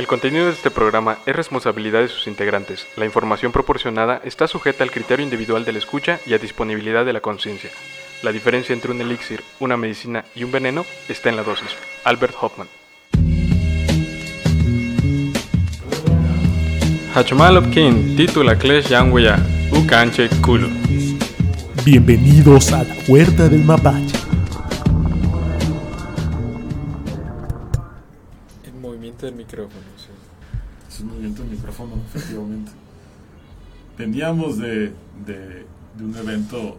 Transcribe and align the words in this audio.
El 0.00 0.06
contenido 0.06 0.46
de 0.46 0.52
este 0.52 0.70
programa 0.70 1.18
es 1.26 1.36
responsabilidad 1.36 2.00
de 2.00 2.08
sus 2.08 2.26
integrantes. 2.26 2.86
La 2.96 3.04
información 3.04 3.52
proporcionada 3.52 4.22
está 4.24 4.48
sujeta 4.48 4.82
al 4.82 4.90
criterio 4.90 5.22
individual 5.22 5.66
de 5.66 5.72
la 5.72 5.78
escucha 5.78 6.20
y 6.24 6.32
a 6.32 6.38
disponibilidad 6.38 7.04
de 7.04 7.12
la 7.12 7.20
conciencia. 7.20 7.68
La 8.22 8.32
diferencia 8.32 8.72
entre 8.72 8.92
un 8.92 9.02
elixir, 9.02 9.42
una 9.58 9.76
medicina 9.76 10.24
y 10.34 10.44
un 10.44 10.52
veneno 10.52 10.86
está 11.10 11.28
en 11.28 11.36
la 11.36 11.42
dosis. 11.42 11.76
Albert 12.04 12.34
Hoffman. 12.40 12.66
Hachumalopkin, 17.14 18.16
titula 18.16 18.56
Klesh 18.56 18.88
Yangwaya, 18.88 19.38
Ukanche 19.70 20.30
Kulu. 20.40 20.70
Bienvenidos 21.84 22.72
a 22.72 22.84
la 22.84 22.96
huerta 23.06 23.50
del 23.50 23.64
mapache. 23.64 24.16
El 28.64 28.72
movimiento 28.80 29.26
del 29.26 29.34
micrófono, 29.34 29.89
sí. 31.00 31.04
Es 31.04 31.04
un 31.04 31.08
movimiento 31.08 31.42
del 31.42 31.50
micrófono, 31.52 31.92
efectivamente. 32.14 32.72
Veníamos 33.98 34.58
de, 34.58 34.92
de, 35.26 35.66
de 35.96 36.04
un 36.04 36.16
evento 36.16 36.78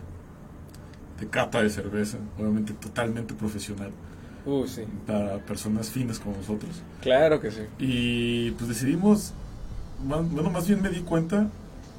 de 1.20 1.28
cata 1.28 1.62
de 1.62 1.70
cerveza, 1.70 2.18
obviamente 2.40 2.74
totalmente 2.74 3.34
profesional, 3.34 3.92
Uh, 4.44 4.66
sí. 4.66 4.82
para 5.06 5.38
personas 5.38 5.92
finas 5.92 6.18
como 6.18 6.36
nosotros. 6.36 6.72
Claro 7.02 7.40
que 7.40 7.52
sí. 7.52 7.62
Y 7.78 8.52
pues 8.52 8.70
decidimos, 8.70 9.34
bueno, 10.04 10.50
más 10.50 10.68
bien 10.68 10.82
me 10.82 10.90
di 10.90 11.02
cuenta 11.02 11.48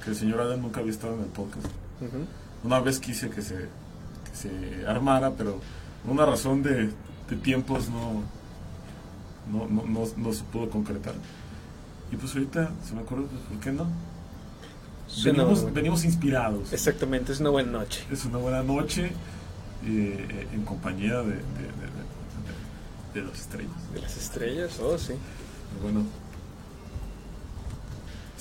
que 0.02 0.10
el 0.10 0.16
señor 0.16 0.40
Adam 0.40 0.60
nunca 0.60 0.80
había 0.80 0.90
estado 0.90 1.14
en 1.14 1.20
el 1.20 1.26
podcast. 1.26 1.66
Ujú. 2.00 2.26
Una 2.64 2.80
vez 2.80 2.98
quise 2.98 3.30
que 3.30 3.42
se, 3.42 3.54
que 3.54 4.34
se 4.36 4.86
armara, 4.88 5.30
pero 5.38 5.60
por 6.04 6.12
una 6.14 6.26
razón 6.26 6.64
de, 6.64 6.90
de 7.30 7.36
tiempos 7.40 7.88
no, 7.88 8.22
no, 9.52 9.68
no, 9.68 9.84
no, 9.86 10.00
no 10.16 10.32
se 10.32 10.42
pudo 10.42 10.68
concretar. 10.68 11.14
Y 12.12 12.16
pues 12.16 12.34
ahorita 12.34 12.70
se 12.86 12.94
me 12.94 13.00
ocurre, 13.02 13.22
pues, 13.22 13.40
¿por 13.48 13.58
qué 13.58 13.72
no? 13.72 13.86
Suena 15.08 15.44
Venimos, 15.72 16.04
inspirados. 16.04 16.72
Exactamente, 16.72 17.32
es 17.32 17.40
una 17.40 17.50
buena 17.50 17.70
noche. 17.72 18.04
Es 18.10 18.24
una 18.24 18.38
buena 18.38 18.62
noche 18.62 19.12
eh, 19.84 20.46
en 20.52 20.64
compañía 20.64 21.18
de- 21.22 21.40
de 23.14 23.22
las 23.22 23.38
estrellas. 23.40 23.72
De 23.92 24.00
las 24.00 24.16
estrellas, 24.16 24.78
oh, 24.80 24.96
sí. 24.96 25.12
Bueno. 25.82 26.04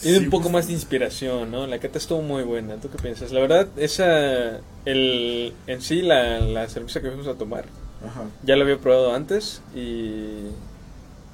Tiene 0.01 0.17
sí, 0.19 0.23
un 0.25 0.29
poco 0.31 0.43
pues, 0.43 0.53
más 0.53 0.67
de 0.67 0.73
inspiración, 0.73 1.51
¿no? 1.51 1.67
La 1.67 1.77
cata 1.79 1.97
estuvo 1.97 2.21
muy 2.21 2.43
buena. 2.43 2.75
¿Tú 2.77 2.89
qué 2.89 2.97
piensas? 2.97 3.31
La 3.31 3.41
verdad, 3.41 3.67
esa. 3.77 4.61
El, 4.85 5.53
en 5.67 5.81
sí, 5.81 6.01
la, 6.01 6.39
la 6.39 6.67
cerveza 6.69 7.01
que 7.01 7.09
fuimos 7.09 7.27
a 7.27 7.35
tomar, 7.35 7.65
Ajá. 8.05 8.23
ya 8.43 8.55
la 8.55 8.63
había 8.63 8.77
probado 8.79 9.13
antes 9.13 9.61
y. 9.75 10.47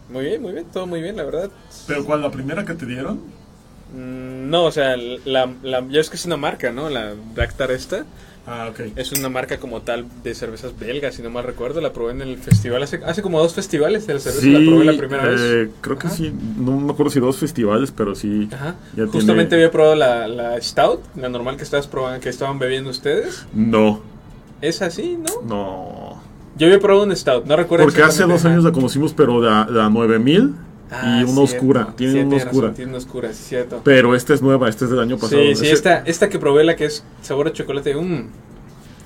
Muy 0.10 0.26
bien, 0.26 0.42
muy 0.42 0.54
bien, 0.54 0.66
todo 0.72 0.88
muy 0.88 1.02
bien, 1.02 1.16
la 1.18 1.24
verdad. 1.24 1.50
Pero 1.88 2.06
¿cuál? 2.06 2.22
¿La 2.22 2.32
primera 2.32 2.64
que 2.66 2.74
te 2.74 2.86
dieron? 2.86 3.20
Mm, 3.94 4.50
No, 4.50 4.66
o 4.66 4.72
sea, 4.72 4.96
la, 4.98 5.50
la, 5.64 5.86
ya 5.90 6.00
es 6.02 6.10
que 6.10 6.16
es 6.16 6.26
una 6.26 6.38
marca, 6.38 6.72
¿no? 6.72 6.90
La 6.90 7.14
Dactar 7.36 7.72
esta. 7.72 8.06
Ah, 8.50 8.70
ok. 8.72 8.80
Es 8.96 9.12
una 9.12 9.28
marca 9.28 9.58
como 9.58 9.82
tal 9.82 10.06
de 10.24 10.34
cervezas 10.34 10.78
belgas, 10.80 11.16
si 11.16 11.22
no 11.22 11.30
mal 11.30 11.44
recuerdo. 11.44 11.82
La 11.82 11.92
probé 11.92 12.14
en 12.14 12.22
el 12.22 12.38
festival, 12.38 12.82
hace, 12.82 13.02
hace 13.06 13.22
como 13.22 13.42
dos 13.42 13.54
festivales 13.54 14.08
de 14.08 14.14
la 14.14 14.20
cerveza. 14.22 14.48
la 14.48 14.60
probé 14.66 14.86
la 14.86 14.98
primera 14.98 15.26
vez. 15.28 15.42
eh, 15.44 15.70
creo 15.82 15.98
que 15.98 16.08
Ajá. 16.08 16.16
sí. 16.16 16.34
No 16.58 16.72
me 16.80 16.94
acuerdo 16.94 17.10
si 17.12 17.20
dos 17.20 17.36
festivales, 17.38 17.92
pero 17.92 18.16
sí. 18.16 18.48
Ajá. 18.54 18.76
ya 18.96 19.06
Justamente 19.08 19.50
tiene- 19.50 19.64
había 19.66 19.72
probado 19.72 19.96
la, 19.96 20.30
la 20.30 20.62
Stout, 20.62 21.02
la 21.18 21.28
normal 21.28 21.58
que 21.58 21.64
estabas 21.64 21.88
probando, 21.88 22.22
que 22.22 22.30
estaban 22.30 22.58
bebiendo 22.58 22.90
ustedes. 22.90 23.46
No, 23.54 24.02
Es 24.62 24.82
así, 24.82 25.18
¿no? 25.18 25.42
no. 25.46 26.24
Yo 26.58 26.68
había 26.68 26.80
probado 26.80 27.06
un 27.06 27.16
Stout, 27.16 27.46
no 27.46 27.56
recuerdo. 27.56 27.86
Porque 27.86 28.02
hace 28.02 28.24
dos 28.24 28.44
años 28.46 28.64
la 28.64 28.72
conocimos, 28.72 29.14
pero 29.14 29.42
de 29.42 29.50
a, 29.50 29.64
de 29.66 29.82
a 29.82 29.90
9000 29.90 30.56
Ah, 30.90 31.18
y 31.20 31.24
una 31.24 31.26
cierto. 31.26 31.42
oscura. 31.44 31.94
Tiene 31.98 32.14
Sí, 32.14 32.20
una 32.20 32.38
oscura. 32.38 32.62
razón, 32.68 32.74
tiene 32.76 32.90
una 32.92 32.98
oscura, 32.98 33.34
sí, 33.34 33.44
cierto. 33.44 33.82
Pero 33.84 34.16
esta 34.16 34.34
es 34.34 34.42
nueva, 34.42 34.70
esta 34.70 34.86
es 34.86 34.92
del 34.92 35.00
año 35.02 35.18
pasado. 35.18 35.42
Sí, 35.42 35.56
sí, 35.56 35.66
Ese- 35.66 35.74
esta, 35.74 35.98
esta 36.06 36.30
que 36.30 36.40
probé, 36.40 36.64
la 36.64 36.78
que 36.78 36.86
es 36.86 37.04
sabor 37.22 37.48
a 37.50 37.52
chocolate, 37.54 37.94
mmm, 37.94 38.28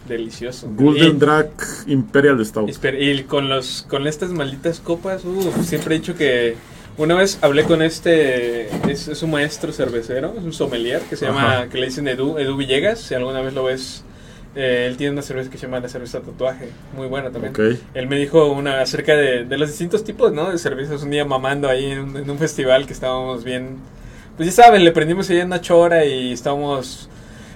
delicioso. 0.08 0.70
Golden 0.76 1.18
Drag 1.20 1.50
Imperial 1.88 2.44
Stout. 2.46 2.70
Y 3.00 3.24
con 3.24 3.50
los 3.50 3.84
con 3.90 4.06
estas 4.08 4.30
malditas 4.32 4.80
copas, 4.80 5.24
uf, 5.26 5.64
siempre 5.66 5.96
he 5.96 6.00
dicho 6.00 6.16
que 6.16 6.56
una 6.98 7.16
vez 7.16 7.40
hablé 7.42 7.64
con 7.64 7.82
este 7.82 8.68
es, 8.92 9.08
es 9.08 9.24
un 9.24 9.32
maestro 9.32 9.72
cervecero, 9.72 10.34
es 10.38 10.44
un 10.44 10.54
sommelier 10.54 11.02
que 11.10 11.16
se 11.16 11.26
llama 11.26 11.52
Ajá. 11.62 11.68
que 11.70 11.80
le 11.80 11.86
dicen 11.88 12.08
Edu, 12.08 12.38
Edu 12.38 12.58
Villegas, 12.58 13.00
si 13.00 13.16
alguna 13.16 13.42
vez 13.42 13.54
lo 13.54 13.64
ves 13.64 14.04
eh, 14.56 14.86
él 14.90 14.98
tiene 14.98 15.14
una 15.14 15.22
cerveza 15.22 15.50
que 15.50 15.58
se 15.58 15.66
llama 15.68 15.80
la 15.80 15.90
cerveza 15.90 16.20
tatuaje, 16.22 16.70
muy 16.96 17.08
buena 17.08 17.32
también. 17.32 17.54
Él 17.94 18.08
me 18.08 18.18
dijo 18.18 18.52
una 18.52 18.82
acerca 18.82 19.16
de, 19.16 19.46
de 19.46 19.58
los 19.58 19.70
distintos 19.70 20.04
tipos, 20.04 20.34
¿no? 20.34 20.52
De 20.52 20.58
cervezas 20.58 21.04
un 21.04 21.12
día 21.12 21.24
mamando 21.26 21.70
ahí 21.70 21.86
en 21.92 22.00
un, 22.00 22.18
en 22.18 22.30
un 22.30 22.38
festival 22.38 22.86
que 22.86 22.94
estábamos 22.94 23.44
bien 23.44 23.78
pues 24.38 24.56
ya 24.56 24.64
saben, 24.64 24.84
le 24.84 24.92
prendimos 24.92 25.30
ahí 25.30 25.40
en 25.40 25.48
una 25.48 25.62
chora 25.62 26.06
y 26.06 26.32
estábamos 26.32 27.10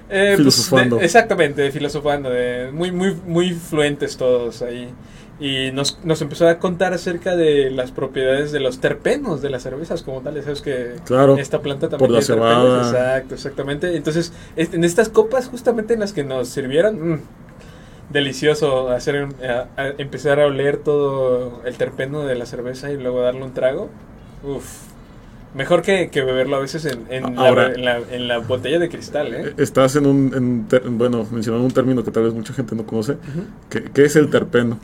eh, 0.09 0.37
pues, 0.37 0.37
Filosofando. 0.37 0.97
de- 0.97 1.05
exactamente, 1.05 1.71
filosofando, 1.71 2.29
de, 2.29 2.69
muy, 2.71 2.91
muy, 2.91 3.15
muy 3.25 3.53
fluentes 3.53 4.17
todos 4.17 4.61
ahí. 4.61 4.89
Y 5.39 5.71
nos, 5.73 5.99
nos 6.05 6.21
empezó 6.21 6.47
a 6.47 6.59
contar 6.59 6.93
acerca 6.93 7.35
de 7.35 7.69
las 7.69 7.91
propiedades 7.91 8.53
de 8.53 8.61
los 8.61 8.79
terpenos 8.79 9.41
de 9.41 9.49
las 9.49 9.63
cervezas 9.63 10.01
como 10.01 10.21
tales. 10.21 10.45
Sabes 10.45 10.61
que 10.61 10.93
Claro, 11.05 11.37
esta 11.37 11.61
planta 11.61 11.89
también 11.89 12.07
por 12.09 12.17
la 12.17 12.25
tiene 12.25 12.41
terpenos. 12.41 12.87
Exacto, 12.87 13.35
exactamente. 13.35 13.95
Entonces, 13.97 14.31
es- 14.55 14.73
en 14.73 14.83
estas 14.85 15.09
copas, 15.09 15.47
justamente 15.49 15.93
en 15.93 15.99
las 15.99 16.13
que 16.13 16.23
nos 16.23 16.47
sirvieron, 16.47 17.15
mm, 17.15 17.19
delicioso 18.11 18.89
hacer 18.89 19.27
a- 19.43 19.67
a- 19.81 19.87
empezar 19.97 20.39
a 20.39 20.45
oler 20.45 20.77
todo 20.77 21.61
el 21.65 21.75
terpeno 21.75 22.23
de 22.23 22.35
la 22.35 22.45
cerveza 22.45 22.91
y 22.91 22.97
luego 22.97 23.21
darle 23.21 23.43
un 23.43 23.53
trago. 23.53 23.89
Uf. 24.43 24.83
Mejor 25.53 25.81
que, 25.81 26.09
que 26.09 26.21
beberlo 26.21 26.57
a 26.57 26.59
veces 26.59 26.85
en, 26.85 27.05
en, 27.09 27.35
la, 27.35 27.47
Ahora- 27.47 27.73
en, 27.73 27.83
la, 27.85 27.99
en 28.11 28.27
la 28.27 28.37
botella 28.39 28.77
de 28.77 28.89
cristal, 28.89 29.33
¿eh? 29.33 29.53
Estás 29.57 29.95
en 29.95 30.05
un, 30.05 30.33
en 30.35 30.43
un 30.43 30.67
ter- 30.67 30.83
bueno, 30.85 31.25
mencionando 31.31 31.65
un 31.65 31.71
término 31.73 32.03
que 32.03 32.11
tal 32.11 32.23
vez 32.23 32.33
mucha 32.33 32.53
gente 32.53 32.75
no 32.75 32.85
conoce. 32.85 33.13
Ujú. 33.13 33.43
¿Qué, 33.69 33.83
qué 33.83 34.03
es 34.05 34.15
el 34.17 34.29
terpeno? 34.29 34.77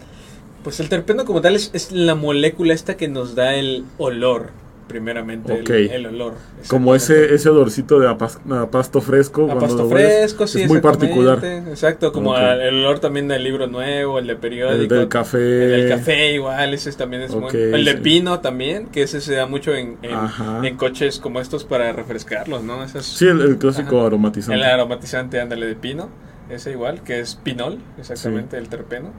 Pues 0.63 0.79
el 0.79 0.89
terpeno 0.89 1.25
como 1.25 1.41
tal 1.41 1.55
es, 1.55 1.71
es 1.73 1.91
la 1.91 2.15
molécula 2.15 2.73
esta 2.73 2.95
que 2.97 3.07
nos 3.07 3.33
da 3.35 3.55
el 3.55 3.83
olor, 3.97 4.49
primeramente, 4.87 5.53
el- 5.55 5.61
Ok. 5.61 5.69
el, 5.69 6.05
olor. 6.05 6.33
Como 6.67 6.93
ese, 6.93 7.33
ese 7.33 7.49
olorcito 7.49 7.99
de 7.99 8.07
a, 8.07 8.17
pas- 8.17 8.37
a 8.51 8.69
pasto 8.69 9.01
fresco. 9.01 9.49
A 9.49 9.57
pasto 9.57 9.87
hueles, 9.87 10.19
fresco, 10.33 10.45
sí, 10.45 10.61
Es 10.63 10.67
muy 10.67 10.79
particular. 10.81 11.43
Exacto, 11.43 12.11
como 12.11 12.35
a- 12.35 12.53
el 12.63 12.75
olor 12.75 12.99
también 12.99 13.27
del 13.27 13.43
libro 13.43 13.65
nuevo, 13.67 14.19
el 14.19 14.27
de 14.27 14.35
periódico. 14.35 14.93
El 14.93 14.99
del 14.99 15.07
café. 15.07 15.63
El 15.63 15.81
del 15.87 15.89
café 15.97 16.33
igual, 16.33 16.73
ese 16.75 16.91
también 16.91 17.23
es 17.23 17.33
muy... 17.33 17.49
El 17.55 17.83
de 17.85 17.93
sí. 17.93 17.97
pino 18.03 18.39
también, 18.41 18.87
que 18.87 19.01
ese 19.03 19.19
se 19.21 19.33
da 19.33 19.47
mucho 19.47 19.73
en, 19.73 19.97
en, 20.03 20.77
coches 20.77 21.19
como 21.19 21.39
estos 21.41 21.63
para 21.63 21.91
refrescarlos, 21.93 22.61
¿no? 22.63 22.83
Esas, 22.83 23.05
Sí, 23.05 23.25
el, 23.25 23.41
el 23.41 23.57
clásico 23.57 23.97
Ajá. 23.99 24.07
aromatizante. 24.07 24.55
El 24.55 24.63
aromatizante, 24.63 25.39
ándale, 25.39 25.65
de 25.65 25.75
pino. 25.75 26.09
Ese 26.49 26.71
igual, 26.71 27.01
que 27.01 27.21
es 27.21 27.35
pinol, 27.35 27.79
exactamente, 27.97 28.57
el 28.57 28.67
terpeno. 28.67 29.11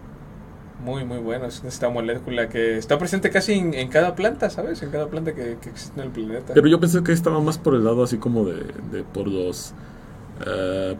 Muy, 0.85 1.05
muy 1.05 1.19
bueno. 1.19 1.47
Es 1.47 1.63
esta 1.65 1.89
molécula 1.89 2.49
que 2.49 2.77
está 2.79 2.99
presente 2.99 3.31
casi 3.31 3.53
en, 3.55 3.75
en 3.75 3.89
cada 3.89 4.15
planta, 4.15 4.51
¿sabes? 4.51 4.83
En 4.83 4.91
cada 4.91 5.07
planta 5.09 5.33
que, 5.35 5.57
que 5.61 5.71
existe 5.71 6.01
en 6.01 6.07
el 6.07 6.13
planeta. 6.13 6.55
Pero 6.55 6.67
yo 6.69 6.81
pensé 6.81 7.03
que 7.03 7.13
estaba 7.13 7.41
más 7.41 7.59
por 7.59 7.75
el 7.75 7.85
lado 7.85 8.03
así 8.03 8.19
como 8.19 8.45
de, 8.45 8.65
de 8.91 9.05
por 9.05 9.29
los 9.29 9.75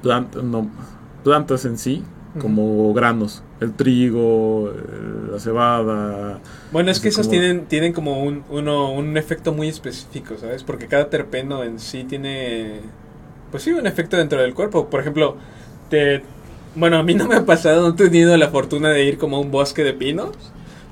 plant- 0.03 0.43
no, 0.43 0.71
plantas 1.25 1.65
en 1.65 1.79
sí, 1.79 2.05
como 2.39 2.93
granos. 2.95 3.43
El 3.61 3.73
trigo, 3.75 4.71
eh, 4.71 5.33
la 5.33 5.39
cebada. 5.39 6.41
Bueno, 6.73 6.91
es 6.91 7.01
que 7.01 7.11
como- 7.13 7.29
tienen, 7.29 7.67
tienen 7.67 7.93
como 7.93 8.23
un, 8.23 8.45
uno, 8.51 8.93
un 8.93 9.17
efecto 9.17 9.53
muy 9.53 9.69
específico, 9.69 10.37
¿sabes? 10.41 10.63
Porque 10.65 10.87
cada 10.87 11.11
terpeno 11.11 11.63
en 11.65 11.79
sí 11.79 12.05
tiene, 12.05 12.81
pues 13.51 13.63
sí, 13.63 13.73
un 13.73 13.87
efecto 13.87 14.17
dentro 14.17 14.41
del 14.41 14.55
cuerpo. 14.55 14.89
Por 14.89 15.01
ejemplo, 15.01 15.37
te, 15.91 16.23
bueno, 16.75 16.99
a 16.99 17.03
mí 17.03 17.15
no 17.15 17.27
me 17.27 17.37
ha 17.37 17.45
pasado, 17.45 17.89
no 17.89 17.95
he 17.95 18.09
tenido 18.09 18.37
la 18.37 18.49
fortuna 18.49 18.91
de 18.91 19.05
ir 19.05 19.19
como 19.19 19.37
a 19.37 19.41
un 19.41 19.51
bosque 19.51 19.85
de 19.85 19.93
pinos, 19.93 20.31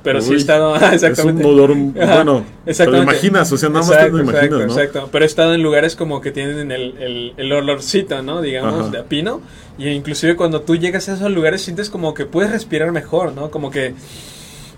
pero 0.02 0.20
sí 0.20 0.30
he 0.30 0.32
Uy, 0.32 0.38
estado, 0.38 0.74
ah, 0.80 0.94
exactamente. 0.94 1.42
Es 1.42 1.48
un 1.48 1.54
olor, 1.54 1.74
bueno, 1.74 2.44
te 2.64 2.86
lo 2.86 3.02
imaginas, 3.02 3.52
o 3.52 3.56
sea, 3.56 3.68
nada 3.68 3.80
más 3.80 3.90
Exacto, 3.90 4.16
te 4.16 4.22
lo 4.22 4.30
imaginas, 4.30 4.44
exacto, 4.44 4.66
¿no? 4.66 4.72
exacto. 4.72 5.08
Pero 5.12 5.24
he 5.24 5.26
estado 5.26 5.54
en 5.54 5.62
lugares 5.62 5.96
como 5.96 6.20
que 6.20 6.30
tienen 6.32 6.72
el, 6.72 6.96
el, 6.98 7.32
el 7.36 7.52
olorcito, 7.52 8.22
¿no? 8.22 8.40
Digamos, 8.40 8.80
Ajá. 8.80 8.90
de 8.90 8.98
a 8.98 9.04
pino. 9.04 9.40
Y 9.78 9.88
inclusive 9.88 10.36
cuando 10.36 10.62
tú 10.62 10.76
llegas 10.76 11.08
a 11.08 11.14
esos 11.14 11.30
lugares 11.30 11.62
sientes 11.62 11.90
como 11.90 12.14
que 12.14 12.26
puedes 12.26 12.50
respirar 12.50 12.92
mejor, 12.92 13.34
¿no? 13.34 13.50
Como 13.50 13.70
que 13.70 13.94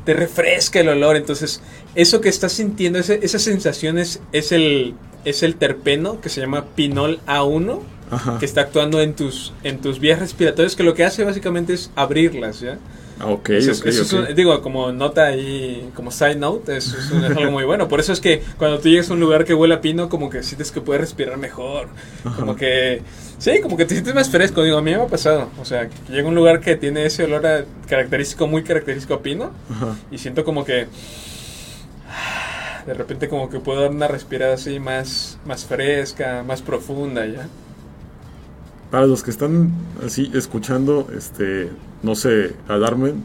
te 0.04 0.14
refresca 0.14 0.80
el 0.80 0.88
olor. 0.88 1.16
Entonces, 1.16 1.62
eso 1.94 2.20
que 2.20 2.28
estás 2.28 2.52
sintiendo, 2.52 2.98
ese, 2.98 3.20
esa 3.22 3.38
sensación 3.38 3.98
es, 3.98 4.20
es, 4.32 4.52
el, 4.52 4.94
es 5.24 5.42
el 5.42 5.56
terpeno 5.56 6.20
que 6.20 6.28
se 6.28 6.40
llama 6.40 6.66
pinol 6.74 7.20
A1, 7.26 7.80
Ajá. 8.12 8.38
que 8.38 8.44
está 8.46 8.60
actuando 8.60 9.00
en 9.00 9.14
tus, 9.14 9.52
en 9.64 9.80
tus 9.80 9.98
vías 9.98 10.20
respiratorias, 10.20 10.76
que 10.76 10.82
lo 10.84 10.94
que 10.94 11.04
hace 11.04 11.24
básicamente 11.24 11.72
es 11.72 11.90
abrirlas, 11.96 12.60
¿ya? 12.60 12.78
Ah, 13.18 13.26
ok, 13.26 13.50
Eso 13.50 13.70
es- 13.70 13.80
ok, 13.80 13.86
eso 13.86 14.02
es 14.02 14.12
un- 14.12 14.34
digo, 14.34 14.60
como 14.62 14.90
nota 14.92 15.26
ahí, 15.26 15.88
como 15.94 16.10
side 16.10 16.36
note, 16.36 16.76
eso 16.76 16.96
es, 16.98 17.10
un- 17.10 17.24
es 17.24 17.36
algo 17.36 17.50
muy 17.52 17.64
bueno. 17.64 17.86
Por 17.88 18.00
eso 18.00 18.12
es 18.12 18.20
que 18.20 18.42
cuando 18.58 18.78
tú 18.80 18.88
llegas 18.88 19.10
a 19.10 19.12
un 19.14 19.20
lugar 19.20 19.44
que 19.44 19.54
huele 19.54 19.74
a 19.74 19.80
pino, 19.80 20.08
como 20.08 20.28
que 20.28 20.42
sientes 20.42 20.72
que 20.72 20.80
puedes 20.80 21.00
respirar 21.00 21.36
mejor. 21.38 21.88
Como 22.36 22.56
que, 22.56 23.02
sí, 23.38 23.60
como 23.62 23.76
que 23.76 23.84
te 23.84 23.94
sientes 23.94 24.14
más 24.14 24.28
fresco. 24.28 24.62
Digo, 24.64 24.78
a 24.78 24.82
mí 24.82 24.90
me 24.90 24.96
ha 25.02 25.06
pasado. 25.06 25.50
O 25.60 25.64
sea, 25.64 25.88
llega 26.08 26.22
a 26.24 26.28
un 26.28 26.34
lugar 26.34 26.60
que 26.60 26.74
tiene 26.76 27.06
ese 27.06 27.24
olor 27.24 27.46
a- 27.46 27.64
característico, 27.88 28.46
muy 28.48 28.62
característico 28.64 29.14
a 29.14 29.22
pino, 29.22 29.52
Ajá. 29.70 29.94
y 30.10 30.18
siento 30.18 30.42
como 30.44 30.64
que 30.64 30.86
de 32.86 32.94
repente 32.94 33.28
como 33.28 33.48
que 33.48 33.60
puedo 33.60 33.82
dar 33.82 33.90
una 33.92 34.08
respirada 34.08 34.54
así 34.54 34.80
más, 34.80 35.38
más 35.46 35.64
fresca, 35.64 36.42
más 36.44 36.62
profunda 36.62 37.24
ya. 37.26 37.46
Para 38.92 39.06
los 39.06 39.22
que 39.24 39.30
están 39.32 39.72
así 40.06 40.30
escuchando, 40.34 41.08
este, 41.16 41.70
no 42.04 42.14
sé, 42.14 42.54
alarmen, 42.68 43.24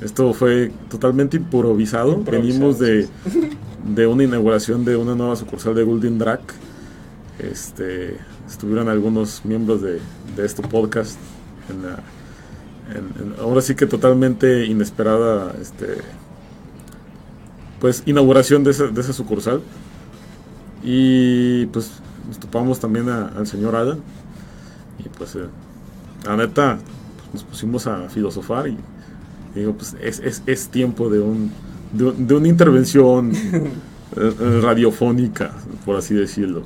esto 0.00 0.32
fue 0.34 0.72
totalmente 0.88 1.36
improvisado. 1.36 2.16
Venimos 2.24 2.78
de, 2.78 3.06
de 3.94 4.06
una 4.06 4.24
inauguración 4.24 4.84
de 4.84 4.96
una 4.96 5.14
nueva 5.14 5.36
sucursal 5.36 5.74
de 5.74 5.82
Golden 5.84 6.18
Drag. 6.18 6.40
Este, 7.38 8.16
estuvieron 8.48 8.88
algunos 8.88 9.44
miembros 9.44 9.82
de, 9.82 10.00
de 10.34 10.44
este 10.46 10.62
podcast. 10.66 11.18
En 11.68 11.82
la, 11.82 11.98
en- 12.98 13.32
en- 13.32 13.40
ahora 13.40 13.60
sí 13.60 13.74
que 13.74 13.84
totalmente 13.86 14.64
inesperada, 14.66 15.54
este, 15.60 15.98
pues 17.80 18.02
inauguración 18.06 18.64
de 18.64 18.70
esa, 18.70 18.86
de 18.86 19.00
esa 19.00 19.12
sucursal. 19.12 19.60
Y 20.82 21.66
pues 21.66 21.92
nos 22.28 22.38
topamos 22.40 22.80
también 22.80 23.10
a- 23.10 23.28
al 23.28 23.46
señor 23.46 23.76
Adam. 23.76 23.98
Y 24.98 25.08
pues, 25.08 25.34
eh, 25.36 25.46
la 26.26 26.36
neta, 26.36 26.78
pues, 27.16 27.34
nos 27.34 27.44
pusimos 27.44 27.86
a 27.86 28.08
filosofar 28.08 28.68
y 28.68 28.78
digo, 29.54 29.74
pues 29.74 29.96
es, 30.02 30.20
es, 30.20 30.42
es 30.46 30.68
tiempo 30.68 31.10
de 31.10 31.20
un 31.20 31.52
de, 31.92 32.04
un- 32.06 32.26
de 32.26 32.34
una 32.34 32.48
intervención 32.48 33.32
eh, 33.52 33.72
eh, 34.16 34.60
radiofónica, 34.62 35.52
por 35.84 35.96
así 35.96 36.14
decirlo. 36.14 36.64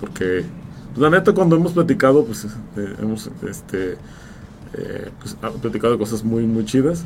Porque, 0.00 0.44
pues, 0.94 0.98
la 0.98 1.10
neta, 1.10 1.32
cuando 1.32 1.56
hemos 1.56 1.72
platicado, 1.72 2.24
pues 2.24 2.44
eh, 2.76 2.94
hemos 3.00 3.30
este, 3.48 3.96
pues, 5.20 5.36
ha- 5.42 5.50
platicado 5.50 5.92
de 5.94 5.98
cosas 5.98 6.24
muy, 6.24 6.44
muy 6.46 6.64
chidas. 6.64 7.04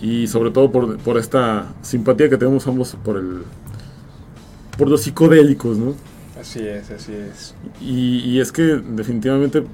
Y 0.00 0.26
sobre 0.28 0.50
todo 0.50 0.70
por, 0.72 0.98
por 0.98 1.18
esta 1.18 1.74
simpatía 1.82 2.28
que 2.28 2.36
tenemos 2.36 2.66
ambos 2.66 2.96
por 3.04 3.16
el 3.18 3.42
por 4.76 4.88
los 4.88 5.02
psicodélicos, 5.02 5.78
¿no? 5.78 5.94
Así 6.40 6.66
es, 6.66 6.90
así 6.90 7.12
es. 7.14 7.54
Y, 7.80 8.18
y 8.18 8.40
es 8.40 8.52
que 8.52 8.62
definitivamente 8.62 9.64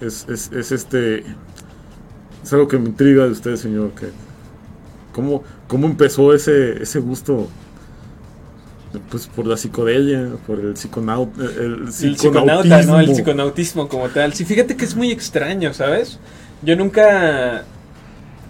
es, 0.00 0.26
es, 0.28 0.50
es 0.52 0.72
este 0.72 1.24
es 2.42 2.52
algo 2.52 2.68
que 2.68 2.78
me 2.78 2.88
intriga 2.88 3.24
de 3.24 3.30
usted, 3.30 3.56
señor, 3.56 3.90
que 3.92 4.06
cómo, 5.12 5.42
cómo 5.66 5.86
empezó 5.86 6.34
ese, 6.34 6.82
ese 6.82 7.00
gusto 7.00 7.48
pues 9.10 9.26
por 9.26 9.46
la 9.46 9.56
psicodelia, 9.56 10.36
por 10.46 10.60
el 10.60 10.76
psiconaut, 10.76 11.36
el, 11.38 11.92
El 12.02 12.16
psiconauta, 12.16 12.82
¿no? 12.82 13.00
El 13.00 13.14
psiconautismo. 13.14 13.14
psiconautismo 13.14 13.88
como 13.88 14.08
tal. 14.08 14.32
Sí, 14.32 14.44
fíjate 14.44 14.76
que 14.76 14.84
es 14.84 14.94
muy 14.94 15.10
extraño, 15.10 15.74
¿sabes? 15.74 16.18
Yo 16.62 16.76
nunca... 16.76 17.64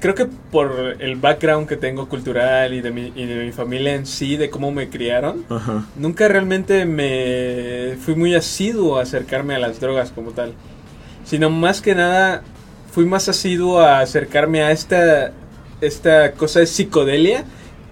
Creo 0.00 0.14
que 0.14 0.26
por 0.26 0.96
el 0.98 1.16
background 1.16 1.66
que 1.66 1.76
tengo 1.76 2.08
cultural 2.08 2.74
y 2.74 2.80
de 2.82 2.90
mi, 2.90 3.12
y 3.14 3.24
de 3.26 3.44
mi 3.44 3.52
familia 3.52 3.94
en 3.94 4.04
sí, 4.06 4.36
de 4.36 4.50
cómo 4.50 4.70
me 4.70 4.90
criaron, 4.90 5.44
Ajá. 5.48 5.86
nunca 5.96 6.28
realmente 6.28 6.84
me 6.84 7.96
fui 8.04 8.14
muy 8.14 8.34
asiduo 8.34 8.98
a 8.98 9.02
acercarme 9.02 9.54
a 9.54 9.58
las 9.58 9.80
drogas 9.80 10.10
como 10.10 10.32
tal. 10.32 10.52
Sino 11.24 11.50
más 11.50 11.80
que 11.80 11.94
nada 11.94 12.42
fui 12.92 13.04
más 13.06 13.28
asiduo 13.28 13.80
a 13.80 14.00
acercarme 14.00 14.62
a 14.62 14.70
esta, 14.70 15.32
esta 15.80 16.32
cosa 16.32 16.60
de 16.60 16.66
psicodelia 16.66 17.44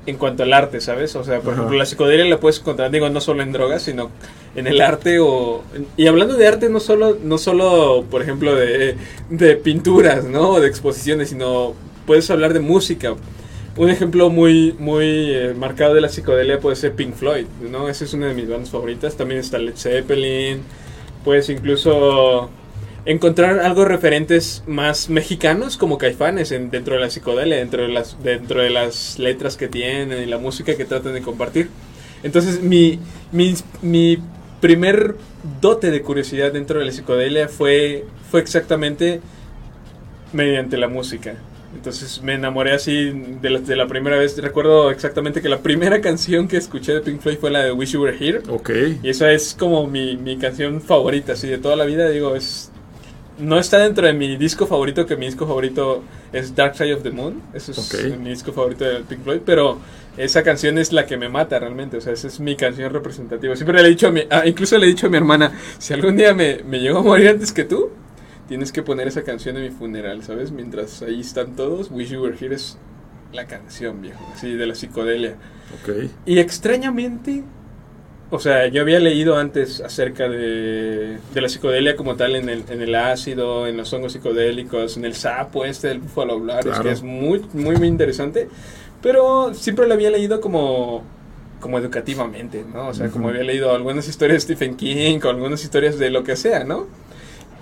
en 0.06 0.16
cuanto 0.16 0.42
al 0.42 0.52
arte, 0.52 0.80
¿sabes? 0.80 1.16
O 1.16 1.24
sea, 1.24 1.40
por 1.40 1.52
Ajá. 1.52 1.60
ejemplo, 1.62 1.78
la 1.78 1.86
psicodelia 1.86 2.24
la 2.26 2.38
puedes 2.38 2.60
encontrar, 2.60 2.90
digo, 2.90 3.08
no 3.08 3.20
solo 3.20 3.42
en 3.42 3.52
drogas, 3.52 3.82
sino 3.82 4.10
en 4.54 4.66
el 4.66 4.80
arte 4.80 5.18
o... 5.20 5.62
Y 5.96 6.06
hablando 6.06 6.34
de 6.34 6.46
arte, 6.46 6.68
no 6.68 6.80
solo, 6.80 7.16
no 7.22 7.38
solo 7.38 8.04
por 8.10 8.22
ejemplo, 8.22 8.54
de, 8.54 8.96
de 9.30 9.56
pinturas, 9.56 10.24
¿no? 10.24 10.50
O 10.50 10.60
de 10.60 10.68
exposiciones, 10.68 11.30
sino 11.30 11.74
puedes 12.06 12.30
hablar 12.30 12.52
de 12.52 12.60
música. 12.60 13.14
Un 13.76 13.90
ejemplo 13.90 14.30
muy, 14.30 14.74
muy 14.78 15.32
eh, 15.32 15.54
marcado 15.56 15.94
de 15.94 16.00
la 16.00 16.08
psicodelia 16.08 16.60
puede 16.60 16.76
ser 16.76 16.92
Pink 16.92 17.14
Floyd, 17.14 17.46
¿no? 17.70 17.88
Esa 17.88 18.04
es 18.04 18.14
una 18.14 18.28
de 18.28 18.34
mis 18.34 18.48
bandas 18.48 18.70
favoritas. 18.70 19.16
También 19.16 19.40
está 19.40 19.58
Led 19.58 19.76
Zeppelin. 19.76 20.62
Puedes 21.24 21.48
incluso 21.48 22.50
encontrar 23.04 23.58
algo 23.58 23.84
referentes 23.84 24.62
más 24.66 25.10
mexicanos 25.10 25.76
como 25.76 25.98
Caifanes 25.98 26.52
en, 26.52 26.70
dentro 26.70 26.94
de 26.94 27.00
la 27.00 27.10
psicodelia, 27.10 27.56
dentro 27.56 27.82
de 27.82 27.88
las 27.88 28.22
dentro 28.22 28.62
de 28.62 28.70
las 28.70 29.18
letras 29.18 29.56
que 29.56 29.68
tienen 29.68 30.22
y 30.22 30.26
la 30.26 30.38
música 30.38 30.76
que 30.76 30.84
tratan 30.84 31.14
de 31.14 31.20
compartir. 31.20 31.68
Entonces 32.22 32.62
mi, 32.62 32.98
mi, 33.32 33.54
mi 33.82 34.18
primer 34.60 35.16
dote 35.60 35.90
de 35.90 36.00
curiosidad 36.00 36.52
dentro 36.52 36.78
de 36.78 36.86
la 36.86 36.92
psicodelia 36.92 37.48
fue, 37.48 38.06
fue 38.30 38.40
exactamente 38.40 39.20
mediante 40.32 40.78
la 40.78 40.88
música. 40.88 41.34
Entonces 41.74 42.22
me 42.22 42.34
enamoré 42.34 42.72
así 42.72 43.10
de 43.42 43.50
la, 43.50 43.58
de 43.60 43.76
la 43.76 43.86
primera 43.86 44.16
vez. 44.16 44.36
Recuerdo 44.38 44.90
exactamente 44.90 45.42
que 45.42 45.48
la 45.48 45.58
primera 45.58 46.00
canción 46.00 46.48
que 46.48 46.56
escuché 46.56 46.92
de 46.94 47.00
Pink 47.00 47.20
Floyd 47.20 47.38
fue 47.40 47.50
la 47.50 47.62
de 47.64 47.72
Wish 47.72 47.92
You 47.92 48.02
Were 48.02 48.16
Here. 48.18 48.40
Ok. 48.48 48.70
Y 49.02 49.08
esa 49.08 49.30
es 49.32 49.54
como 49.58 49.86
mi, 49.86 50.16
mi 50.16 50.36
canción 50.38 50.80
favorita, 50.80 51.32
así 51.34 51.48
de 51.48 51.58
toda 51.58 51.76
la 51.76 51.84
vida. 51.84 52.08
Digo, 52.08 52.34
es. 52.36 52.70
No 53.36 53.58
está 53.58 53.78
dentro 53.78 54.06
de 54.06 54.12
mi 54.12 54.36
disco 54.36 54.64
favorito, 54.64 55.06
que 55.06 55.16
mi 55.16 55.26
disco 55.26 55.44
favorito 55.44 56.04
es 56.32 56.54
Dark 56.54 56.76
Side 56.76 56.94
of 56.94 57.02
the 57.02 57.10
Moon. 57.10 57.42
Eso 57.52 57.72
es 57.72 57.78
Ok. 57.78 58.16
mi 58.20 58.30
disco 58.30 58.52
favorito 58.52 58.84
de 58.84 59.00
Pink 59.00 59.24
Floyd. 59.24 59.40
Pero 59.44 59.78
esa 60.16 60.44
canción 60.44 60.78
es 60.78 60.92
la 60.92 61.04
que 61.04 61.16
me 61.16 61.28
mata 61.28 61.58
realmente. 61.58 61.96
O 61.96 62.00
sea, 62.00 62.12
esa 62.12 62.28
es 62.28 62.38
mi 62.38 62.54
canción 62.54 62.92
representativa. 62.92 63.56
Siempre 63.56 63.82
le 63.82 63.88
he 63.88 63.90
dicho 63.90 64.06
a 64.06 64.12
mi. 64.12 64.22
ah, 64.30 64.44
incluso 64.46 64.78
le 64.78 64.86
he 64.86 64.88
dicho 64.88 65.08
a 65.08 65.10
mi 65.10 65.16
hermana: 65.16 65.52
si 65.78 65.92
algún 65.92 66.16
día 66.16 66.32
me, 66.32 66.60
me 66.64 66.78
llego 66.78 66.98
a 67.00 67.02
morir 67.02 67.28
antes 67.30 67.52
que 67.52 67.64
tú, 67.64 67.90
tienes 68.48 68.72
que 68.72 68.82
poner 68.82 69.08
esa 69.08 69.22
canción 69.22 69.56
en 69.56 69.62
mi 69.64 69.70
funeral, 69.70 70.22
¿sabes? 70.22 70.50
Mientras 70.52 71.02
ahí 71.02 71.20
están 71.20 71.56
todos, 71.56 71.90
Wish 71.90 72.10
You 72.10 72.22
Were 72.22 72.36
Here 72.38 72.54
es 72.54 72.78
la 73.32 73.46
canción, 73.46 74.00
viejo. 74.02 74.24
Así 74.34 74.52
de 74.54 74.66
la 74.66 74.74
psicodelia. 74.74 75.34
Ok. 75.82 76.10
Y 76.26 76.38
extrañamente, 76.38 77.42
o 78.30 78.38
sea, 78.38 78.68
yo 78.68 78.82
había 78.82 79.00
leído 79.00 79.36
antes 79.36 79.80
acerca 79.80 80.28
de, 80.28 81.18
de 81.34 81.40
la 81.40 81.48
psicodelia 81.48 81.96
como 81.96 82.16
tal 82.16 82.36
en 82.36 82.48
el, 82.48 82.64
en 82.68 82.80
el 82.82 82.94
ácido, 82.94 83.66
en 83.66 83.76
los 83.76 83.92
hongos 83.92 84.12
psicodélicos, 84.12 84.96
en 84.96 85.04
el 85.04 85.14
sapo 85.14 85.64
este 85.64 85.88
del 85.88 86.00
búfalo 86.00 86.38
Blares, 86.40 86.64
Claro. 86.66 86.82
que 86.84 86.90
es 86.90 87.02
muy, 87.02 87.44
muy, 87.54 87.76
muy 87.76 87.88
interesante. 87.88 88.48
Pero 89.02 89.52
siempre 89.54 89.86
lo 89.86 89.94
había 89.94 90.10
leído 90.10 90.40
como, 90.40 91.02
como 91.60 91.78
educativamente, 91.78 92.64
¿no? 92.72 92.88
O 92.88 92.94
sea, 92.94 93.08
como 93.10 93.28
había 93.28 93.42
leído 93.42 93.74
algunas 93.74 94.08
historias 94.08 94.46
de 94.46 94.54
Stephen 94.54 94.76
King 94.76 95.18
o 95.24 95.28
algunas 95.28 95.62
historias 95.62 95.98
de 95.98 96.10
lo 96.10 96.24
que 96.24 96.36
sea, 96.36 96.64
¿no? 96.64 96.86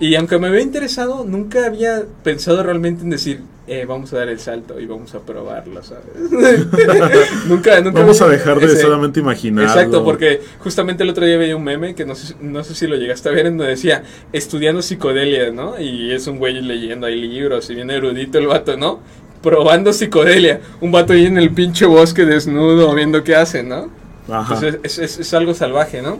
Y 0.05 0.15
aunque 0.15 0.37
me 0.37 0.47
había 0.47 0.61
interesado, 0.61 1.23
nunca 1.25 1.65
había 1.65 2.03
pensado 2.23 2.61
realmente 2.63 3.03
en 3.03 3.09
decir, 3.09 3.41
eh, 3.67 3.85
vamos 3.87 4.11
a 4.13 4.17
dar 4.17 4.27
el 4.29 4.39
salto 4.39 4.79
y 4.79 4.85
vamos 4.85 5.15
a 5.15 5.19
probarlo, 5.19 5.81
¿sabes? 5.83 6.03
nunca, 7.47 7.79
nunca 7.81 7.99
Vamos 8.01 8.21
a 8.21 8.27
dejar 8.27 8.59
de 8.59 8.65
ese- 8.65 8.81
solamente 8.81 9.19
imaginar. 9.21 9.63
Exacto, 9.65 10.03
porque 10.03 10.41
justamente 10.59 11.03
el 11.03 11.09
otro 11.09 11.25
día 11.25 11.37
veía 11.37 11.55
un 11.55 11.63
meme 11.63 11.95
que 11.95 12.05
no 12.05 12.15
sé, 12.15 12.35
no 12.41 12.63
sé 12.63 12.75
si 12.75 12.87
lo 12.87 12.95
llegaste 12.97 13.29
a 13.29 13.31
ver, 13.31 13.45
en 13.45 13.57
donde 13.57 13.71
decía, 13.71 14.03
estudiando 14.33 14.81
psicodelia, 14.81 15.51
¿no? 15.51 15.79
Y 15.79 16.11
es 16.11 16.27
un 16.27 16.37
güey 16.37 16.61
leyendo 16.61 17.07
ahí 17.07 17.21
libros 17.21 17.69
y 17.69 17.75
bien 17.75 17.89
erudito 17.89 18.37
el 18.39 18.47
vato, 18.47 18.75
¿no? 18.75 18.99
Probando 19.41 19.93
psicodelia. 19.93 20.59
Un 20.81 20.91
vato 20.91 21.13
ahí 21.13 21.25
en 21.25 21.37
el 21.37 21.51
pinche 21.51 21.85
bosque 21.85 22.25
desnudo 22.25 22.93
viendo 22.93 23.23
qué 23.23 23.35
hace, 23.35 23.63
¿no? 23.63 23.89
Ajá. 24.29 24.55
Entonces 24.55 24.79
es, 24.83 24.99
es- 24.99 25.19
es 25.19 25.33
algo 25.33 25.53
salvaje, 25.53 26.01
¿no? 26.01 26.19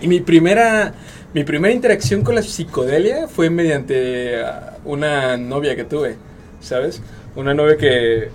Y 0.00 0.08
mi 0.08 0.20
primera, 0.20 0.92
mi 1.34 1.44
primera 1.44 1.72
interacción 1.74 2.22
con 2.22 2.34
la 2.34 2.42
psicodelia 2.42 3.28
fue 3.28 3.50
mediante 3.50 4.40
ah, 4.42 4.76
una 4.84 5.36
novia 5.36 5.76
que 5.76 5.84
tuve, 5.84 6.16
¿sabes? 6.60 7.02
Una 7.34 7.52
novia 7.54 7.76
que... 7.76 8.30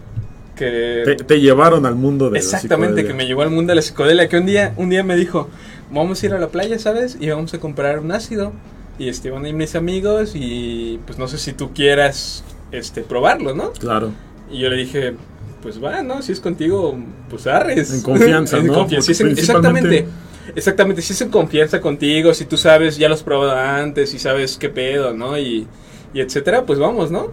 que 0.55 1.01
te, 1.05 1.15
te 1.15 1.39
llevaron 1.39 1.85
al 1.85 1.95
mundo 1.95 2.25
de 2.29 2.33
la 2.33 2.37
Exactamente, 2.39 3.05
que 3.05 3.13
me 3.13 3.25
llevó 3.25 3.41
al 3.41 3.49
mundo 3.49 3.71
de 3.71 3.75
la 3.75 3.81
psicodelia. 3.81 4.27
Que 4.29 4.37
un 4.37 4.45
día, 4.45 4.73
un 4.77 4.89
día 4.89 5.03
me 5.03 5.15
dijo, 5.15 5.49
vamos 5.91 6.21
a 6.21 6.25
ir 6.27 6.33
a 6.33 6.39
la 6.39 6.49
playa, 6.49 6.77
¿sabes? 6.77 7.17
Y 7.19 7.29
vamos 7.29 7.53
a 7.53 7.59
comprar 7.59 7.99
un 7.99 8.11
ácido. 8.11 8.51
Y 8.99 9.09
este, 9.09 9.31
van 9.31 9.45
a 9.45 9.49
ir 9.49 9.55
mis 9.55 9.73
amigos 9.75 10.33
y 10.35 10.99
pues 11.07 11.17
no 11.17 11.27
sé 11.27 11.39
si 11.39 11.53
tú 11.53 11.73
quieras 11.73 12.43
este, 12.71 13.01
probarlo, 13.01 13.55
¿no? 13.55 13.71
Claro. 13.73 14.11
Y 14.51 14.59
yo 14.59 14.69
le 14.69 14.75
dije, 14.77 15.15
pues 15.63 15.83
va, 15.83 16.03
¿no? 16.03 16.21
Si 16.21 16.31
es 16.33 16.39
contigo, 16.39 16.95
pues 17.29 17.47
arres. 17.47 17.91
En 17.91 18.01
confianza, 18.03 18.57
¿no? 18.61 18.73
confianza. 18.73 19.11
En- 19.11 19.33
principalmente- 19.33 19.41
exactamente. 19.97 20.07
Exactamente, 20.55 21.01
si 21.01 21.13
es 21.13 21.21
en 21.21 21.29
confianza 21.29 21.81
contigo, 21.81 22.33
si 22.33 22.45
tú 22.45 22.57
sabes, 22.57 22.97
ya 22.97 23.09
los 23.09 23.23
probado 23.23 23.57
antes 23.57 24.13
y 24.13 24.19
sabes 24.19 24.57
qué 24.57 24.69
pedo, 24.69 25.13
¿no? 25.13 25.37
Y, 25.37 25.67
y 26.13 26.21
etcétera, 26.21 26.65
pues 26.65 26.79
vamos, 26.79 27.11
¿no? 27.11 27.31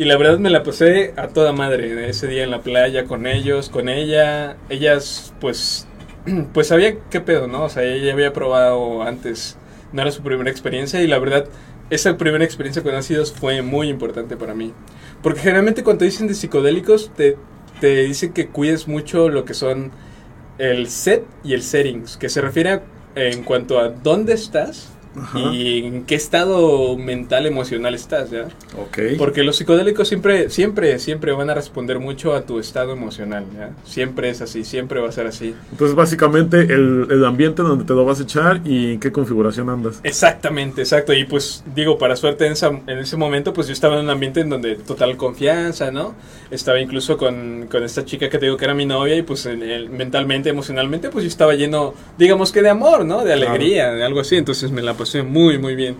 Y 0.00 0.06
la 0.06 0.16
verdad 0.16 0.38
me 0.38 0.48
la 0.48 0.62
pasé 0.62 1.12
a 1.16 1.28
toda 1.28 1.52
madre 1.52 2.08
ese 2.08 2.26
día 2.26 2.42
en 2.42 2.50
la 2.50 2.62
playa 2.62 3.04
con 3.04 3.26
ellos, 3.26 3.68
con 3.68 3.90
ella. 3.90 4.56
Ellas, 4.70 5.34
pues, 5.40 5.86
pues 6.54 6.68
sabía 6.68 6.96
qué 7.10 7.20
pedo, 7.20 7.48
¿no? 7.48 7.64
O 7.64 7.68
sea, 7.68 7.82
ella 7.82 8.12
había 8.12 8.32
probado 8.32 9.02
antes, 9.02 9.58
no 9.92 10.00
era 10.00 10.10
su 10.10 10.22
primera 10.22 10.50
experiencia 10.50 11.02
y 11.02 11.06
la 11.06 11.18
verdad, 11.18 11.46
esa 11.90 12.16
primera 12.16 12.44
experiencia 12.44 12.82
con 12.82 12.94
ácidos 12.94 13.32
fue 13.32 13.60
muy 13.62 13.88
importante 13.88 14.38
para 14.38 14.54
mí. 14.54 14.72
Porque 15.22 15.40
generalmente 15.40 15.84
cuando 15.84 16.06
dicen 16.06 16.28
de 16.28 16.34
psicodélicos, 16.34 17.10
te, 17.14 17.36
te 17.80 18.04
dicen 18.04 18.32
que 18.32 18.48
cuides 18.48 18.88
mucho 18.88 19.28
lo 19.28 19.44
que 19.44 19.52
son 19.52 19.90
el 20.60 20.88
set 20.88 21.24
y 21.42 21.54
el 21.54 21.62
settings, 21.62 22.16
que 22.16 22.28
se 22.28 22.40
refiere 22.40 22.70
a- 22.70 22.82
en 23.14 23.42
cuanto 23.44 23.78
a 23.80 23.88
dónde 23.88 24.34
estás 24.34 24.88
Ajá. 25.16 25.40
y 25.52 25.78
en 25.86 26.04
qué 26.04 26.14
estado 26.14 26.96
mental, 26.96 27.46
emocional 27.46 27.94
estás, 27.94 28.30
¿ya? 28.30 28.44
Ok. 28.78 28.98
Porque 29.18 29.42
los 29.42 29.56
psicodélicos 29.56 30.06
siempre, 30.08 30.50
siempre, 30.50 30.98
siempre 30.98 31.32
van 31.32 31.50
a 31.50 31.54
responder 31.54 31.98
mucho 31.98 32.34
a 32.34 32.42
tu 32.42 32.58
estado 32.60 32.92
emocional, 32.92 33.44
¿ya? 33.56 33.70
Siempre 33.84 34.30
es 34.30 34.40
así, 34.40 34.64
siempre 34.64 35.00
va 35.00 35.08
a 35.08 35.12
ser 35.12 35.26
así. 35.26 35.54
Entonces, 35.72 35.96
básicamente, 35.96 36.60
el, 36.60 37.08
el 37.10 37.24
ambiente 37.24 37.62
donde 37.62 37.84
te 37.84 37.92
lo 37.92 38.04
vas 38.04 38.20
a 38.20 38.22
echar 38.22 38.60
y 38.64 38.92
en 38.94 39.00
qué 39.00 39.10
configuración 39.10 39.68
andas. 39.68 40.00
Exactamente, 40.04 40.82
exacto. 40.82 41.12
Y 41.12 41.24
pues 41.24 41.64
digo, 41.74 41.98
para 41.98 42.14
suerte 42.16 42.46
en, 42.46 42.52
esa- 42.52 42.68
en 42.86 42.98
ese 42.98 43.16
momento, 43.16 43.52
pues 43.52 43.66
yo 43.66 43.72
estaba 43.72 43.96
en 43.98 44.04
un 44.04 44.10
ambiente 44.10 44.40
en 44.40 44.48
donde 44.50 44.76
total 44.76 45.16
confianza, 45.16 45.90
¿no? 45.90 46.14
Estaba 46.50 46.80
incluso 46.80 47.16
con, 47.16 47.66
con 47.70 47.82
esta 47.82 48.04
chica 48.04 48.28
que 48.28 48.38
te 48.38 48.46
digo 48.46 48.56
que 48.56 48.64
era 48.64 48.74
mi 48.74 48.86
novia 48.86 49.16
y 49.16 49.22
pues 49.22 49.46
en 49.46 49.62
el- 49.62 49.90
mentalmente, 49.90 50.50
emocionalmente, 50.50 51.10
pues 51.10 51.24
yo 51.24 51.28
estaba 51.28 51.54
lleno, 51.54 51.94
digamos 52.18 52.52
que 52.52 52.62
de 52.62 52.68
amor, 52.70 53.04
¿no? 53.04 53.24
De 53.24 53.34
Claro. 53.34 53.50
alegría, 53.52 53.90
de 53.92 54.04
algo 54.04 54.20
así. 54.20 54.36
Entonces 54.36 54.70
me 54.70 54.82
la 54.82 54.94
pasé 55.00 55.22
muy, 55.22 55.58
muy 55.58 55.74
bien. 55.74 55.96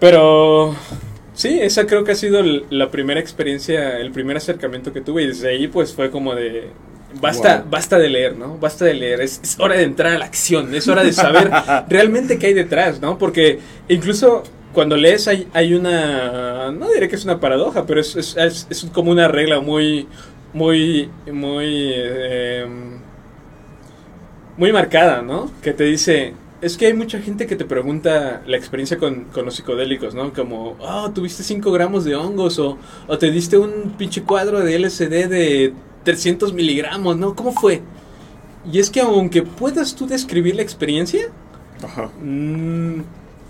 Pero 0.00 0.74
sí, 1.34 1.58
esa 1.60 1.86
creo 1.86 2.04
que 2.04 2.12
ha 2.12 2.16
sido 2.16 2.42
la 2.70 2.90
primera 2.90 3.20
experiencia, 3.20 3.98
el 3.98 4.10
primer 4.10 4.36
acercamiento 4.36 4.92
que 4.92 5.00
tuve 5.00 5.22
y 5.22 5.26
desde 5.28 5.48
ahí 5.50 5.68
pues 5.68 5.92
fue 5.94 6.10
como 6.10 6.34
de... 6.34 6.68
Basta, 7.20 7.58
Wow. 7.60 7.70
basta 7.70 7.98
de 7.98 8.08
leer, 8.08 8.36
¿no? 8.36 8.56
Basta 8.58 8.86
de 8.86 8.94
leer. 8.94 9.20
Es, 9.20 9.38
es 9.42 9.60
hora 9.60 9.76
de 9.76 9.82
entrar 9.82 10.12
a 10.14 10.18
la 10.18 10.24
acción. 10.24 10.74
Es 10.74 10.88
hora 10.88 11.04
de 11.04 11.12
saber 11.12 11.50
realmente 11.88 12.38
qué 12.38 12.46
hay 12.48 12.54
detrás, 12.54 13.00
¿no? 13.02 13.18
Porque 13.18 13.58
incluso 13.88 14.42
cuando 14.72 14.96
lees 14.96 15.28
hay, 15.28 15.46
hay 15.52 15.74
una... 15.74 16.72
No 16.72 16.88
diré 16.90 17.08
que 17.08 17.16
es 17.16 17.24
una 17.24 17.38
paradoja, 17.38 17.84
pero 17.86 18.00
es, 18.00 18.16
es, 18.16 18.34
es- 18.36 18.66
es 18.70 18.86
como 18.92 19.10
una 19.10 19.28
regla 19.28 19.60
muy... 19.60 20.08
Muy... 20.54 21.10
Muy... 21.30 21.92
eh, 21.94 22.66
muy 24.56 24.72
marcada, 24.72 25.22
¿no? 25.22 25.50
Que 25.62 25.72
te 25.74 25.84
dice... 25.84 26.32
Es 26.62 26.76
que 26.76 26.86
hay 26.86 26.94
mucha 26.94 27.20
gente 27.20 27.46
que 27.46 27.56
te 27.56 27.64
pregunta 27.64 28.42
la 28.46 28.56
experiencia 28.56 28.96
con, 28.96 29.24
con 29.24 29.44
los 29.44 29.56
psicodélicos, 29.56 30.14
¿no? 30.14 30.32
Como, 30.32 30.76
oh, 30.78 31.10
tuviste 31.10 31.42
5 31.42 31.72
gramos 31.72 32.04
de 32.04 32.14
hongos 32.14 32.58
o, 32.60 32.78
o 33.08 33.18
te 33.18 33.32
diste 33.32 33.58
un 33.58 33.94
pinche 33.98 34.22
cuadro 34.22 34.60
de 34.60 34.78
LSD 34.78 35.28
de 35.28 35.74
300 36.04 36.52
miligramos, 36.52 37.16
¿no? 37.16 37.34
¿Cómo 37.34 37.52
fue? 37.52 37.82
Y 38.70 38.78
es 38.78 38.90
que 38.90 39.00
aunque 39.00 39.42
puedas 39.42 39.96
tú 39.96 40.06
describir 40.06 40.54
la 40.54 40.62
experiencia, 40.62 41.30
Ajá. 41.82 42.10
Mm, 42.20 43.02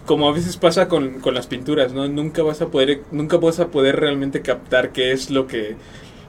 como 0.07 0.28
a 0.28 0.33
veces 0.33 0.57
pasa 0.57 0.88
con, 0.88 1.21
con 1.21 1.35
las 1.35 1.47
pinturas, 1.47 1.92
¿no? 1.92 2.09
Nunca 2.09 2.42
vas 2.42 2.62
a 2.62 2.69
poder, 2.69 3.02
nunca 3.12 3.37
vas 3.37 3.61
a 3.61 3.69
poder 3.69 4.00
realmente 4.00 4.40
captar 4.40 4.90
qué 4.92 5.12
es 5.12 5.31
lo 5.31 5.47
que, 5.47 5.76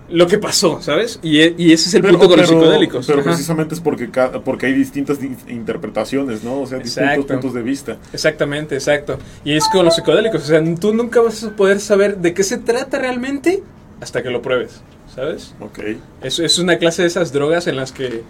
lo 0.10 0.28
que 0.28 0.38
pasó, 0.38 0.82
¿sabes? 0.82 1.20
Y, 1.24 1.40
e- 1.40 1.56
y 1.58 1.72
ese 1.74 1.88
es 1.90 1.94
el 1.96 2.04
punto 2.04 2.28
con 2.28 2.38
los 2.38 2.48
psicodélicos. 2.48 3.08
pero 3.08 3.22
Ajá. 3.22 3.30
precisamente 3.32 3.74
es 3.74 3.82
porque, 3.82 4.10
porque 4.44 4.66
hay 4.68 4.74
distintas 4.74 5.20
di- 5.20 5.36
interpretaciones, 5.48 6.44
¿no? 6.44 6.62
O 6.62 6.68
sea, 6.68 6.80
distintos 6.80 7.26
puntos 7.26 7.54
de 7.54 7.62
vista. 7.62 7.98
Exactamente, 8.12 8.76
exacto. 8.76 9.18
Y 9.44 9.54
es 9.54 9.64
con 9.70 9.86
los 9.86 9.96
psicodélicos, 9.96 10.44
o 10.44 10.46
sea, 10.46 10.62
tú 10.80 10.94
nunca 10.94 11.22
vas 11.22 11.44
a 11.44 11.56
poder 11.56 11.80
saber 11.80 12.18
de 12.18 12.34
qué 12.34 12.44
se 12.44 12.58
trata 12.58 13.00
realmente 13.00 13.64
hasta 14.02 14.22
que 14.22 14.30
lo 14.30 14.42
pruebes, 14.42 14.82
¿sabes? 15.16 15.56
Ok. 15.60 15.80
Es, 16.22 16.38
es 16.40 16.60
una 16.60 16.78
clase 16.78 17.02
de 17.04 17.08
esas 17.08 17.32
drogas 17.32 17.68
en 17.68 17.78
las 17.78 17.92
que... 17.92 18.24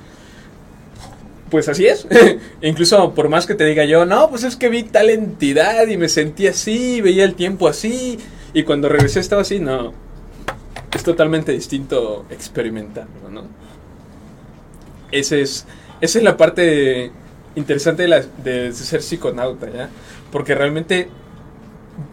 Pues 1.50 1.70
así 1.70 1.86
es. 1.86 2.08
Incluso 2.62 3.13
por 3.13 3.30
más 3.30 3.46
que 3.46 3.56
te 3.56 3.65
diga 3.65 3.86
yo, 3.86 4.06
no, 4.06 4.30
pues 4.30 4.44
es 4.44 4.56
que 4.56 4.70
vi 4.70 4.84
tal 4.84 5.10
entidad 5.10 5.88
y 5.88 5.98
me 5.98 6.10
sentí 6.10 6.48
así, 6.48 7.01
veía 7.01 7.25
el 7.25 7.36
tiempo 7.36 7.68
así, 7.68 8.18
y 8.53 8.63
cuando 8.63 8.89
regresé 8.89 9.20
estaba 9.20 9.42
así, 9.44 9.60
no. 9.60 9.94
Es 10.95 11.03
totalmente 11.03 11.51
distinto 11.51 12.25
experimentarlo, 12.29 13.29
¿no? 13.31 13.43
Ese 15.12 15.41
es, 15.41 15.65
esa 16.01 16.17
es 16.19 16.23
la 16.23 16.38
parte 16.38 17.12
interesante 17.55 18.03
de, 18.03 18.07
la- 18.07 18.21
de 18.43 18.71
ser 18.73 19.01
psiconauta, 19.01 19.69
¿ya? 19.71 19.89
Porque 20.31 20.55
realmente, 20.55 21.07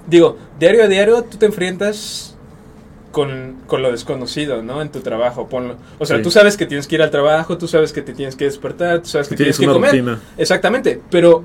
digo, 0.07 0.37
diario 0.59 0.85
a 0.85 0.87
diario 0.89 1.23
tú 1.25 1.39
te 1.39 1.47
enfrentas 1.47 2.37
con, 3.11 3.57
con 3.67 3.83
lo 3.83 3.91
desconocido, 3.91 4.63
¿no? 4.63 4.83
En 4.83 4.91
tu 4.91 5.01
trabajo, 5.01 5.49
ponlo. 5.49 5.77
O 5.99 6.07
sea, 6.07 6.19
Sí. 6.19 6.23
tú 6.23 6.31
sabes 6.31 6.57
que 6.57 6.67
tienes 6.67 6.87
que 6.87 6.95
ir 6.97 7.03
al 7.03 7.11
trabajo, 7.11 7.59
tú 7.59 7.67
sabes 7.69 7.93
que 7.93 8.03
te 8.03 8.13
tienes 8.13 8.37
que 8.37 8.45
despertar, 8.45 9.01
tú 9.01 9.09
sabes 9.09 9.29
que 9.29 9.35
Tienes 9.37 9.57
tienes 9.57 9.73
que 9.73 9.75
comer. 9.75 9.91
rutina. 9.93 10.21
Exactamente, 10.37 11.01
pero 11.11 11.43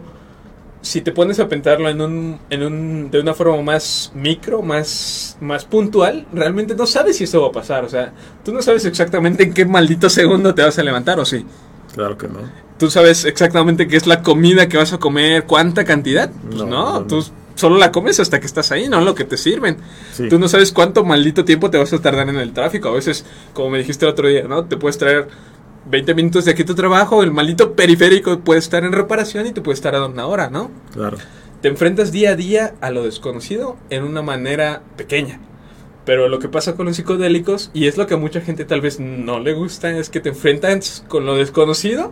si 0.86 1.02
te 1.02 1.12
pones 1.12 1.40
a 1.40 1.48
pensarlo 1.50 1.90
en 1.90 2.00
un, 2.00 2.40
en 2.52 2.62
un, 2.64 3.10
de 3.10 3.20
una 3.20 3.34
forma 3.34 3.60
más 3.64 4.12
micro, 4.14 4.62
más, 4.62 5.36
más 5.42 5.66
puntual, 5.66 6.28
realmente 6.32 6.76
no 6.76 6.86
sabes 6.86 7.18
si 7.18 7.24
eso 7.24 7.42
va 7.42 7.48
a 7.48 7.52
pasar. 7.52 7.84
O 7.84 7.90
sea, 7.90 8.14
tú 8.44 8.54
no 8.54 8.62
sabes 8.62 8.86
exactamente 8.86 9.44
en 9.44 9.54
qué 9.54 9.66
maldito 9.66 10.10
segundo 10.10 10.54
te 10.54 10.62
vas 10.62 10.78
a 10.78 10.84
levantar, 10.84 11.20
¿o 11.20 11.26
sí? 11.26 11.44
Claro 11.96 12.18
que 12.18 12.28
no. 12.28 12.40
Tú 12.78 12.92
sabes 12.92 13.26
exactamente 13.26 13.88
qué 13.88 13.98
es 13.98 14.06
la 14.06 14.22
comida 14.22 14.70
que 14.70 14.78
vas 14.78 14.94
a 14.94 15.00
comer, 15.00 15.46
cuánta 15.46 15.86
cantidad. 15.86 16.30
Pues 16.30 16.56
No, 16.56 16.66
no, 16.68 16.70
no, 16.70 17.00
no. 17.00 17.08
tú 17.08 17.26
solo 17.56 17.78
la 17.78 17.92
comes 17.92 18.20
hasta 18.20 18.40
que 18.40 18.46
estás 18.46 18.72
ahí, 18.72 18.88
no 18.88 19.02
lo 19.02 19.16
que 19.16 19.24
te 19.24 19.38
sirven. 19.38 19.78
Sí. 20.14 20.30
Tú 20.30 20.38
no 20.38 20.48
sabes 20.48 20.72
cuánto 20.72 21.04
maldito 21.04 21.46
tiempo 21.46 21.72
te 21.72 21.80
vas 21.80 21.94
a 21.94 22.00
tardar 22.00 22.30
en 22.30 22.36
el 22.36 22.54
tráfico. 22.54 22.90
A 22.90 22.94
veces, 22.94 23.26
como 23.54 23.72
me 23.72 23.80
dijiste 23.80 24.06
el 24.06 24.12
otro 24.12 24.28
día, 24.28 24.44
¿no? 24.48 24.66
Te 24.66 24.78
puedes 24.78 25.00
traer 25.00 25.30
20 25.88 26.14
minutos 26.16 26.46
de 26.46 26.52
aquí 26.52 26.64
tu 26.64 26.74
trabajo, 26.76 27.22
el 27.24 27.32
maldito 27.32 27.74
periférico 27.74 28.40
puede 28.40 28.60
estar 28.60 28.84
en 28.84 28.92
reparación 28.92 29.46
y 29.48 29.52
te 29.52 29.62
puede 29.62 29.76
estar 29.76 29.94
a 29.96 30.06
una 30.06 30.26
hora, 30.26 30.50
¿no? 30.50 30.72
Claro. 30.94 31.18
Te 31.62 31.68
enfrentas 31.68 32.12
día 32.12 32.32
a 32.32 32.36
día 32.36 32.74
a 32.82 32.92
lo 32.92 33.04
desconocido 33.04 33.78
en 33.90 34.04
una 34.04 34.22
manera 34.22 34.82
pequeña. 34.98 35.40
Pero 36.06 36.28
lo 36.30 36.38
que 36.40 36.50
pasa 36.50 36.76
con 36.76 36.86
los 36.86 36.96
psicodélicos, 36.98 37.72
y 37.74 37.88
es 37.88 37.98
lo 37.98 38.06
que 38.06 38.14
a 38.14 38.18
mucha 38.18 38.42
gente 38.42 38.66
tal 38.66 38.82
vez 38.82 39.00
no 39.00 39.40
le 39.40 39.54
gusta, 39.54 39.90
es 39.98 40.10
que 40.10 40.20
te 40.20 40.30
enfrentas 40.30 41.04
con 41.08 41.26
lo 41.26 41.36
desconocido, 41.36 42.12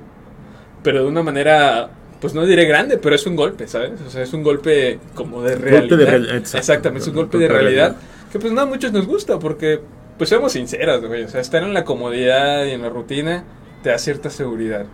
pero 0.82 1.04
de 1.04 1.08
una 1.08 1.22
manera, 1.22 1.92
pues 2.20 2.34
no 2.34 2.46
diré 2.46 2.66
grande, 2.66 2.98
pero 2.98 3.14
es 3.16 3.26
un 3.28 3.36
golpe, 3.36 3.68
¿sabes? 3.68 3.92
O 4.06 4.10
sea, 4.10 4.24
es 4.24 4.34
un 4.34 4.42
golpe 4.44 5.00
como 5.14 5.44
de 5.44 5.56
realidad. 5.56 5.82
Golpe 5.82 5.98
de 5.98 6.06
real- 6.06 6.26
exacto. 6.38 6.58
Exactamente, 6.58 7.04
es 7.04 7.08
un 7.10 7.16
golpe 7.16 7.38
de 7.38 7.46
Golpe 7.48 7.54
de 7.56 7.62
realidad, 7.62 7.90
realidad. 7.92 8.30
que 8.32 8.40
pues 8.40 8.52
no 8.54 8.62
a 8.62 8.66
muchos 8.66 8.92
nos 8.92 9.06
gusta, 9.06 9.38
porque, 9.38 9.80
pues 10.18 10.30
seamos 10.30 10.54
sinceros, 10.54 11.06
güey, 11.06 11.24
o 11.24 11.30
sea, 11.30 11.42
estar 11.42 11.62
en 11.62 11.74
la 11.76 11.84
comodidad 11.86 12.66
y 12.66 12.72
en 12.72 12.82
la 12.82 12.90
rutina 12.90 13.44
te 13.84 13.90
da 13.92 14.00
cierta 14.00 14.32
seguridad. 14.32 14.88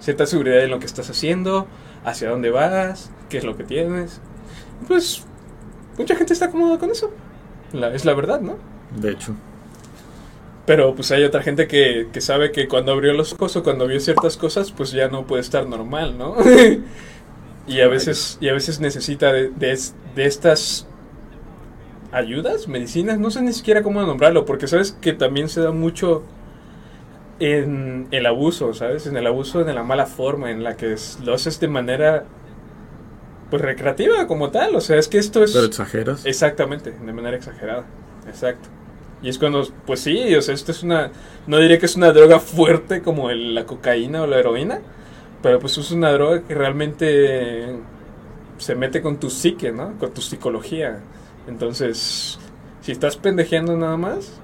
Cierta 0.00 0.26
seguridad 0.26 0.60
en 0.64 0.70
lo 0.70 0.80
que 0.80 0.86
estás 0.86 1.08
haciendo, 1.10 1.66
hacia 2.04 2.30
dónde 2.30 2.50
vas, 2.50 3.10
qué 3.30 3.38
es 3.38 3.44
lo 3.44 3.56
que 3.56 3.64
tienes. 3.64 4.20
Pues 4.88 5.24
mucha 5.98 6.16
gente 6.16 6.32
está 6.34 6.50
cómoda 6.50 6.78
con 6.78 6.90
eso. 6.90 7.10
La- 7.72 7.94
es 7.94 8.04
la 8.04 8.14
verdad, 8.14 8.40
¿no? 8.40 8.56
De 8.96 9.12
hecho. 9.12 9.34
Pero 10.66 10.94
pues 10.94 11.10
hay 11.10 11.24
otra 11.24 11.42
gente 11.42 11.66
que, 11.66 12.08
que 12.12 12.20
sabe 12.20 12.52
que 12.52 12.68
cuando 12.68 12.92
abrió 12.92 13.12
los 13.14 13.32
ojos 13.32 13.56
o 13.56 13.62
cuando 13.64 13.86
vio 13.88 13.98
ciertas 13.98 14.36
cosas, 14.36 14.70
pues 14.70 14.92
ya 14.92 15.08
no 15.08 15.26
puede 15.26 15.42
estar 15.42 15.66
normal, 15.66 16.16
¿no? 16.16 16.36
y 17.66 17.80
a 17.80 17.88
veces, 17.88 18.38
y 18.40 18.48
a 18.48 18.52
veces 18.52 18.80
necesita 18.80 19.32
de, 19.32 19.50
de, 19.50 19.78
de 20.14 20.24
estas 20.26 20.86
ayudas, 22.12 22.68
medicinas, 22.68 23.18
no 23.18 23.30
sé 23.30 23.42
ni 23.42 23.52
siquiera 23.52 23.82
cómo 23.82 24.02
nombrarlo, 24.02 24.44
porque 24.44 24.66
sabes 24.68 24.92
que 25.00 25.12
también 25.12 25.48
se 25.48 25.60
da 25.62 25.72
mucho 25.72 26.22
en 27.40 28.08
el 28.10 28.26
abuso, 28.26 28.72
¿sabes? 28.74 29.06
En 29.06 29.16
el 29.16 29.26
abuso, 29.26 29.66
en 29.66 29.74
la 29.74 29.82
mala 29.82 30.06
forma, 30.06 30.50
en 30.50 30.62
la 30.62 30.76
que 30.76 30.96
lo 31.24 31.34
haces 31.34 31.58
de 31.60 31.68
manera 31.68 32.24
pues 33.50 33.60
recreativa 33.60 34.26
como 34.26 34.50
tal, 34.50 34.74
o 34.76 34.80
sea, 34.80 34.96
es 34.98 35.08
que 35.08 35.18
esto 35.18 35.44
es... 35.44 35.52
Pero 35.52 35.66
exageras. 35.66 36.24
Exactamente, 36.24 36.92
de 36.92 37.12
manera 37.12 37.36
exagerada. 37.36 37.84
Exacto. 38.26 38.68
Y 39.22 39.28
es 39.28 39.38
cuando, 39.38 39.68
pues 39.86 40.00
sí, 40.00 40.34
o 40.34 40.40
sea, 40.42 40.54
esto 40.54 40.72
es 40.72 40.82
una, 40.82 41.10
no 41.46 41.58
diría 41.58 41.78
que 41.78 41.86
es 41.86 41.94
una 41.96 42.12
droga 42.12 42.40
fuerte 42.40 43.02
como 43.02 43.30
el- 43.30 43.54
la 43.54 43.66
cocaína 43.66 44.22
o 44.22 44.26
la 44.26 44.38
heroína, 44.38 44.80
pero 45.42 45.58
pues 45.58 45.76
es 45.78 45.90
una 45.92 46.10
droga 46.12 46.42
que 46.42 46.54
realmente 46.54 47.76
se 48.56 48.74
mete 48.74 49.02
con 49.02 49.18
tu 49.18 49.28
psique, 49.28 49.70
¿no? 49.70 49.98
Con 49.98 50.12
tu 50.14 50.22
psicología. 50.22 51.00
Entonces, 51.46 52.38
si 52.80 52.92
estás 52.92 53.16
pendejeando 53.16 53.76
nada 53.76 53.96
más, 53.96 54.40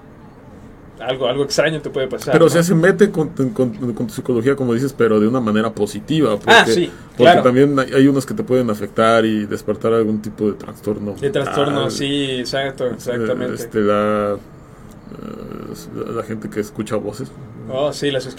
algo, 1.01 1.27
algo 1.29 1.45
extraño 1.45 1.81
te 1.81 1.91
puede 1.91 2.09
pasar. 2.09 2.33
Pero 2.33 2.45
o 2.47 2.49
¿no? 2.49 2.53
sea, 2.53 2.63
se 2.63 2.75
mete 2.75 3.11
con, 3.11 3.29
con- 3.31 3.71
con 3.95 4.07
tu 4.07 4.13
psicología, 4.15 4.57
como 4.57 4.75
dices, 4.75 4.93
pero 4.93 5.21
de 5.21 5.29
una 5.29 5.41
manera 5.41 5.73
positiva. 5.73 6.37
Porque, 6.37 6.51
Ah, 6.53 6.65
sí, 6.67 6.91
Porque 7.11 7.23
claro. 7.23 7.43
también 7.43 7.79
hay, 7.79 7.93
hay 7.93 8.09
unos 8.09 8.27
que 8.27 8.35
te 8.35 8.43
pueden 8.43 8.71
afectar 8.71 9.25
y 9.25 9.47
despertar 9.47 9.93
algún 9.93 10.21
tipo 10.23 10.47
de 10.47 10.53
trastorno. 10.55 11.15
De 11.15 11.31
trastorno, 11.31 11.91
sí, 11.91 12.33
exacto, 12.41 12.87
exactamente. 12.87 13.55
Este, 13.55 13.81
la, 13.81 14.35
eh, 14.35 16.13
la 16.15 16.23
gente 16.23 16.49
que 16.51 16.61
escucha 16.61 16.97
voces. 16.97 17.31
Oh, 17.71 17.93
sí, 17.93 18.11
las 18.11 18.25
La 18.25 18.31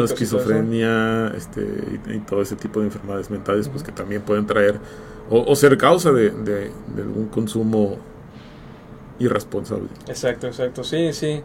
y 0.00 0.04
esquizofrenia 0.04 1.32
este, 1.36 1.60
y, 2.08 2.12
y 2.14 2.18
todo 2.20 2.42
ese 2.42 2.56
tipo 2.56 2.80
de 2.80 2.86
enfermedades 2.86 3.30
mentales, 3.30 3.68
pues 3.68 3.82
que 3.82 3.92
también 3.92 4.22
pueden 4.22 4.46
traer 4.46 4.78
o, 5.30 5.44
o 5.50 5.54
ser 5.56 5.78
causa 5.78 6.10
de, 6.10 6.30
de- 6.30 6.70
de 6.96 7.02
algún 7.02 7.28
consumo 7.28 7.96
irresponsable. 9.18 9.88
Exacto, 10.08 10.46
exacto, 10.48 10.82
sí, 10.84 11.12
sí. 11.12 11.40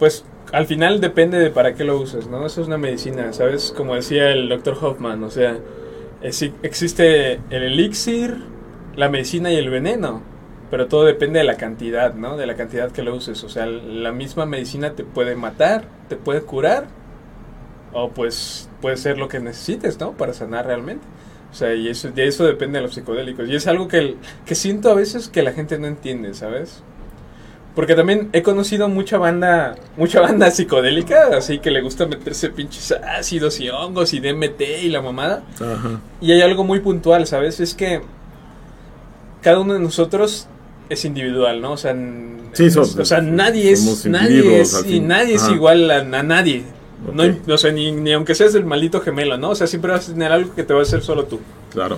Pues 0.00 0.24
al 0.50 0.66
final 0.66 1.00
depende 1.00 1.38
de 1.38 1.50
para 1.50 1.74
qué 1.74 1.84
lo 1.84 2.00
uses, 2.00 2.26
¿no? 2.26 2.46
Eso 2.46 2.62
es 2.62 2.66
una 2.66 2.78
medicina, 2.78 3.34
¿sabes? 3.34 3.72
Como 3.76 3.94
decía 3.94 4.32
el 4.32 4.48
doctor 4.48 4.76
Hoffman, 4.80 5.22
o 5.22 5.30
sea, 5.30 5.58
existe 6.22 7.34
el 7.50 7.62
elixir, 7.62 8.38
la 8.96 9.10
medicina 9.10 9.52
y 9.52 9.56
el 9.56 9.68
veneno, 9.68 10.22
pero 10.70 10.88
todo 10.88 11.04
depende 11.04 11.40
de 11.40 11.44
la 11.44 11.58
cantidad, 11.58 12.14
¿no? 12.14 12.38
De 12.38 12.46
la 12.46 12.56
cantidad 12.56 12.90
que 12.90 13.02
lo 13.02 13.14
uses. 13.14 13.44
O 13.44 13.50
sea, 13.50 13.66
la 13.66 14.10
misma 14.10 14.46
medicina 14.46 14.94
te 14.94 15.04
puede 15.04 15.36
matar, 15.36 15.84
te 16.08 16.16
puede 16.16 16.40
curar, 16.40 16.86
o 17.92 18.08
pues 18.10 18.70
puede 18.80 18.96
ser 18.96 19.18
lo 19.18 19.28
que 19.28 19.38
necesites, 19.38 20.00
¿no? 20.00 20.12
Para 20.12 20.32
sanar 20.32 20.64
realmente. 20.66 21.04
O 21.50 21.54
sea, 21.54 21.74
y 21.74 21.88
eso, 21.88 22.10
de 22.10 22.26
eso 22.26 22.46
depende 22.46 22.78
de 22.78 22.84
los 22.84 22.94
psicodélicos. 22.94 23.48
Y 23.50 23.54
es 23.54 23.66
algo 23.66 23.86
que, 23.86 24.16
que 24.46 24.54
siento 24.54 24.90
a 24.90 24.94
veces 24.94 25.28
que 25.28 25.42
la 25.42 25.52
gente 25.52 25.78
no 25.78 25.88
entiende, 25.88 26.32
¿sabes? 26.32 26.82
Porque 27.74 27.94
también 27.94 28.30
he 28.32 28.42
conocido 28.42 28.88
mucha 28.88 29.16
banda, 29.18 29.76
mucha 29.96 30.20
banda 30.26 30.50
psicodélica, 30.50 31.28
así 31.36 31.60
que 31.60 31.70
le 31.70 31.80
gusta 31.80 32.06
meterse 32.06 32.50
pinches 32.50 32.92
ácidos 32.92 33.60
y 33.60 33.68
hongos 33.70 34.12
y 34.12 34.20
DMT 34.20 34.60
y 34.82 34.88
la 34.88 35.00
mamada. 35.00 35.42
Ajá. 35.56 36.00
Y 36.20 36.32
hay 36.32 36.42
algo 36.42 36.64
muy 36.64 36.80
puntual, 36.80 37.26
¿sabes? 37.26 37.60
Es 37.60 37.74
que 37.74 38.00
cada 39.42 39.60
uno 39.60 39.74
de 39.74 39.80
nosotros 39.80 40.48
es 40.88 41.04
individual, 41.04 41.60
¿no? 41.60 41.72
O 41.72 41.76
sea, 41.76 41.92
n- 41.92 42.40
Sí, 42.52 42.64
es- 42.66 42.74
somos- 42.74 42.96
o 42.98 43.04
sea 43.04 43.20
nadie 43.20 43.70
es 43.70 44.04
nadie 44.06 44.60
es 44.60 44.84
y 44.86 44.98
nadie 44.98 45.34
es 45.36 45.48
igual 45.48 45.88
a, 45.90 45.98
a 46.00 46.22
nadie. 46.24 46.64
No, 47.14 47.22
Ok. 47.22 47.48
o 47.48 47.56
sea, 47.56 47.70
ni, 47.72 47.92
ni 47.92 48.12
aunque 48.12 48.34
seas 48.34 48.54
el 48.56 48.64
maldito 48.66 49.00
gemelo, 49.00 49.38
¿no? 49.38 49.50
O 49.50 49.54
sea, 49.54 49.66
siempre 49.68 49.92
vas 49.92 50.08
a 50.08 50.12
tener 50.12 50.32
algo 50.32 50.54
que 50.54 50.64
te 50.64 50.74
va 50.74 50.80
a 50.80 50.82
hacer 50.82 51.00
solo 51.02 51.24
tú. 51.24 51.38
Claro. 51.72 51.96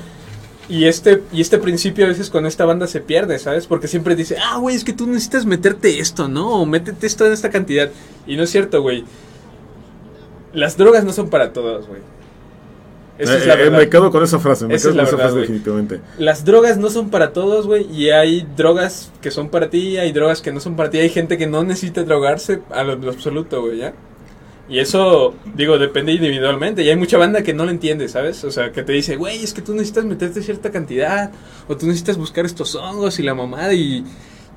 Y 0.68 0.84
este, 0.84 1.22
y 1.32 1.40
este 1.40 1.58
principio 1.58 2.04
a 2.04 2.08
veces 2.08 2.30
con 2.30 2.46
esta 2.46 2.64
banda 2.64 2.86
se 2.86 3.00
pierde, 3.00 3.38
¿sabes? 3.38 3.66
Porque 3.66 3.88
siempre 3.88 4.14
dice, 4.16 4.36
ah, 4.42 4.58
güey, 4.58 4.76
es 4.76 4.84
que 4.84 4.92
tú 4.92 5.06
necesitas 5.06 5.44
meterte 5.44 5.98
esto, 5.98 6.28
¿no? 6.28 6.60
O 6.62 6.66
métete 6.66 7.06
esto 7.06 7.26
en 7.26 7.32
esta 7.32 7.50
cantidad. 7.50 7.90
Y 8.26 8.36
no 8.36 8.44
es 8.44 8.50
cierto, 8.50 8.80
güey. 8.80 9.04
Las 10.52 10.76
drogas 10.76 11.04
no 11.04 11.12
son 11.12 11.30
para 11.30 11.52
todos, 11.52 11.86
güey. 11.88 12.00
Esa 13.18 13.36
es 13.36 13.44
Eh, 13.44 13.46
la 13.46 13.54
eh, 13.54 13.56
verdad. 13.56 13.78
me 13.78 13.88
quedo 13.88 14.10
con 14.10 14.22
esa 14.22 14.38
frase, 14.38 14.66
me 14.66 14.74
Esa 14.74 14.90
quedo 14.90 14.90
es 14.90 14.96
la 14.96 15.02
con 15.04 15.08
esa 15.08 15.16
frase 15.18 15.38
definitivamente. 15.40 16.00
Las 16.18 16.44
drogas 16.44 16.78
no 16.78 16.90
son 16.90 17.10
para 17.10 17.32
todos, 17.32 17.66
güey. 17.66 17.86
Y 17.92 18.10
hay 18.10 18.46
drogas 18.56 19.12
que 19.20 19.30
son 19.30 19.48
para 19.50 19.68
ti, 19.70 19.96
hay 19.98 20.12
drogas 20.12 20.40
que 20.42 20.52
no 20.52 20.60
son 20.60 20.76
para 20.76 20.90
ti. 20.90 20.98
Hay 20.98 21.10
gente 21.10 21.36
que 21.38 21.46
no 21.46 21.64
necesita 21.64 22.04
drogarse 22.04 22.60
a 22.70 22.82
lo, 22.84 22.96
lo 22.96 23.10
absoluto, 23.10 23.60
güey, 23.62 23.78
¿ya? 23.78 23.94
Y 24.72 24.78
eso, 24.78 25.34
digo, 25.54 25.78
depende 25.78 26.12
individualmente. 26.12 26.82
Y 26.82 26.88
hay 26.88 26.96
mucha 26.96 27.18
banda 27.18 27.42
que 27.42 27.52
no 27.52 27.64
lo 27.66 27.70
entiende, 27.70 28.08
¿sabes? 28.08 28.42
O 28.44 28.50
sea, 28.50 28.72
que 28.72 28.82
te 28.82 28.92
dice, 28.92 29.16
güey, 29.16 29.42
es 29.44 29.52
que 29.52 29.60
tú 29.60 29.72
necesitas 29.74 30.06
meterte 30.06 30.40
cierta 30.42 30.70
cantidad. 30.70 31.30
O 31.68 31.76
tú 31.76 31.86
necesitas 31.86 32.16
buscar 32.16 32.46
estos 32.46 32.74
hongos 32.74 33.18
y 33.18 33.22
la 33.22 33.34
mamada. 33.34 33.74
Y, 33.74 34.02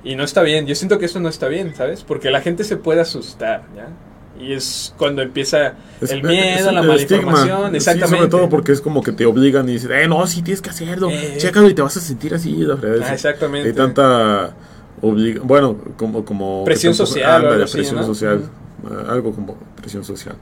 y 0.05 0.15
no 0.15 0.24
está 0.24 0.41
bien. 0.41 0.67
Yo 0.67 0.75
siento 0.75 1.00
que 1.00 1.05
eso 1.05 1.19
no 1.19 1.27
está 1.27 1.50
bien, 1.50 1.75
¿sabes? 1.75 2.03
Porque 2.03 2.31
la 2.31 2.39
gente 2.39 2.63
se 2.63 2.77
puede 2.77 3.01
asustar, 3.01 3.63
¿ya? 3.75 3.89
Y 4.41 4.53
es 4.53 4.93
cuando 4.98 5.22
empieza 5.22 5.74
Es- 6.01 6.12
el 6.12 6.19
es- 6.19 6.24
miedo, 6.25 6.72
la 6.72 6.81
el 6.81 6.88
mala 6.88 7.01
estigma. 7.01 7.17
información. 7.24 7.72
Sí, 7.72 7.77
Exactamente. 7.77 8.17
sobre 8.17 8.29
todo 8.29 8.50
porque 8.50 8.72
es 8.72 8.79
como 8.81 9.03
que 9.03 9.12
te 9.12 9.25
obligan 9.25 9.67
y 9.67 9.74
dicen, 9.74 9.91
eh, 9.91 10.07
no, 10.07 10.25
sí 10.27 10.41
tienes 10.41 10.62
que 10.62 10.69
hacerlo, 10.69 11.10
Eh. 11.10 11.36
chécalo 11.39 11.69
y 11.69 11.74
te 11.74 11.81
vas 11.81 11.95
a 11.98 12.00
sentir 12.01 12.34
así. 12.34 12.53
la 12.55 12.77
fregada. 12.77 13.05
Ah, 13.10 13.13
exactamente. 13.13 13.69
Hay 13.69 13.75
tanta 13.75 14.53
obliga 15.01 15.41
bueno, 15.43 15.77
como, 15.98 16.24
como 16.24 16.63
Presión 16.65 16.93
social 16.93 17.43
ándale, 17.45 17.63
así, 17.65 17.74
presión 17.77 17.95
¿no? 17.98 18.05
social, 18.05 18.50
algo 19.10 19.34
como 19.34 19.57
presión 19.85 20.03
social. 20.03 20.35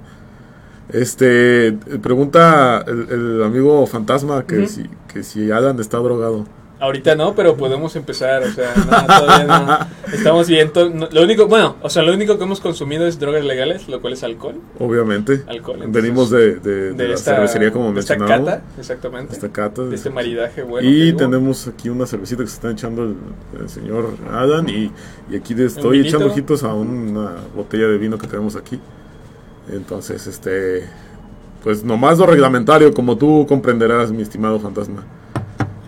Este, 0.89 1.77
pregunta 2.01 2.83
el, 2.87 3.07
el 3.09 3.43
amigo 3.43 3.85
fantasma 3.87 4.45
que 4.45 4.59
Ujú. 4.59 4.67
si 4.67 4.83
que 5.11 5.23
si 5.23 5.51
Alan 5.51 5.79
está 5.79 5.97
drogado. 5.97 6.45
Ahorita 6.79 7.15
no, 7.15 7.33
pero 7.33 7.55
podemos 7.55 7.95
empezar, 7.95 8.43
o 8.43 8.51
sea, 8.51 8.73
no, 8.75 9.05
todavía 9.05 9.45
no. 9.45 9.87
Estamos 10.13 10.49
bien. 10.49 10.71
no- 10.93 11.07
lo 11.09 11.21
único, 11.23 11.47
bueno, 11.47 11.77
o 11.81 11.89
sea, 11.89 12.03
lo 12.03 12.13
único 12.13 12.37
que 12.37 12.43
hemos 12.43 12.59
consumido 12.59 13.07
es 13.07 13.17
drogas 13.19 13.45
legales, 13.45 13.87
lo 13.87 14.01
cual 14.01 14.13
es 14.13 14.23
alcohol. 14.23 14.55
Obviamente. 14.79 15.43
Alcohol, 15.47 15.75
entonces, 15.83 16.01
Venimos 16.03 16.29
de, 16.29 16.55
de, 16.55 16.59
de 16.59 16.93
De, 16.93 17.07
la 17.07 17.13
esta, 17.15 17.35
cervecería 17.35 17.71
como 17.71 17.93
de 17.93 17.99
esta 18.01 18.17
mencionado. 18.17 18.45
cata, 18.47 18.63
exactamente. 18.77 19.33
Esta 19.33 19.49
cata. 19.49 19.83
de 19.83 19.95
este 19.95 20.09
maridaje 20.09 20.63
bueno. 20.63 20.89
y 20.89 21.13
tenemos 21.13 21.67
aquí 21.67 21.87
una 21.87 22.05
cervecita 22.05 22.43
que 22.43 22.49
se 22.49 22.55
está 22.55 22.71
echando 22.71 23.03
el, 23.03 23.15
el 23.61 23.69
señor 23.69 24.09
Adam 24.33 24.67
y, 24.67 24.91
y 25.31 25.37
aquí 25.37 25.53
estoy 25.57 26.01
echando 26.01 26.27
ojitos 26.27 26.63
a 26.63 26.73
una 26.73 27.35
botella 27.55 27.87
de 27.87 27.97
vino 27.97 28.17
que 28.17 28.27
tenemos 28.27 28.57
aquí. 28.57 28.77
Entonces, 29.71 30.27
este, 30.27 30.83
pues 31.63 31.83
nomás 31.83 32.17
lo 32.19 32.25
reglamentario, 32.25 32.93
como 32.93 33.17
tú 33.17 33.45
comprenderás, 33.47 34.11
mi 34.11 34.21
estimado 34.21 34.59
fantasma. 34.59 35.03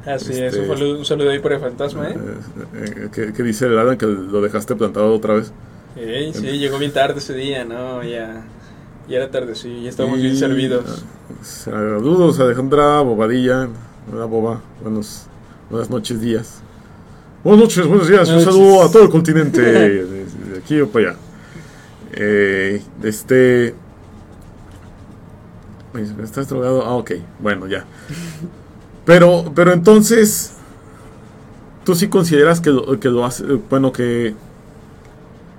Así 0.05 0.34
es, 0.34 0.53
este- 0.53 0.60
un 0.62 0.67
saludo, 0.77 1.00
un 1.00 1.05
saludo 1.05 1.29
ahí 1.32 1.39
por 1.39 1.51
el 1.53 1.60
fantasma, 1.60 2.10
¿eh? 2.10 2.15
Eh, 2.15 2.86
eh, 2.96 3.08
¿qué, 3.12 3.34
qué 3.34 3.44
dice 3.44 3.65
el 3.65 3.77
Adam 3.77 3.98
que 3.98 4.05
lo 4.05 4.39
dejaste 4.41 4.75
plantado 4.75 5.13
otra 5.13 5.34
vez? 5.36 5.51
Ey, 5.96 6.34
sí, 6.34 6.58
llegó 6.60 6.77
bien 6.77 6.91
tarde 6.94 7.20
ese 7.20 7.34
día, 7.34 7.65
¿no? 7.65 8.03
Ya, 8.03 8.44
ya 9.10 9.17
era 9.17 9.32
tarde, 9.32 9.55
sí, 9.55 9.81
ya 9.83 9.90
estábamos 9.90 10.20
Y, 10.20 10.24
bien 10.24 10.38
servidos. 10.38 10.85
ah, 10.88 11.33
Saludos, 11.42 12.40
Alejandra 12.40 13.01
Bobadilla. 13.01 13.68
Hola, 14.14 14.25
Boba. 14.25 14.61
Buenos, 14.83 15.24
buenas 15.70 15.90
noches, 15.90 16.22
días. 16.22 16.59
Buenas 17.44 17.61
noches, 17.64 17.88
buenos 17.88 18.07
días. 18.07 18.29
Un 18.29 18.42
saludo 18.42 18.83
a 18.83 18.92
todo 18.92 19.03
el 19.03 19.09
continente. 19.09 19.61
de, 19.61 20.05
de 20.05 20.57
aquí 20.64 20.79
o 20.81 20.88
para 20.88 21.09
allá. 21.11 21.18
Eh, 22.16 22.82
este. 23.04 23.75
¿Estás 26.24 26.50
drogado? 26.50 26.86
Ah, 26.86 26.96
ok. 26.96 27.12
Bueno, 27.40 27.68
ya. 27.68 27.86
Pero, 29.06 29.51
pero 29.56 29.74
entonces. 29.74 30.54
¿Tú 31.84 31.94
sí 31.94 32.08
consideras 32.08 32.62
que 32.62 32.74
que 33.00 33.10
lo 33.10 33.25
hace. 33.25 33.44
Bueno, 33.70 33.92
que. 33.92 34.36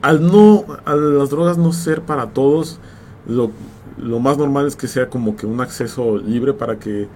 Al 0.02 0.26
no. 0.26 0.64
A 0.84 0.94
las 0.94 1.30
drogas 1.30 1.58
no 1.58 1.72
ser 1.72 2.02
para 2.02 2.28
todos. 2.30 2.78
Lo, 3.26 3.50
lo 3.98 4.18
más 4.18 4.38
normal 4.38 4.66
es 4.66 4.76
que 4.76 4.88
sea 4.88 5.08
como 5.08 5.36
que 5.36 5.46
un 5.46 5.60
acceso 5.60 6.16
libre 6.18 6.52
para 6.52 6.78
que 6.78 7.08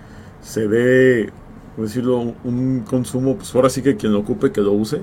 se 0.42 0.66
dé, 0.66 1.30
por 1.76 1.86
decirlo, 1.86 2.34
un 2.44 2.80
consumo, 2.88 3.36
pues 3.36 3.54
ahora 3.54 3.70
sí 3.70 3.82
que 3.82 3.96
quien 3.96 4.12
lo 4.12 4.20
ocupe, 4.20 4.52
que 4.52 4.60
lo 4.60 4.72
use. 4.72 5.02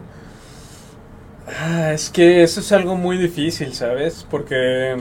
Ah, 1.48 1.94
es 1.94 2.10
que 2.10 2.44
eso 2.44 2.60
es 2.60 2.72
algo 2.72 2.96
muy 2.96 3.18
difícil, 3.18 3.74
¿sabes? 3.74 4.26
Porque... 4.30 4.98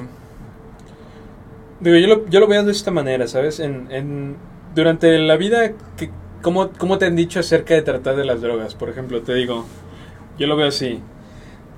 Digo, 1.81 1.97
yo 1.97 2.07
lo, 2.07 2.29
yo 2.29 2.41
lo 2.41 2.47
veo 2.47 2.65
de 2.65 2.73
esta 2.73 2.91
manera, 2.91 3.27
¿sabes? 3.27 3.61
En, 3.61 3.89
en, 3.91 4.37
durante 4.75 5.19
la 5.19 5.37
vida, 5.37 5.73
que, 5.97 6.11
¿cómo, 6.41 6.71
¿cómo 6.79 6.99
te 6.99 7.07
han 7.07 7.17
dicho 7.17 7.41
acerca 7.41 7.75
de 7.75 7.83
tratar 7.83 8.17
de 8.17 8.25
las 8.25 8.41
drogas? 8.41 8.75
Por 8.75 8.89
ejemplo, 8.89 9.21
te 9.23 9.35
digo, 9.35 9.67
yo 10.39 10.47
lo 10.47 10.57
veo 10.57 10.69
así. 10.69 11.01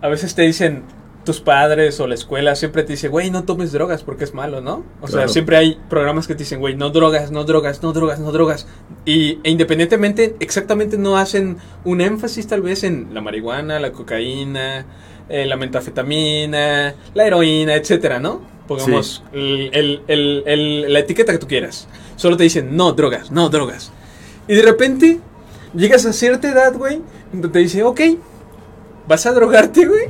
A 0.01 0.09
veces 0.09 0.35
te 0.35 0.43
dicen 0.43 0.85
tus 1.29 1.41
padres 1.41 2.01
o 2.01 2.07
la 2.07 2.15
escuela, 2.15 2.57
siempre 2.57 2.83
te 2.85 2.95
dice, 2.95 3.09
güey, 3.09 3.31
no 3.31 3.45
tomes 3.45 3.71
drogas 3.71 4.03
porque 4.03 4.25
es 4.25 4.33
malo, 4.33 4.63
¿no? 4.63 4.83
O 5.03 5.09
sea, 5.09 5.17
Claro. 5.19 5.29
siempre 5.29 5.59
hay 5.59 5.79
programas 5.91 6.27
que 6.27 6.35
te 6.35 6.45
dicen, 6.45 6.59
güey, 6.59 6.75
no 6.75 6.89
drogas, 6.89 7.31
no 7.31 7.45
drogas, 7.45 7.83
no 7.83 7.93
drogas, 7.93 8.19
no 8.19 8.33
drogas. 8.33 8.67
Y 9.05 9.39
e 9.45 9.51
independientemente, 9.51 10.37
exactamente 10.41 10.97
no 10.97 11.19
hacen 11.19 11.59
un 11.85 12.01
énfasis 12.01 12.47
tal 12.47 12.63
vez 12.63 12.83
en 12.83 13.09
la 13.13 13.21
marihuana, 13.21 13.79
la 13.79 13.93
cocaína, 13.93 14.87
eh, 15.29 15.45
la 15.45 15.57
metafetamina, 15.59 16.95
la 17.13 17.27
heroína, 17.27 17.75
etcétera, 17.75 18.19
¿no? 18.21 18.41
Pongamos 18.67 19.23
el- 19.35 19.71
el- 19.75 20.03
el- 20.09 20.43
el- 20.47 20.93
la 20.93 20.99
etiqueta 21.01 21.33
que 21.33 21.39
tú 21.39 21.47
quieras. 21.47 21.89
Solo 22.17 22.39
te 22.39 22.45
dicen, 22.45 22.75
no 22.75 22.93
drogas, 22.93 23.31
no 23.31 23.51
drogas. 23.51 23.93
Y 24.49 24.55
de 24.55 24.63
repente, 24.63 25.21
llegas 25.75 26.07
a 26.07 26.13
cierta 26.15 26.51
edad, 26.51 26.73
güey, 26.75 27.03
donde 27.33 27.49
te 27.51 27.59
dice, 27.59 27.83
ok, 27.83 28.01
vas 29.07 29.27
a 29.27 29.33
drogarte, 29.33 29.87
güey. 29.87 30.07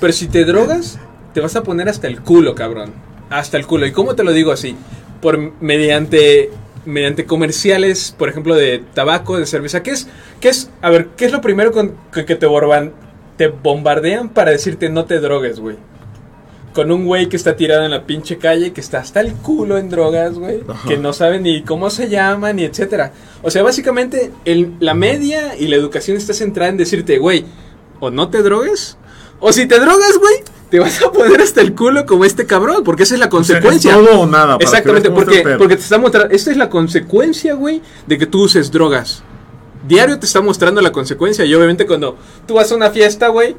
Pero 0.00 0.12
si 0.12 0.28
te 0.28 0.44
drogas, 0.44 0.98
te 1.34 1.40
vas 1.40 1.56
a 1.56 1.62
poner 1.62 1.88
hasta 1.88 2.06
el 2.06 2.20
culo, 2.22 2.54
cabrón. 2.54 2.92
Hasta 3.30 3.56
el 3.56 3.66
culo. 3.66 3.86
¿Y 3.86 3.92
cómo 3.92 4.14
te 4.14 4.24
lo 4.24 4.32
digo 4.32 4.52
así? 4.52 4.76
Por 5.20 5.38
mediante 5.60 6.50
mediante 6.84 7.24
comerciales, 7.26 8.14
por 8.16 8.28
ejemplo, 8.28 8.54
de 8.54 8.80
tabaco, 8.94 9.38
de 9.38 9.46
cerveza. 9.46 9.82
¿Qué 9.82 9.90
es? 9.90 10.06
¿Qué 10.40 10.48
es? 10.50 10.70
A 10.82 10.90
ver, 10.90 11.08
¿qué 11.16 11.24
es 11.24 11.32
lo 11.32 11.40
primero 11.40 11.72
con, 11.72 11.94
que, 12.12 12.24
que 12.24 12.36
te, 12.36 12.46
borban, 12.46 12.92
te 13.36 13.48
bombardean 13.48 14.28
para 14.28 14.52
decirte 14.52 14.88
no 14.88 15.04
te 15.04 15.18
drogues, 15.18 15.58
güey? 15.58 15.76
Con 16.72 16.92
un 16.92 17.04
güey 17.06 17.28
que 17.28 17.36
está 17.36 17.56
tirado 17.56 17.84
en 17.84 17.90
la 17.90 18.04
pinche 18.06 18.38
calle, 18.38 18.72
que 18.72 18.80
está 18.80 18.98
hasta 19.00 19.20
el 19.20 19.32
culo 19.32 19.78
en 19.78 19.88
drogas, 19.88 20.34
güey. 20.34 20.60
Que 20.86 20.96
no 20.96 21.12
sabe 21.12 21.40
ni 21.40 21.62
cómo 21.62 21.90
se 21.90 22.08
llama, 22.08 22.52
ni 22.52 22.62
etcétera. 22.64 23.12
O 23.42 23.50
sea, 23.50 23.64
básicamente, 23.64 24.30
el- 24.44 24.74
la 24.78 24.94
media 24.94 25.56
y 25.58 25.66
la 25.66 25.74
educación 25.76 26.16
está 26.18 26.34
centrada 26.34 26.70
en 26.70 26.76
decirte, 26.76 27.18
güey, 27.18 27.44
o 27.98 28.10
no 28.10 28.28
te 28.28 28.42
drogues, 28.42 28.96
o 29.40 29.52
si 29.52 29.66
te 29.66 29.78
drogas, 29.78 30.18
güey, 30.18 30.34
te 30.70 30.80
vas 30.80 31.00
a 31.02 31.12
poner 31.12 31.40
hasta 31.40 31.60
el 31.60 31.74
culo 31.74 32.06
como 32.06 32.24
este 32.24 32.46
cabrón, 32.46 32.82
porque 32.84 33.04
esa 33.04 33.14
es 33.14 33.20
la 33.20 33.26
O 33.26 33.44
sea, 33.44 33.58
es 33.58 33.64
consecuencia. 33.64 33.94
todo 33.94 34.20
o 34.20 34.26
nada. 34.26 34.58
para 34.58 34.64
Exactamente, 34.64 35.10
porque, 35.10 35.44
porque 35.58 35.76
te 35.76 35.82
está 35.82 35.98
mostrando, 35.98 36.34
esta 36.34 36.50
es 36.50 36.56
la 36.56 36.68
consecuencia, 36.68 37.54
güey, 37.54 37.82
de 38.06 38.18
que 38.18 38.26
tú 38.26 38.42
uses 38.42 38.70
drogas. 38.70 39.22
Diario 39.86 40.18
te 40.18 40.26
está 40.26 40.40
mostrando 40.40 40.80
la 40.80 40.90
consecuencia 40.90 41.44
y 41.44 41.54
obviamente 41.54 41.86
cuando 41.86 42.16
tú 42.46 42.54
vas 42.54 42.72
a 42.72 42.74
una 42.74 42.90
fiesta, 42.90 43.28
güey, 43.28 43.54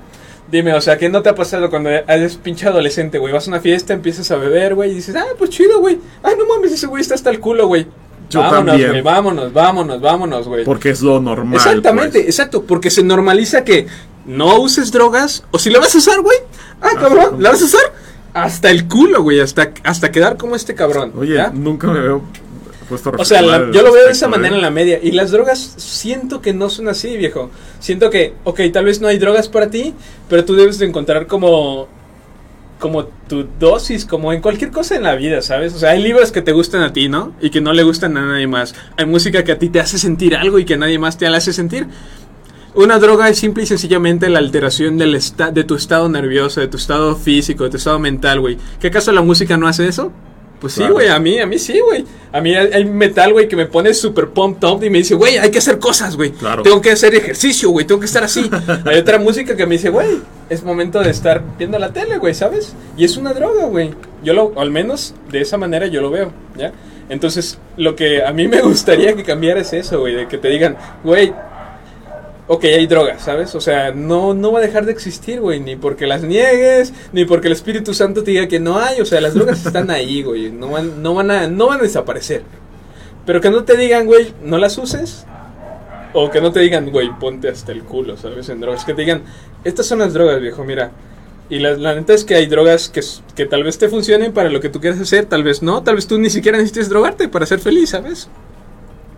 dime, 0.52 0.74
o 0.74 0.82
sea, 0.82 0.98
¿qué 0.98 1.08
no 1.10 1.22
te 1.22 1.30
ha 1.30 1.36
pasado 1.36 1.70
cuando 1.70 1.90
eres 1.90 2.36
pinche 2.36 2.68
adolescente, 2.68 3.18
güey? 3.18 3.34
Vas 3.34 3.48
a 3.48 3.52
una 3.52 3.62
fiesta, 3.62 3.94
empiezas 3.94 4.30
a 4.32 4.36
beber, 4.36 4.76
güey, 4.76 4.92
y 4.92 4.96
dices, 4.96 5.16
ah, 5.16 5.26
pues 5.38 5.50
chido, 5.52 5.80
güey. 5.80 6.00
Ah, 6.24 6.32
no 6.38 6.46
mames, 6.46 6.74
ese 6.74 6.88
güey 6.88 7.02
está 7.02 7.16
hasta 7.16 7.30
el 7.30 7.40
culo, 7.40 7.68
güey. 7.68 7.88
Yo 8.30 8.42
vámonos, 8.42 8.66
también. 8.66 8.90
güey, 8.90 9.02
vámonos, 9.02 9.54
vámonos, 9.54 10.02
vámonos, 10.02 10.48
güey. 10.48 10.66
Porque 10.66 10.90
es 10.90 11.02
lo 11.02 11.22
normal. 11.22 11.56
Exactamente, 11.56 12.20
pues. 12.20 12.26
exacto, 12.26 12.64
porque 12.64 12.90
se 12.90 13.04
normaliza 13.04 13.64
que 13.64 13.88
no 14.28 14.60
uses 14.60 14.92
drogas, 14.92 15.44
o 15.52 15.58
si 15.60 15.70
la 15.70 15.80
vas 15.80 15.96
a 15.96 15.98
usar, 15.98 16.22
güey, 16.22 16.38
ah, 16.82 16.92
cabrón, 17.00 17.42
¿la 17.42 17.52
vas 17.52 17.62
a 17.62 17.66
usar? 17.66 17.94
Hasta 18.34 18.70
el 18.70 18.88
culo, 18.88 19.24
güey, 19.24 19.40
hasta, 19.40 19.72
hasta 19.84 20.12
quedar 20.12 20.38
como 20.38 20.56
este 20.56 20.76
cabrón. 20.76 21.14
Oye, 21.18 21.36
¿ya? 21.36 21.50
nunca 21.50 21.88
me 21.88 22.02
veo 22.02 22.22
puesto 22.88 23.10
a 23.10 23.14
O 23.18 23.26
sea, 23.26 23.42
la- 23.42 23.72
yo 23.72 23.82
lo 23.82 23.92
veo 23.92 24.06
de 24.06 24.12
esa 24.12 24.28
manera 24.28 24.54
¿eh? 24.54 24.58
en 24.58 24.62
la 24.62 24.70
media. 24.70 25.00
Y 25.02 25.12
las 25.12 25.32
drogas 25.32 25.74
siento 25.78 26.42
que 26.42 26.54
no 26.54 26.70
son 26.70 26.88
así, 26.88 27.18
viejo. 27.18 27.50
Siento 27.80 28.10
que, 28.10 28.36
ok, 28.44 28.62
tal 28.72 28.86
vez 28.86 29.02
no 29.02 29.08
hay 29.08 29.18
drogas 29.18 29.50
para 29.50 29.70
ti, 29.70 29.94
pero 30.30 30.46
tú 30.46 30.56
debes 30.56 30.78
de 30.78 30.86
encontrar 30.86 31.28
como 31.28 31.88
como 32.80 33.06
tu 33.06 33.48
dosis, 33.60 34.06
como 34.06 34.32
en 34.34 34.40
cualquier 34.42 34.70
cosa 34.70 34.96
en 34.96 35.02
la 35.02 35.16
vida, 35.16 35.42
¿sabes? 35.42 35.74
O 35.74 35.80
sea, 35.80 35.92
hay 35.92 36.02
libros 36.04 36.32
que 36.32 36.44
te 36.44 36.52
gustan 36.52 36.84
a 36.84 36.94
ti, 36.94 37.10
¿no? 37.10 37.34
Y 37.42 37.50
que 37.50 37.60
no 37.60 37.74
le 37.74 37.82
gustan 37.82 38.16
a 38.18 38.22
nadie 38.26 38.46
más. 38.46 38.76
Hay 38.98 39.08
música 39.08 39.44
que 39.44 39.52
a 39.52 39.58
ti 39.58 39.70
te 39.70 39.80
hace 39.80 39.98
sentir 39.98 40.36
algo 40.36 40.60
y 40.60 40.66
que 40.66 40.76
a 40.76 40.78
nadie 40.78 41.00
más 41.00 41.18
te 41.18 41.28
la 41.28 41.38
hace 41.38 41.54
sentir. 41.54 41.88
Una 42.78 43.00
droga 43.00 43.28
es 43.28 43.40
simple 43.40 43.64
y 43.64 43.66
sencillamente 43.66 44.30
la 44.30 44.38
alteración 44.38 45.00
del 45.00 45.20
de 45.52 45.64
tu 45.64 45.74
estado 45.74 46.08
nervioso, 46.10 46.62
de 46.62 46.68
tu 46.68 46.78
estado 46.78 47.16
físico, 47.16 47.64
de 47.64 47.72
tu 47.72 47.78
estado 47.78 47.98
mental, 47.98 48.40
güey. 48.40 48.60
¿Qué 48.80 48.90
acaso 48.90 49.12
la 49.12 49.24
música 49.24 49.58
no 49.58 49.68
hace 49.68 49.88
eso? 49.88 50.12
Pues 50.62 50.74
sí, 50.74 50.84
güey, 50.88 51.08
a 51.08 51.18
mí, 51.18 51.40
a 51.40 51.48
mí 51.48 51.58
sí, 51.58 51.80
güey. 51.80 52.06
A 52.32 52.40
mí 52.40 52.54
hay 52.54 52.86
metal, 52.86 53.34
güey, 53.34 53.48
que 53.48 53.56
me 53.56 53.66
pone 53.66 53.96
super 53.96 54.30
pumped 54.30 54.68
up 54.68 54.84
y 54.84 54.92
me 54.92 55.00
dice, 55.00 55.16
güey, 55.16 55.40
hay 55.40 55.50
que 55.50 55.58
hacer 55.58 55.80
cosas, 55.80 56.16
güey. 56.16 56.34
Claro. 56.34 56.62
Tengo 56.62 56.80
que 56.80 56.92
hacer 56.92 57.16
ejercicio, 57.16 57.72
güey, 57.72 57.88
tengo 57.88 58.00
que 58.00 58.06
estar 58.06 58.24
así. 58.24 58.48
hay 58.86 59.00
otra 59.00 59.18
música 59.18 59.56
que 59.56 59.66
me 59.66 59.74
dice, 59.74 59.90
güey, 59.90 60.20
es 60.48 60.62
momento 60.64 61.02
de 61.02 61.10
estar 61.10 61.44
viendo 61.58 61.80
la 61.80 61.92
tele, 61.92 62.20
güey, 62.20 62.36
¿sabes? 62.36 62.76
Y 62.96 63.06
es 63.06 63.18
una 63.18 63.34
droga, 63.34 63.66
güey. 63.66 63.96
Yo 64.24 64.36
lo, 64.36 64.54
al 64.56 64.70
menos 64.70 65.16
de 65.32 65.42
esa 65.42 65.58
manera 65.58 65.88
yo 65.88 66.00
lo 66.02 66.12
veo, 66.12 66.32
¿ya? 66.56 66.74
Entonces, 67.10 67.58
lo 67.76 67.96
que 67.96 68.24
a 68.24 68.34
mí 68.34 68.48
me 68.48 68.62
gustaría 68.62 69.16
que 69.16 69.24
cambiara 69.24 69.62
es 69.62 69.74
eso, 69.74 70.00
güey, 70.00 70.14
de 70.14 70.28
que 70.28 70.38
te 70.38 70.50
digan, 70.50 70.78
güey, 71.04 71.34
ok, 72.48 72.64
hay 72.64 72.88
drogas, 72.88 73.24
¿sabes? 73.24 73.54
O 73.56 73.62
sea, 73.62 73.92
no, 73.92 74.34
no 74.34 74.52
va 74.52 74.60
a 74.60 74.62
dejar 74.62 74.86
de 74.86 74.92
existir, 74.94 75.42
güey, 75.42 75.60
ni 75.60 75.76
porque 75.76 76.08
las 76.08 76.24
niegues, 76.24 76.94
ni 77.12 77.26
porque 77.26 77.48
el 77.48 77.54
Espíritu 77.54 77.94
Santo 77.94 78.24
te 78.24 78.32
diga 78.32 78.48
que 78.48 78.60
no 78.60 78.80
hay, 78.80 79.02
o 79.02 79.06
sea, 79.06 79.20
las 79.22 79.34
drogas 79.34 79.66
están 79.66 79.92
ahí, 79.92 80.24
güey, 80.24 80.52
no 80.52 80.70
van, 80.70 81.04
no 81.04 81.14
van 81.14 81.32
a, 81.32 81.48
no 81.48 81.68
van 81.68 81.80
a 81.80 81.84
desaparecer. 81.84 82.44
Pero 83.26 83.42
que 83.42 83.50
no 83.50 83.66
te 83.66 83.76
digan, 83.76 84.06
güey, 84.06 84.34
no 84.42 84.58
las 84.58 84.78
uses, 84.78 85.26
o 86.14 86.32
que 86.32 86.40
no 86.40 86.52
te 86.52 86.62
digan, 86.62 86.90
güey, 86.90 87.10
ponte 87.20 87.50
hasta 87.50 87.74
el 87.74 87.84
culo, 87.84 88.16
¿sabes? 88.16 88.48
En 88.48 88.62
drogas, 88.62 88.86
que 88.86 88.94
te 88.94 89.02
digan, 89.02 89.24
estas 89.66 89.86
son 89.86 90.00
las 90.00 90.14
drogas, 90.14 90.40
viejo, 90.40 90.64
mira. 90.64 90.92
Y 91.50 91.60
la, 91.60 91.74
la 91.74 91.96
neta 91.96 92.14
es 92.14 92.26
que 92.26 92.36
hay 92.36 92.46
drogas 92.46 92.90
que, 92.90 93.02
que 93.36 93.46
tal 93.46 93.64
vez 93.64 93.78
te 93.78 93.88
funcionen 93.88 94.34
para 94.34 94.50
lo 94.50 94.60
que 94.60 94.70
tú 94.70 94.80
quieras 94.82 95.00
hacer, 95.00 95.26
tal 95.26 95.44
vez 95.44 95.62
no, 95.62 95.84
tal 95.84 95.96
vez 95.96 96.08
tú 96.08 96.18
ni 96.18 96.30
siquiera 96.30 96.58
necesites 96.58 96.90
drogarte 96.90 97.28
para 97.28 97.46
ser 97.46 97.60
feliz, 97.60 97.92
¿sabes? 97.92 98.30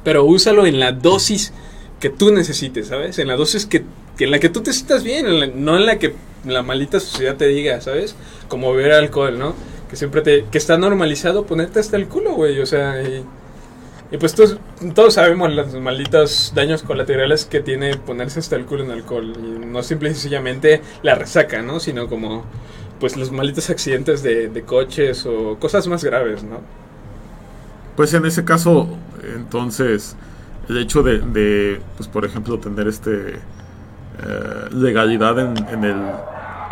Pero 0.04 0.26
úsalo 0.26 0.66
en 0.66 0.80
la 0.80 0.92
dosis 0.92 1.54
que 2.00 2.10
tú 2.10 2.32
necesites, 2.32 2.88
¿sabes? 2.88 3.20
En 3.20 3.28
la 3.28 3.36
dosis 3.36 3.66
que, 3.66 3.84
en 4.20 4.32
la 4.32 4.40
que 4.40 4.50
tú 4.50 4.62
te 4.62 4.74
sientas 4.74 5.04
bien, 5.04 5.26
no 5.64 5.78
en 5.78 5.86
la 5.86 6.00
que 6.00 6.14
la 6.46 6.64
maldita 6.64 7.00
sociedad 7.00 7.36
te 7.36 7.48
diga, 7.48 7.82
¿sabes? 7.82 8.16
Como 8.48 8.74
beber 8.74 8.94
alcohol, 8.94 9.38
¿no? 9.38 9.54
Que 9.90 9.96
siempre 9.96 10.22
te... 10.22 10.46
que 10.52 10.58
está 10.58 10.78
normalizado 10.78 11.46
ponerte 11.46 11.80
hasta 11.80 11.98
el 11.98 12.08
culo, 12.08 12.34
güey, 12.34 12.60
o 12.60 12.66
sea, 12.66 13.02
y... 13.02 13.24
Y 14.12 14.18
pues 14.18 14.34
todos, 14.34 14.58
todos 14.96 15.14
sabemos 15.14 15.54
los 15.54 15.76
malditos 15.76 16.52
daños 16.56 16.82
colaterales 16.82 17.46
que 17.46 17.60
tiene 17.60 17.96
ponerse 17.96 18.40
hasta 18.40 18.56
el 18.56 18.66
culo 18.66 18.84
en 18.84 18.90
alcohol. 18.90 19.34
Y 19.38 19.66
no 19.68 19.84
simple 19.84 20.10
y 20.10 20.14
sencillamente 20.14 20.82
la 21.04 21.14
resaca, 21.14 21.62
¿no? 21.62 21.80
Sino 21.80 22.08
como 22.08 22.44
pues 23.00 23.16
los 23.18 23.32
malditos 23.32 23.70
accidentes 23.70 24.24
de, 24.24 24.50
de 24.50 24.64
coches 24.64 25.28
o 25.28 25.60
cosas 25.60 25.88
más 25.88 26.04
graves, 26.04 26.44
¿no? 26.44 26.62
Pues 27.96 28.12
en 28.16 28.26
ese 28.26 28.44
caso, 28.44 28.90
entonces, 29.36 30.16
el 30.70 30.78
hecho 30.78 31.04
de, 31.04 31.20
de, 31.20 31.82
pues 31.98 32.08
por 32.08 32.24
ejemplo, 32.26 32.58
tener 32.60 32.88
este 32.88 33.36
eh, 33.36 34.70
legalidad 34.72 35.40
en, 35.40 35.58
en 35.70 35.84
el, 35.84 35.98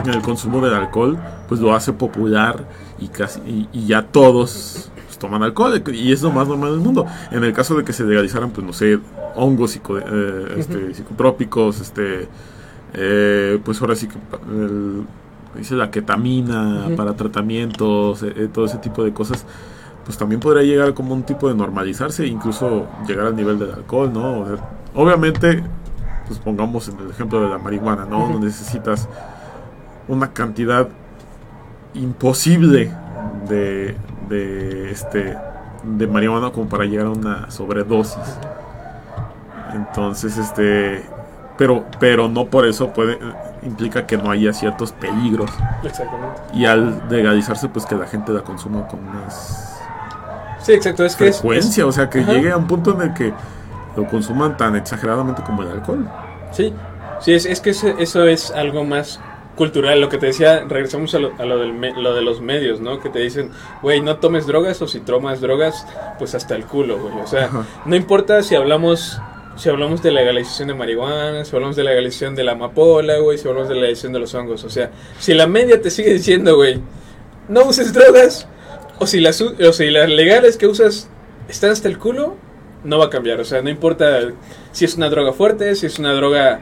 en 0.06 0.10
el 0.14 0.22
consumo 0.22 0.62
del 0.64 0.74
alcohol, 0.74 1.18
pues 1.48 1.60
lo 1.62 1.74
hace 1.76 1.94
popular 1.94 2.66
y 3.00 3.08
casi 3.08 3.40
y, 3.42 3.70
y 3.74 3.88
ya 3.88 4.04
todos 4.04 4.90
pues, 5.06 5.18
toman 5.18 5.44
alcohol 5.44 5.82
y 5.94 6.12
es 6.12 6.22
lo 6.22 6.32
más 6.32 6.48
normal 6.48 6.72
del 6.72 6.80
mundo. 6.80 7.06
En 7.32 7.44
el 7.44 7.54
caso 7.54 7.76
de 7.76 7.84
que 7.84 7.94
se 7.94 8.04
legalizaran, 8.04 8.52
pues 8.52 8.66
no 8.66 8.74
sé, 8.74 9.00
hongos 9.36 9.72
psico- 9.76 10.00
eh, 10.00 10.54
este, 10.58 10.94
psicotrópicos, 10.94 11.80
este, 11.82 12.28
eh, 12.94 13.60
pues 13.64 13.82
ahora 13.82 13.96
sí 13.96 14.08
que 14.08 14.16
el- 14.52 15.04
dice 15.56 15.76
la 15.76 15.90
ketamina 15.90 16.88
para 16.96 17.16
tratamientos, 17.16 18.22
eh, 18.24 18.48
todo 18.54 18.66
ese 18.66 18.78
tipo 18.78 19.04
de 19.04 19.12
cosas 19.14 19.44
pues 20.08 20.18
también 20.18 20.40
podría 20.40 20.64
llegar 20.64 20.94
como 20.94 21.14
un 21.14 21.24
tipo 21.24 21.50
de 21.50 21.56
normalizarse, 21.56 22.26
incluso 22.26 22.88
llegar 23.06 23.28
al 23.28 23.36
nivel 23.36 23.60
del 23.60 23.74
alcohol, 23.74 24.10
¿no? 24.14 24.40
O 24.40 24.46
sea, 24.46 24.56
obviamente, 24.96 25.62
pues 26.26 26.40
pongamos 26.40 26.88
en 26.88 26.98
el 27.00 27.10
ejemplo 27.10 27.42
de 27.42 27.50
la 27.50 27.58
marihuana, 27.58 28.06
¿no? 28.06 28.40
Necesitas 28.40 29.10
una 30.08 30.32
cantidad 30.32 30.88
imposible 31.94 32.90
de, 33.50 33.98
de 34.30 34.92
este 34.92 35.38
de 35.84 36.08
marihuana 36.08 36.52
como 36.52 36.70
para 36.70 36.86
llegar 36.86 37.08
a 37.08 37.10
una 37.10 37.52
sobredosis. 37.52 38.40
Entonces, 39.74 40.38
este 40.38 41.04
pero 41.58 41.84
pero 42.00 42.30
no 42.30 42.46
por 42.46 42.66
eso 42.66 42.94
puede 42.94 43.20
implica 43.62 44.06
que 44.06 44.16
no 44.16 44.32
haya 44.32 44.54
ciertos 44.54 44.94
peligros 44.94 45.50
Exactamente. 45.84 46.40
y 46.54 46.64
al 46.64 47.10
legalizarse 47.10 47.68
pues 47.68 47.86
que 47.86 47.96
la 47.96 48.06
gente 48.06 48.32
la 48.32 48.44
consuma 48.44 48.88
con 48.88 49.04
más 49.06 49.77
Sí, 50.68 50.74
exacto, 50.74 51.06
es 51.06 51.16
que 51.16 51.30
es- 51.30 51.38
frecuencia, 51.40 51.82
es- 51.84 51.88
o 51.90 51.92
sea, 51.92 52.10
que 52.10 52.20
Ajá. 52.20 52.34
llegue 52.34 52.52
a 52.52 52.58
un 52.58 52.68
punto 52.68 52.92
en 52.94 53.02
el 53.10 53.14
que 53.14 53.34
lo 53.96 54.06
consuman 54.08 54.58
tan 54.58 54.76
exageradamente 54.76 55.42
como 55.44 55.64
el 55.64 55.70
alcohol. 55.70 56.08
Sí, 56.52 56.74
sí, 57.22 57.34
es, 57.34 57.46
es 57.46 57.60
que 57.62 57.72
eso, 57.72 58.28
es 58.28 58.52
algo 58.52 58.84
más 58.84 59.20
cultural. 59.56 60.00
Lo 60.00 60.10
que 60.10 60.18
te 60.20 60.28
decía, 60.28 60.66
regresamos 60.68 61.16
a 61.16 61.20
lo, 61.20 61.32
a 61.40 61.46
lo, 61.46 61.58
del 61.58 61.74
me- 61.74 61.94
lo 62.00 62.14
de 62.14 62.22
los 62.22 62.42
medios, 62.42 62.80
¿no? 62.80 63.00
Que 63.00 63.10
te 63.10 63.20
dicen, 63.20 63.50
güey, 63.82 64.02
no 64.02 64.18
tomes 64.18 64.46
drogas 64.46 64.82
o 64.84 64.88
si 64.88 65.00
tomas 65.00 65.42
drogas, 65.42 65.88
pues 66.20 66.36
hasta 66.36 66.56
el 66.56 66.66
culo, 66.66 67.00
güey. 67.00 67.14
O 67.24 67.28
sea, 67.28 67.46
Ajá. 67.46 67.64
no 67.86 67.96
importa 67.96 68.44
si 68.44 68.54
hablamos... 68.56 69.20
Si 69.56 69.70
hablamos 69.70 70.04
de 70.04 70.12
legalización 70.12 70.68
de 70.68 70.76
marihuana, 70.76 71.44
si 71.44 71.56
hablamos 71.56 71.76
de 71.76 71.84
legalización 71.84 72.36
de 72.36 72.44
la 72.44 72.52
amapola, 72.52 73.18
güey, 73.18 73.40
si 73.40 73.48
hablamos 73.48 73.68
de 73.68 73.74
legalización 73.74 74.14
de 74.14 74.20
los 74.20 74.36
hongos, 74.36 74.64
o 74.64 74.70
sea, 74.70 74.92
si 75.18 75.34
la 75.34 75.48
media 75.48 75.82
te 75.82 75.90
sigue 75.90 76.14
diciendo, 76.14 76.56
güey, 76.58 76.80
no 77.50 77.64
uses 77.64 77.92
drogas, 77.92 78.48
o 79.00 79.08
si 79.08 79.20
las, 79.20 79.42
o 79.42 79.74
si 79.74 79.90
las 79.90 80.10
legales 80.10 80.58
que 80.58 80.68
usas 80.68 81.10
están 81.48 81.72
hasta 81.72 81.88
el 81.88 81.98
culo, 81.98 82.36
no 82.84 83.00
va 83.00 83.06
a 83.06 83.10
cambiar. 83.10 83.40
O 83.40 83.46
sea, 83.46 83.62
no 83.62 83.70
importa 83.70 84.20
si 84.72 84.86
es 84.86 84.96
una 84.96 85.10
droga 85.10 85.34
fuerte, 85.34 85.76
si 85.76 85.86
es 85.86 86.00
una 86.00 86.14
droga 86.14 86.60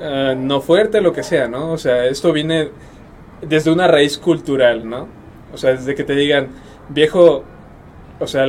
eh, 0.00 0.34
no 0.38 0.60
fuerte, 0.60 1.00
lo 1.00 1.12
que 1.12 1.22
sea, 1.22 1.48
¿no? 1.48 1.72
O 1.72 1.78
sea, 1.78 2.06
esto 2.06 2.32
viene 2.32 2.70
desde 3.42 3.70
una 3.70 3.86
raíz 3.86 4.18
cultural, 4.18 4.88
¿no? 4.88 5.08
O 5.52 5.56
sea, 5.56 5.70
desde 5.70 5.94
que 5.94 6.04
te 6.04 6.14
digan, 6.14 6.48
viejo, 6.88 7.44
o 8.20 8.26
sea, 8.26 8.46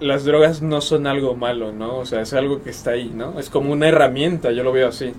las 0.00 0.24
drogas 0.24 0.62
no 0.62 0.80
son 0.80 1.06
algo 1.06 1.36
malo, 1.36 1.72
¿no? 1.72 1.96
O 1.98 2.06
sea, 2.06 2.22
es 2.22 2.32
algo 2.32 2.62
que 2.62 2.70
está 2.70 2.92
ahí, 2.92 3.12
¿no? 3.14 3.38
Es 3.38 3.50
como 3.50 3.72
una 3.72 3.88
herramienta, 3.88 4.52
yo 4.52 4.62
lo 4.62 4.72
veo 4.72 4.88
así, 4.88 5.12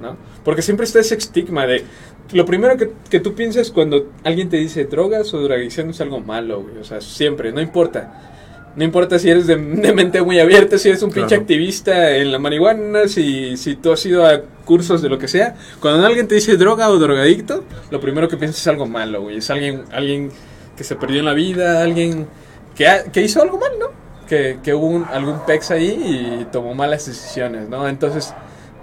¿no? 0.00 0.16
Porque 0.44 0.62
siempre 0.62 0.84
está 0.86 1.00
ese 1.00 1.14
estigma 1.16 1.66
de... 1.66 1.84
Lo 2.32 2.46
primero 2.46 2.76
que, 2.76 2.90
que 3.10 3.20
tú 3.20 3.34
piensas 3.34 3.70
cuando 3.70 4.10
alguien 4.24 4.48
te 4.48 4.56
dice 4.56 4.84
drogas 4.84 5.34
o 5.34 5.40
drogadicción 5.40 5.90
es 5.90 6.00
algo 6.00 6.20
malo, 6.20 6.62
güey. 6.62 6.78
O 6.78 6.84
sea, 6.84 7.00
siempre, 7.00 7.52
no 7.52 7.60
importa. 7.60 8.28
No 8.74 8.84
importa 8.84 9.18
si 9.18 9.28
eres 9.28 9.46
de, 9.46 9.56
de 9.56 9.92
mente 9.92 10.22
muy 10.22 10.40
abierta, 10.40 10.78
si 10.78 10.88
eres 10.88 11.02
un 11.02 11.10
pinche 11.10 11.28
Claro. 11.28 11.42
activista 11.42 12.16
en 12.16 12.32
la 12.32 12.38
marihuana, 12.38 13.06
si, 13.06 13.58
si 13.58 13.74
tú 13.76 13.92
has 13.92 14.06
ido 14.06 14.24
a 14.26 14.40
cursos 14.64 15.02
de 15.02 15.10
lo 15.10 15.18
que 15.18 15.28
sea. 15.28 15.56
Cuando 15.78 16.06
alguien 16.06 16.26
te 16.26 16.36
dice 16.36 16.56
droga 16.56 16.88
o 16.88 16.98
drogadicto, 16.98 17.64
lo 17.90 18.00
primero 18.00 18.28
que 18.28 18.38
piensas 18.38 18.62
es 18.62 18.66
algo 18.68 18.86
malo, 18.86 19.20
güey. 19.22 19.36
Es 19.36 19.50
alguien, 19.50 19.82
alguien 19.92 20.30
que 20.74 20.84
se 20.84 20.96
perdió 20.96 21.18
en 21.18 21.26
la 21.26 21.34
vida, 21.34 21.82
alguien 21.82 22.26
que, 22.74 22.88
ha- 22.88 23.04
que 23.04 23.20
hizo 23.20 23.42
algo 23.42 23.58
mal, 23.58 23.72
¿no? 23.78 23.88
Que, 24.26 24.56
que 24.62 24.72
hubo 24.72 24.86
un- 24.86 25.04
algún 25.04 25.44
pex 25.44 25.70
ahí 25.70 26.40
y 26.40 26.46
tomó 26.50 26.74
malas 26.74 27.04
decisiones, 27.04 27.68
¿no? 27.68 27.86
Entonces, 27.86 28.32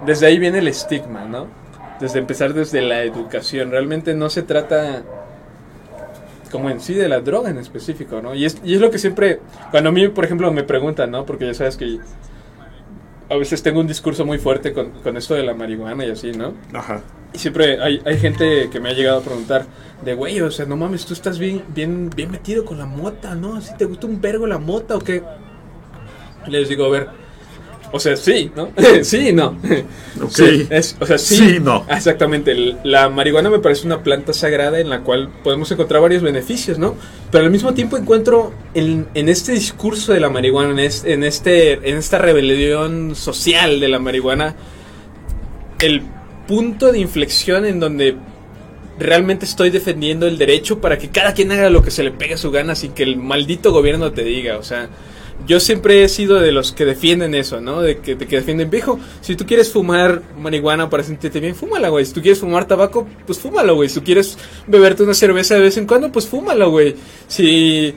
desde 0.06 0.28
ahí 0.28 0.40
viene 0.40 0.60
el 0.60 0.68
estigma, 0.68 1.26
¿no? 1.26 1.48
Desde 2.00 2.20
empezar 2.20 2.54
desde 2.54 2.82
la 2.82 3.04
educación. 3.04 3.72
Realmente 3.72 4.14
no 4.14 4.30
se 4.30 4.44
trata 4.44 5.04
como 6.52 6.70
en 6.70 6.80
sí 6.80 6.94
de 6.94 7.08
la 7.08 7.20
droga 7.20 7.50
en 7.50 7.58
específico, 7.58 8.22
¿no? 8.22 8.34
Y 8.34 8.46
es, 8.46 8.58
y 8.64 8.74
es 8.74 8.82
lo 8.82 8.90
que 8.90 8.98
siempre, 8.98 9.40
cuando 9.72 9.90
a 9.90 9.92
mí, 9.92 10.08
por 10.08 10.26
ejemplo, 10.26 10.52
me 10.52 10.64
preguntan, 10.64 11.12
¿no? 11.12 11.26
Porque 11.26 11.46
ya 11.46 11.54
sabes 11.54 11.78
que 11.78 12.00
a 13.30 13.36
veces 13.36 13.62
tengo 13.62 13.80
un 13.80 13.88
discurso 13.88 14.26
muy 14.26 14.40
fuerte 14.40 14.74
con, 14.74 14.90
con 15.04 15.16
esto 15.16 15.36
de 15.36 15.44
la 15.44 15.54
marihuana 15.54 16.06
y 16.06 16.12
así, 16.12 16.32
¿no? 16.32 16.54
Ajá. 16.74 17.04
Y 17.34 17.38
siempre 17.38 17.80
hay, 17.82 18.02
hay 18.04 18.18
gente 18.18 18.70
que 18.72 18.80
me 18.80 18.90
ha 18.90 18.94
llegado 18.94 19.20
a 19.20 19.22
preguntar 19.22 19.66
de, 20.04 20.16
güey, 20.16 20.42
o 20.42 20.50
sea, 20.50 20.66
no 20.66 20.76
mames, 20.76 21.06
tú 21.06 21.14
estás 21.14 21.38
bien, 21.38 21.64
bien, 21.70 22.10
bien 22.10 22.32
metido 22.32 22.66
con 22.66 22.80
la 22.80 22.88
mota, 22.88 23.36
¿no? 23.36 23.56
¿Así 23.56 23.76
te 23.78 23.86
gusta 23.86 24.08
un 24.08 24.20
vergo 24.20 24.48
la 24.48 24.58
mota 24.58 24.96
o 24.96 25.00
qué? 25.00 25.22
Y 26.48 26.52
les 26.52 26.70
digo, 26.70 26.86
a 26.86 26.90
ver, 26.90 27.08
o 27.91 27.99
sea, 27.99 28.15
sí, 28.17 28.52
¿no? 28.56 28.69
sí, 29.04 29.32
no. 29.34 29.58
Ok. 30.21 30.30
Sí, 30.32 30.67
es, 30.69 30.95
o 30.99 31.06
sea, 31.06 31.17
sí. 31.17 31.36
Sí, 31.38 31.58
no. 31.60 31.86
Exactamente. 31.89 32.56
La 32.84 33.10
marihuana 33.10 33.49
me 33.49 33.60
parece 33.60 33.86
una 33.86 34.04
planta 34.04 34.34
sagrada 34.34 34.80
en 34.80 34.89
la 34.89 35.02
cual 35.02 35.30
podemos 35.43 35.71
encontrar 35.71 36.02
varios 36.02 36.21
beneficios, 36.21 36.78
¿no? 36.80 36.95
Pero 37.32 37.45
al 37.45 37.52
mismo 37.52 37.73
tiempo 37.73 37.97
encuentro 37.97 38.54
en, 38.73 39.08
en 39.13 39.30
este 39.30 39.52
discurso 39.54 40.13
de 40.13 40.19
la 40.19 40.30
marihuana, 40.30 40.71
en, 40.71 40.80
es- 40.80 41.04
en, 41.06 41.23
este, 41.23 41.73
en 41.89 41.97
esta 41.97 42.17
rebelión 42.17 43.15
social 43.15 43.80
de 43.80 43.88
la 43.89 43.99
marihuana, 43.99 44.56
el 45.80 46.02
punto 46.47 46.91
de 46.91 46.99
inflexión 46.99 47.65
en 47.65 47.80
donde 47.80 48.15
realmente 48.97 49.45
estoy 49.45 49.69
defendiendo 49.69 50.28
el 50.28 50.38
derecho 50.38 50.82
para 50.82 50.97
que 50.97 51.10
cada 51.10 51.34
quien 51.34 51.52
haga 51.52 51.69
lo 51.69 51.82
que 51.82 51.91
se 51.91 52.04
le 52.04 52.12
pegue 52.12 52.34
a 52.34 52.38
su 52.38 52.52
gana 52.52 52.75
sin 52.75 52.91
que 52.91 53.04
el 53.04 53.15
maldito 53.17 53.71
gobierno 53.71 54.12
te 54.12 54.23
diga. 54.23 54.58
O 54.58 54.63
sea, 54.63 54.89
yo 55.47 55.60
siempre 55.60 56.04
he 56.04 56.10
sido 56.10 56.39
de 56.39 56.52
los 56.52 56.71
que 56.71 56.86
defienden 56.86 57.34
eso, 57.34 57.62
¿no? 57.62 57.82
De 57.82 57.99
que, 57.99 58.15
de 58.15 58.28
que 58.28 58.38
defienden, 58.38 58.69
viejo, 58.69 58.99
si 59.21 59.36
tú 59.36 59.45
quieres 59.45 59.71
fumar 59.71 60.21
marihuana 60.38 60.89
para 60.89 61.04
sentirte 61.04 61.39
bien, 61.39 61.56
fúmala, 61.56 61.89
güey. 61.89 62.06
Si 62.06 62.13
tú 62.13 62.21
quieres 62.21 62.39
fumar 62.39 62.65
tabaco, 62.65 63.08
pues 63.25 63.39
fúmalo, 63.39 63.75
güey. 63.75 63.89
Si 63.89 63.95
tú 63.95 64.04
quieres 64.04 64.38
beberte 64.67 65.04
una 65.04 65.13
cerveza 65.13 65.56
de 65.56 65.62
vez 65.62 65.78
en 65.78 65.88
cuando, 65.88 66.12
pues 66.12 66.28
fúmalo, 66.28 66.69
güey. 66.69 66.95
Si 67.28 67.95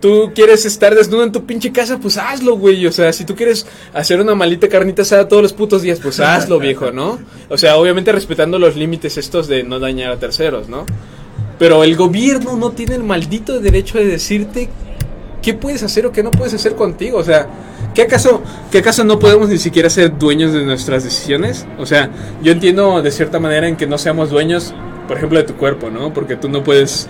tú 0.00 0.32
quieres 0.34 0.64
estar 0.66 0.94
desnudo 0.94 1.24
en 1.24 1.32
tu 1.32 1.44
pinche 1.44 1.72
casa, 1.72 1.98
pues 1.98 2.16
hazlo, 2.16 2.56
güey. 2.56 2.86
O 2.86 2.92
sea, 2.92 3.12
si 3.12 3.24
tú 3.24 3.36
quieres 3.36 3.66
hacer 3.94 4.20
una 4.20 4.34
maldita 4.34 4.68
carnita 4.68 5.02
asada 5.02 5.28
todos 5.28 5.42
los 5.42 5.52
putos 5.52 5.82
días, 5.82 6.00
pues 6.02 6.20
hazlo, 6.20 6.58
viejo, 6.58 6.90
¿no? 6.90 7.18
O 7.48 7.56
sea, 7.56 7.76
obviamente 7.76 8.10
respetando 8.12 8.58
los 8.58 8.76
límites 8.76 9.16
estos 9.16 9.46
de 9.46 9.62
no 9.62 9.78
dañar 9.78 10.12
a 10.12 10.18
terceros, 10.18 10.68
¿no? 10.68 10.86
Pero 11.58 11.84
el 11.84 11.94
gobierno 11.94 12.56
no 12.56 12.72
tiene 12.72 12.94
el 12.94 13.04
maldito 13.04 13.60
derecho 13.60 13.98
de 13.98 14.06
decirte 14.06 14.70
qué 15.42 15.54
puedes 15.54 15.82
hacer 15.82 16.06
o 16.06 16.12
qué 16.12 16.22
no 16.22 16.30
puedes 16.30 16.54
hacer 16.54 16.74
contigo. 16.74 17.18
O 17.18 17.24
sea, 17.24 17.46
¿qué 17.94 18.02
acaso, 18.02 18.42
¿qué 18.70 18.78
acaso 18.78 19.04
no 19.04 19.18
podemos 19.18 19.48
ni 19.48 19.58
siquiera 19.58 19.90
ser 19.90 20.16
dueños 20.18 20.52
de 20.52 20.64
nuestras 20.64 21.04
decisiones? 21.04 21.66
O 21.78 21.86
sea, 21.86 22.10
yo 22.42 22.52
entiendo 22.52 23.02
de 23.02 23.10
cierta 23.10 23.38
manera 23.38 23.68
en 23.68 23.76
que 23.76 23.86
no 23.86 23.98
seamos 23.98 24.30
dueños, 24.30 24.74
por 25.08 25.16
ejemplo, 25.16 25.38
de 25.38 25.44
tu 25.44 25.54
cuerpo, 25.54 25.90
¿no? 25.90 26.12
Porque 26.12 26.36
tú 26.36 26.48
no 26.48 26.62
puedes 26.62 27.08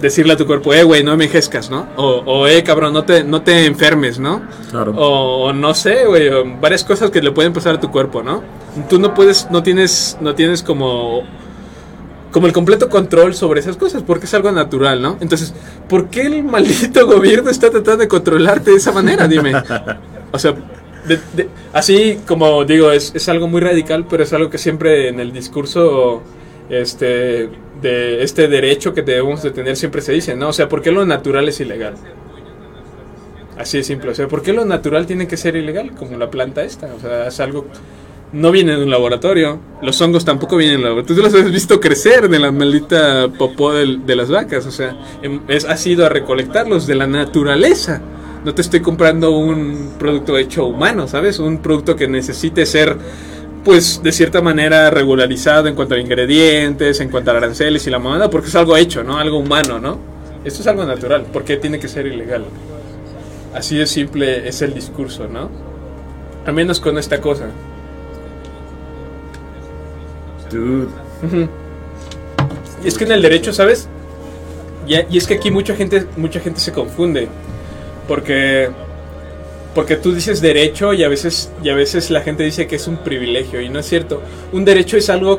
decirle 0.00 0.32
a 0.32 0.36
tu 0.36 0.46
cuerpo, 0.46 0.72
eh, 0.72 0.82
güey, 0.82 1.02
no 1.04 1.10
me 1.16 1.24
envejezcas, 1.24 1.70
¿no? 1.70 1.86
O, 1.96 2.22
o, 2.24 2.46
eh, 2.46 2.62
cabrón, 2.62 2.92
no 2.92 3.04
te, 3.04 3.22
no 3.22 3.42
te 3.42 3.66
enfermes, 3.66 4.18
¿no? 4.18 4.42
Claro. 4.70 4.92
O, 4.96 5.48
o 5.48 5.52
no 5.52 5.74
sé, 5.74 6.06
güey, 6.06 6.30
varias 6.60 6.84
cosas 6.84 7.10
que 7.10 7.20
le 7.20 7.32
pueden 7.32 7.52
pasar 7.52 7.74
a 7.74 7.80
tu 7.80 7.90
cuerpo, 7.90 8.22
¿no? 8.22 8.42
Tú 8.88 8.98
no 8.98 9.14
puedes, 9.14 9.48
no 9.50 9.62
tienes, 9.62 10.16
no 10.20 10.34
tienes 10.34 10.62
como 10.62 11.22
como 12.30 12.46
el 12.46 12.52
completo 12.52 12.88
control 12.88 13.34
sobre 13.34 13.60
esas 13.60 13.76
cosas, 13.76 14.02
porque 14.02 14.26
es 14.26 14.34
algo 14.34 14.52
natural, 14.52 15.02
¿no? 15.02 15.16
Entonces, 15.20 15.52
¿por 15.88 16.08
qué 16.08 16.22
el 16.22 16.42
maldito 16.44 17.06
gobierno 17.14 17.50
está 17.50 17.70
tratando 17.70 17.98
de 17.98 18.08
controlarte 18.08 18.70
de 18.70 18.76
esa 18.76 18.92
manera? 18.92 19.26
Dime. 19.28 19.52
O 20.32 20.38
sea, 20.38 20.54
de- 21.06 21.48
así 21.72 22.20
como 22.26 22.64
digo, 22.64 22.92
es, 22.92 23.12
es 23.14 23.28
algo 23.28 23.48
muy 23.48 23.60
radical, 23.60 24.06
pero 24.08 24.22
es 24.22 24.32
algo 24.32 24.48
que 24.50 24.58
siempre 24.58 25.08
en 25.08 25.18
el 25.18 25.32
discurso 25.32 26.22
este, 26.68 27.48
de 27.82 28.22
este 28.22 28.46
derecho 28.46 28.94
que 28.94 29.02
debemos 29.02 29.42
de 29.42 29.50
tener 29.50 29.76
siempre 29.76 30.00
se 30.02 30.12
dice, 30.12 30.36
¿no? 30.36 30.50
O 30.50 30.52
sea, 30.52 30.68
¿por 30.68 30.82
qué 30.82 30.92
lo 30.92 31.04
natural 31.04 31.48
es 31.48 31.60
ilegal? 31.60 31.94
Así 33.58 33.76
de 33.78 33.84
simple, 33.84 34.10
o 34.10 34.14
sea, 34.14 34.26
¿por 34.28 34.42
qué 34.42 34.52
lo 34.52 34.64
natural 34.64 35.06
tiene 35.06 35.26
que 35.26 35.36
ser 35.36 35.54
ilegal? 35.56 35.90
Como 35.94 36.16
la 36.16 36.30
planta 36.30 36.62
esta, 36.62 36.86
o 36.94 37.00
sea, 37.00 37.26
es 37.26 37.40
algo 37.40 37.66
no 38.32 38.50
viene 38.50 38.76
de 38.76 38.84
un 38.84 38.90
laboratorio. 38.90 39.58
Los 39.82 40.00
hongos 40.00 40.24
tampoco 40.24 40.56
vienen 40.56 40.76
de 40.76 40.82
un 40.82 40.88
laboratorio. 40.90 41.22
Tú 41.22 41.28
los 41.30 41.42
has 41.42 41.50
visto 41.50 41.80
crecer 41.80 42.28
de 42.28 42.38
la 42.38 42.52
maldita 42.52 43.28
popó 43.36 43.72
de, 43.72 44.16
las 44.16 44.30
vacas. 44.30 44.66
O 44.66 44.70
sea, 44.70 44.96
em- 45.22 45.40
es, 45.48 45.64
has 45.64 45.86
ido 45.86 46.06
a 46.06 46.08
recolectarlos 46.08 46.86
de 46.86 46.94
la 46.94 47.06
naturaleza. 47.06 48.00
No 48.44 48.54
te 48.54 48.62
estoy 48.62 48.80
comprando 48.80 49.32
un 49.32 49.94
producto 49.98 50.38
hecho 50.38 50.66
humano, 50.66 51.08
¿sabes? 51.08 51.38
Un 51.38 51.58
producto 51.58 51.96
que 51.96 52.08
necesite 52.08 52.64
ser, 52.64 52.96
pues, 53.64 54.02
de 54.02 54.12
cierta 54.12 54.40
manera 54.40 54.90
regularizado 54.90 55.68
en 55.68 55.74
cuanto 55.74 55.94
a 55.94 55.98
ingredientes, 55.98 57.00
en 57.00 57.10
cuanto 57.10 57.32
a 57.32 57.36
aranceles 57.36 57.86
y 57.86 57.90
la 57.90 57.98
mamada, 57.98 58.30
porque 58.30 58.48
es 58.48 58.54
algo 58.54 58.76
hecho, 58.76 59.04
¿no? 59.04 59.18
Algo 59.18 59.38
humano, 59.38 59.78
¿no? 59.78 59.98
Esto 60.44 60.62
es 60.62 60.66
algo 60.68 60.86
natural. 60.86 61.26
¿Por 61.30 61.44
qué 61.44 61.56
tiene 61.56 61.78
que 61.78 61.88
ser 61.88 62.06
ilegal? 62.06 62.44
Así 63.54 63.76
de 63.76 63.86
simple 63.86 64.48
es 64.48 64.62
el 64.62 64.72
discurso, 64.72 65.26
¿no? 65.28 65.50
Al 66.46 66.54
menos 66.54 66.80
con 66.80 66.96
esta 66.96 67.20
cosa. 67.20 67.50
Dude. 70.50 70.88
Y 72.84 72.88
es 72.88 72.96
que 72.96 73.04
en 73.04 73.12
el 73.12 73.22
derecho, 73.22 73.52
¿sabes? 73.52 73.88
Y, 74.86 74.94
y 75.14 75.18
es 75.18 75.26
que 75.26 75.34
aquí 75.34 75.50
mucha 75.50 75.74
gente, 75.74 76.06
mucha 76.16 76.40
gente 76.40 76.60
se 76.60 76.72
confunde. 76.72 77.28
Porque. 78.08 78.68
Porque 79.74 79.94
tú 79.96 80.12
dices 80.12 80.40
derecho 80.40 80.92
y 80.94 81.04
a 81.04 81.08
veces, 81.08 81.52
y 81.62 81.68
a 81.68 81.74
veces 81.76 82.10
la 82.10 82.22
gente 82.22 82.42
dice 82.42 82.66
que 82.66 82.76
es 82.76 82.88
un 82.88 82.96
privilegio. 82.96 83.60
Y 83.60 83.68
no 83.68 83.78
es 83.78 83.86
cierto. 83.86 84.20
Un 84.52 84.64
derecho 84.64 84.96
es 84.96 85.08
algo 85.10 85.38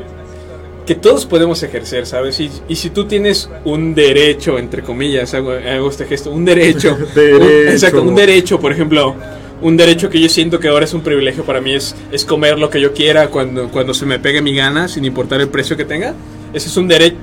que 0.86 0.94
todos 0.94 1.26
podemos 1.26 1.62
ejercer, 1.62 2.06
¿sabes? 2.06 2.40
Y, 2.40 2.50
y 2.66 2.76
si 2.76 2.90
tú 2.90 3.04
tienes 3.04 3.50
un 3.64 3.94
derecho, 3.94 4.58
entre 4.58 4.82
comillas, 4.82 5.34
hago, 5.34 5.52
hago 5.52 5.90
este 5.90 6.06
gesto, 6.06 6.30
un 6.30 6.44
derecho. 6.46 6.96
un- 6.98 7.14
Derecho. 7.14 7.70
exacto, 7.70 8.02
un 8.02 8.14
derecho, 8.14 8.58
por 8.58 8.72
ejemplo. 8.72 9.14
Un 9.62 9.76
derecho 9.76 10.10
que 10.10 10.20
yo 10.20 10.28
siento 10.28 10.58
que 10.58 10.68
ahora 10.68 10.84
es 10.84 10.92
un 10.92 11.02
privilegio 11.02 11.44
para 11.44 11.60
mí 11.60 11.72
es, 11.72 11.94
es 12.10 12.24
comer 12.24 12.58
lo 12.58 12.68
que 12.68 12.80
yo 12.80 12.92
quiera 12.92 13.28
cuando, 13.28 13.68
cuando 13.68 13.94
se 13.94 14.04
me 14.06 14.18
pegue 14.18 14.42
mi 14.42 14.54
gana, 14.54 14.88
sin 14.88 15.04
importar 15.04 15.40
el 15.40 15.48
precio 15.48 15.76
que 15.76 15.84
tenga. 15.84 16.14
Ese 16.52 16.68
es 16.68 16.76
un 16.76 16.88
derecho. 16.88 17.16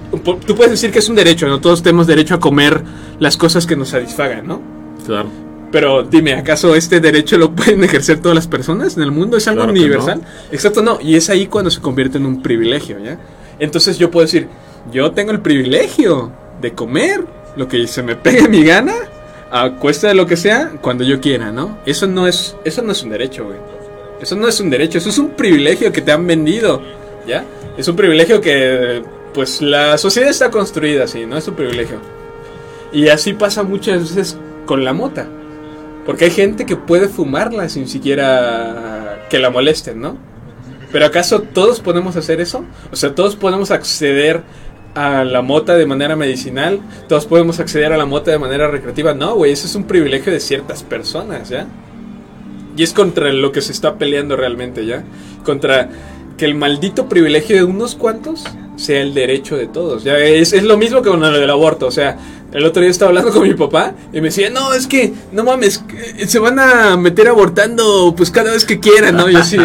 Tú 0.45 0.55
puedes 0.55 0.71
decir 0.71 0.91
que 0.91 0.99
es 0.99 1.09
un 1.09 1.15
derecho, 1.15 1.47
¿no? 1.47 1.59
Todos 1.59 1.83
tenemos 1.83 2.07
derecho 2.07 2.35
a 2.35 2.39
comer 2.39 2.81
las 3.19 3.37
cosas 3.37 3.67
que 3.67 3.75
nos 3.75 3.89
satisfagan, 3.89 4.47
¿no? 4.47 4.61
Claro. 5.05 5.29
Pero 5.71 6.03
dime, 6.03 6.33
¿acaso 6.33 6.75
este 6.75 6.99
derecho 6.99 7.37
lo 7.37 7.51
pueden 7.55 7.83
ejercer 7.83 8.19
todas 8.21 8.35
las 8.35 8.47
personas 8.47 8.97
en 8.97 9.03
el 9.03 9.11
mundo? 9.11 9.37
¿Es 9.37 9.47
algo 9.47 9.63
Claro 9.63 9.73
universal? 9.73 10.21
Exacto, 10.51 10.81
no. 10.81 10.99
Y 11.01 11.15
es 11.15 11.29
ahí 11.29 11.45
cuando 11.45 11.69
se 11.69 11.81
convierte 11.81 12.17
en 12.17 12.25
un 12.25 12.41
privilegio, 12.41 12.97
¿ya? 12.99 13.19
Entonces 13.59 13.97
yo 13.97 14.09
puedo 14.09 14.25
decir, 14.25 14.47
yo 14.91 15.11
tengo 15.11 15.31
el 15.31 15.41
privilegio 15.41 16.31
de 16.61 16.73
comer 16.73 17.23
lo 17.55 17.67
que 17.67 17.85
se 17.87 18.01
me 18.01 18.15
pegue 18.15 18.47
mi 18.47 18.63
gana, 18.63 18.93
a 19.51 19.71
cuesta 19.75 20.07
de 20.07 20.13
lo 20.13 20.25
que 20.25 20.37
sea, 20.37 20.71
cuando 20.81 21.03
yo 21.03 21.19
quiera, 21.19 21.51
¿no? 21.51 21.79
Eso 21.85 22.07
no 22.07 22.27
es, 22.27 22.55
eso 22.63 22.81
no 22.81 22.91
es 22.91 23.03
un 23.03 23.09
derecho, 23.09 23.45
güey. 23.45 23.57
Eso 24.21 24.35
no 24.35 24.47
es 24.47 24.59
un 24.59 24.69
derecho, 24.69 24.97
eso 24.97 25.09
es 25.09 25.17
un 25.17 25.31
privilegio 25.31 25.91
que 25.91 26.01
te 26.01 26.11
han 26.11 26.27
vendido, 26.27 26.81
¿ya? 27.27 27.45
Es 27.77 27.87
un 27.87 27.95
privilegio 27.95 28.41
que, 28.41 29.01
pues, 29.33 29.61
la 29.61 29.97
sociedad 29.97 30.29
está 30.29 30.51
construida 30.51 31.05
así, 31.05 31.25
¿no? 31.25 31.37
Es 31.37 31.47
un 31.47 31.55
privilegio. 31.55 31.99
Y 32.91 33.07
así 33.07 33.33
pasa 33.33 33.63
muchas 33.63 34.15
veces 34.15 34.37
con 34.65 34.83
la 34.83 34.93
mota. 34.93 35.27
Porque 36.05 36.25
hay 36.25 36.31
gente 36.31 36.65
que 36.65 36.75
puede 36.75 37.07
fumarla 37.07 37.69
sin 37.69 37.87
siquiera 37.87 39.25
que 39.29 39.39
la 39.39 39.49
molesten, 39.49 40.01
¿no? 40.01 40.17
Pero 40.91 41.05
¿acaso 41.05 41.41
todos 41.41 41.79
podemos 41.81 42.15
hacer 42.15 42.41
eso? 42.41 42.65
O 42.91 42.95
sea, 42.95 43.13
todos 43.13 43.35
podemos 43.35 43.69
acceder 43.69 44.41
a 44.99 45.23
la 45.23 45.41
mota 45.41 45.77
de 45.77 45.85
manera 45.85 46.17
medicinal, 46.17 46.81
todos 47.07 47.25
podemos 47.25 47.61
acceder 47.61 47.93
a 47.93 47.97
la 47.97 48.05
mota 48.05 48.31
de 48.31 48.37
manera 48.37 48.67
recreativa. 48.67 49.13
No, 49.13 49.35
güey, 49.35 49.53
eso 49.53 49.65
es 49.65 49.75
un 49.75 49.85
privilegio 49.85 50.33
de 50.33 50.41
ciertas 50.41 50.83
personas, 50.83 51.47
¿ya? 51.47 51.67
Y 52.75 52.83
es 52.83 52.91
contra 52.91 53.31
lo 53.31 53.53
que 53.53 53.61
se 53.61 53.71
está 53.71 53.97
peleando 53.97 54.35
realmente, 54.35 54.85
¿ya? 54.85 55.05
Contra 55.45 55.89
que 56.37 56.43
el 56.43 56.53
maldito 56.53 57.07
privilegio 57.07 57.55
de 57.55 57.63
unos 57.63 57.95
cuantos 57.95 58.43
sea 58.75 59.01
el 59.01 59.13
derecho 59.13 59.55
de 59.55 59.67
todos. 59.67 60.03
Ya 60.03 60.17
es, 60.17 60.51
es 60.51 60.63
lo 60.63 60.75
mismo 60.75 61.01
que 61.01 61.09
con 61.09 61.21
lo 61.21 61.31
del 61.31 61.49
aborto. 61.49 61.87
O 61.87 61.91
sea, 61.91 62.17
el 62.51 62.65
otro 62.65 62.81
día 62.81 62.91
estaba 62.91 63.07
hablando 63.07 63.31
con 63.31 63.43
mi 63.43 63.53
papá 63.53 63.93
y 64.11 64.19
me 64.19 64.27
decía, 64.27 64.49
no, 64.49 64.73
es 64.73 64.85
que, 64.85 65.13
no 65.31 65.45
mames, 65.45 65.81
se 66.27 66.39
van 66.39 66.59
a 66.59 66.97
meter 66.97 67.29
abortando 67.29 68.13
pues 68.17 68.31
cada 68.31 68.51
vez 68.51 68.65
que 68.65 68.81
quieran, 68.81 69.15
¿no? 69.15 69.29
Y 69.29 69.37
así, 69.37 69.57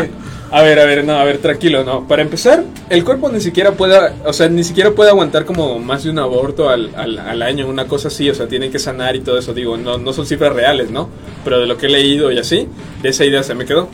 a 0.57 0.63
ver, 0.63 0.79
a 0.79 0.85
ver, 0.85 1.05
no, 1.05 1.15
a 1.15 1.25
ver, 1.25 1.39
tranquilo, 1.39 1.83
no. 1.83 2.07
Para 2.07 2.23
empezar, 2.23 2.65
el 2.89 3.05
cuerpo 3.05 3.29
ni 3.29 3.41
siquiera 3.41 3.73
puede, 3.73 3.99
o 4.25 4.33
sea, 4.33 4.49
ni 4.49 4.63
siquiera 4.63 4.93
puede 4.93 5.11
aguantar 5.11 5.45
como 5.45 5.81
más 5.81 6.05
de 6.05 6.11
un 6.11 6.19
aborto 6.21 6.69
al, 6.69 6.95
al, 6.95 7.43
año, 7.43 7.67
una 7.67 7.89
cosa 7.89 8.07
así, 8.07 8.31
o 8.31 8.35
sea, 8.35 8.47
tienen 8.47 8.71
que 8.71 8.79
sanar 8.79 9.17
y 9.17 9.21
todo 9.21 9.37
eso, 9.37 9.53
digo, 9.53 9.77
no, 9.77 9.99
no 9.99 10.13
son 10.13 10.27
cifras 10.27 10.53
reales, 10.53 10.91
¿no? 10.93 11.09
Pero 11.43 11.59
de 11.59 11.67
lo 11.67 11.77
que 11.77 11.87
he 11.87 11.89
leído 11.89 12.31
y 12.31 12.39
así, 12.39 12.69
esa 13.03 13.25
idea 13.25 13.43
se 13.43 13.55
me 13.55 13.65
quedó. 13.65 13.89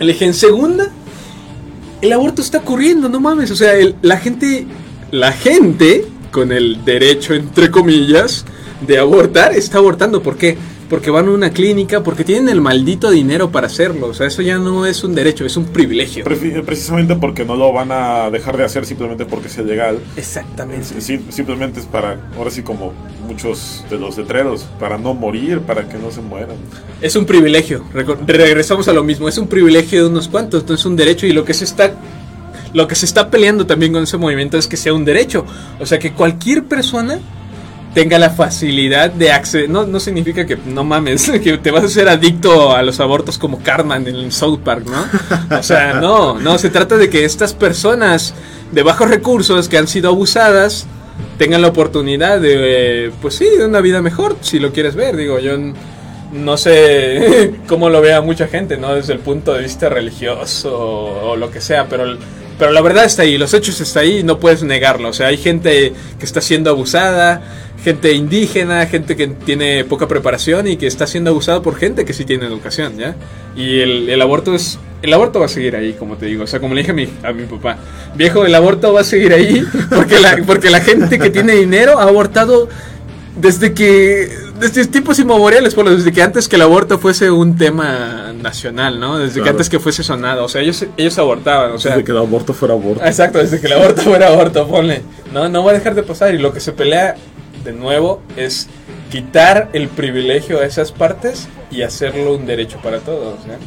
Le 0.00 0.16
en 0.24 0.34
segunda, 0.34 0.90
el 2.02 2.12
aborto 2.12 2.42
está 2.42 2.58
ocurriendo, 2.58 3.08
no 3.08 3.20
mames. 3.20 3.50
O 3.50 3.56
sea, 3.56 3.74
el- 3.74 3.94
la 4.02 4.16
gente, 4.18 4.66
la 5.12 5.30
gente 5.32 6.06
con 6.32 6.50
el 6.50 6.84
derecho, 6.84 7.34
entre 7.34 7.70
comillas, 7.70 8.44
de 8.86 8.98
abortar, 8.98 9.54
está 9.54 9.78
abortando. 9.78 10.22
¿Por 10.22 10.36
qué? 10.36 10.56
Van 11.10 11.28
a 11.28 11.30
una 11.30 11.50
clínica, 11.50 12.02
porque 12.02 12.24
tienen 12.24 12.48
el 12.48 12.60
maldito 12.60 13.10
dinero 13.10 13.50
para 13.50 13.66
hacerlo. 13.66 14.08
O 14.08 14.14
sea, 14.14 14.26
eso 14.26 14.42
ya 14.42 14.58
no 14.58 14.86
es 14.86 15.04
un 15.04 15.14
derecho, 15.14 15.44
es 15.44 15.56
un 15.56 15.66
privilegio. 15.66 16.24
Precisamente 16.24 17.16
porque 17.16 17.44
no 17.44 17.56
lo 17.56 17.72
van 17.72 17.92
a 17.92 18.30
dejar 18.30 18.56
de 18.56 18.64
hacer 18.64 18.86
simplemente 18.86 19.24
porque 19.24 19.48
sea 19.48 19.64
legal. 19.64 19.98
Exactamente. 20.16 21.00
Sí, 21.00 21.20
simplemente 21.28 21.80
es 21.80 21.86
para, 21.86 22.18
ahora 22.36 22.50
sí 22.50 22.62
como 22.62 22.92
muchos 23.26 23.84
de 23.90 23.98
los 23.98 24.16
letreros, 24.16 24.66
para 24.80 24.98
no 24.98 25.14
morir, 25.14 25.60
para 25.60 25.88
que 25.88 25.98
no 25.98 26.10
se 26.10 26.20
mueran. 26.20 26.56
Es 27.00 27.16
un 27.16 27.26
privilegio. 27.26 27.84
Regresamos 28.26 28.88
a 28.88 28.92
lo 28.92 29.04
mismo. 29.04 29.28
Es 29.28 29.38
un 29.38 29.48
privilegio 29.48 30.02
de 30.04 30.10
unos 30.10 30.28
cuantos, 30.28 30.66
no 30.66 30.74
es 30.74 30.84
un 30.84 30.96
derecho. 30.96 31.26
Y 31.26 31.32
lo 31.32 31.44
que 31.44 31.54
se 31.54 31.64
está. 31.64 31.94
Lo 32.74 32.86
que 32.86 32.94
se 32.94 33.06
está 33.06 33.30
peleando 33.30 33.66
también 33.66 33.94
con 33.94 34.02
ese 34.02 34.18
movimiento 34.18 34.58
es 34.58 34.66
que 34.66 34.76
sea 34.76 34.92
un 34.92 35.06
derecho. 35.06 35.46
O 35.80 35.86
sea, 35.86 35.98
que 35.98 36.12
cualquier 36.12 36.64
persona 36.64 37.18
tenga 37.98 38.16
la 38.16 38.30
facilidad 38.30 39.10
de 39.10 39.32
acceder. 39.32 39.68
No, 39.68 39.84
no 39.84 39.98
significa 39.98 40.46
que 40.46 40.56
no 40.56 40.84
mames, 40.84 41.32
que 41.42 41.58
te 41.58 41.72
vas 41.72 41.82
a 41.82 41.86
hacer 41.86 42.08
adicto 42.08 42.72
a 42.72 42.84
los 42.84 43.00
abortos 43.00 43.38
como 43.38 43.60
Cartman 43.60 44.06
en 44.06 44.30
South 44.30 44.60
Park, 44.60 44.86
¿no? 44.86 45.58
O 45.58 45.62
sea, 45.64 45.94
no, 46.00 46.38
no, 46.38 46.58
se 46.58 46.70
trata 46.70 46.96
de 46.96 47.10
que 47.10 47.24
estas 47.24 47.54
personas 47.54 48.34
de 48.70 48.84
bajos 48.84 49.10
recursos 49.10 49.68
que 49.68 49.78
han 49.78 49.88
sido 49.88 50.10
abusadas 50.10 50.86
tengan 51.38 51.60
la 51.60 51.66
oportunidad 51.66 52.40
de, 52.40 53.06
eh, 53.06 53.10
pues 53.20 53.34
sí, 53.34 53.48
de 53.58 53.66
una 53.66 53.80
vida 53.80 54.00
mejor, 54.00 54.36
si 54.42 54.60
lo 54.60 54.72
quieres 54.72 54.94
ver. 54.94 55.16
Digo, 55.16 55.40
yo 55.40 55.58
no 56.32 56.56
sé 56.56 57.54
cómo 57.66 57.90
lo 57.90 58.00
vea 58.00 58.20
mucha 58.20 58.48
gente, 58.48 58.76
¿no? 58.76 58.94
Desde 58.94 59.12
el 59.12 59.20
punto 59.20 59.54
de 59.54 59.62
vista 59.62 59.88
religioso 59.88 60.76
o, 60.76 61.36
lo 61.36 61.50
que 61.50 61.60
sea, 61.60 61.86
pero 61.88 62.16
Pero 62.58 62.72
la 62.72 62.80
verdad 62.80 63.04
está 63.04 63.22
ahí, 63.22 63.38
los 63.38 63.54
hechos 63.54 63.80
está 63.80 64.00
ahí 64.00 64.18
y 64.18 64.22
no 64.22 64.38
puedes 64.38 64.62
negarlo. 64.62 65.08
O 65.08 65.12
sea, 65.12 65.28
hay 65.28 65.36
gente 65.36 65.92
que 66.18 66.24
está 66.24 66.40
siendo 66.40 66.70
abusada, 66.70 67.40
gente 67.82 68.12
indígena, 68.12 68.86
gente 68.86 69.16
que 69.16 69.28
tiene 69.28 69.84
poca 69.84 70.08
preparación 70.08 70.66
y 70.66 70.76
que 70.76 70.86
está 70.86 71.06
siendo 71.06 71.30
abusada 71.30 71.62
por 71.62 71.76
gente 71.76 72.04
que 72.04 72.12
sí 72.12 72.24
tiene 72.24 72.46
educación, 72.46 72.98
¿ya? 72.98 73.14
Y 73.56 73.80
el, 73.80 74.20
aborto 74.20 74.54
es... 74.54 74.78
El 75.00 75.14
aborto 75.14 75.38
va 75.38 75.46
a 75.46 75.48
seguir 75.48 75.76
ahí, 75.76 75.92
como 75.92 76.16
te 76.16 76.26
digo. 76.26 76.42
O 76.42 76.46
sea, 76.48 76.58
como 76.58 76.74
le 76.74 76.80
dije 76.80 76.90
a 76.90 76.94
mi, 76.94 77.08
a 77.22 77.32
mi 77.32 77.44
papá. 77.44 77.78
Viejo, 78.16 78.44
el 78.44 78.54
aborto 78.54 78.92
va 78.92 79.02
a 79.02 79.04
seguir 79.04 79.32
ahí 79.32 79.64
porque 79.94 80.16
porque 80.44 80.70
la 80.70 80.80
gente 80.80 81.20
que 81.20 81.30
tiene 81.30 81.54
dinero 81.54 82.00
ha 82.00 82.04
abortado 82.04 82.68
desde 83.40 83.72
que 83.74 84.28
desde 84.58 84.86
tiempos 84.86 85.18
inmemoriales, 85.18 85.74
bueno, 85.74 85.90
desde 85.90 86.12
que 86.12 86.22
antes 86.22 86.48
que 86.48 86.56
el 86.56 86.62
aborto 86.62 86.98
fuese 86.98 87.30
un 87.30 87.56
tema 87.56 88.32
nacional, 88.42 88.98
¿no? 88.98 89.18
Desde 89.18 89.42
que 89.42 89.48
antes 89.48 89.68
que 89.68 89.78
fuese 89.78 90.02
sonado, 90.02 90.44
o 90.44 90.48
sea, 90.48 90.60
ellos 90.62 90.84
ellos 90.96 91.18
abortaban, 91.18 91.72
o 91.72 91.78
sea, 91.78 91.92
Desde 91.92 92.04
que 92.04 92.12
el 92.12 92.18
aborto 92.18 92.52
fuera 92.54 92.74
aborto. 92.74 93.04
exacto, 93.04 93.38
desde 93.38 93.60
que 93.60 93.66
el 93.66 93.74
aborto 93.74 94.02
fuera 94.02 94.28
aborto, 94.28 94.66
ponle. 94.66 95.02
No, 95.32 95.48
no 95.48 95.64
va 95.64 95.70
a 95.70 95.74
dejar 95.74 95.94
de 95.94 96.02
pasar 96.02 96.34
y 96.34 96.38
lo 96.38 96.52
que 96.52 96.60
se 96.60 96.72
pelea 96.72 97.16
de 97.64 97.72
nuevo 97.72 98.20
es 98.36 98.68
quitar 99.10 99.68
el 99.72 99.88
privilegio 99.88 100.60
a 100.60 100.64
esas 100.66 100.92
partes 100.92 101.48
y 101.70 101.82
hacerlo 101.82 102.34
un 102.34 102.46
derecho 102.46 102.78
para 102.82 102.98
todos, 103.00 103.38
¿eh? 103.46 103.58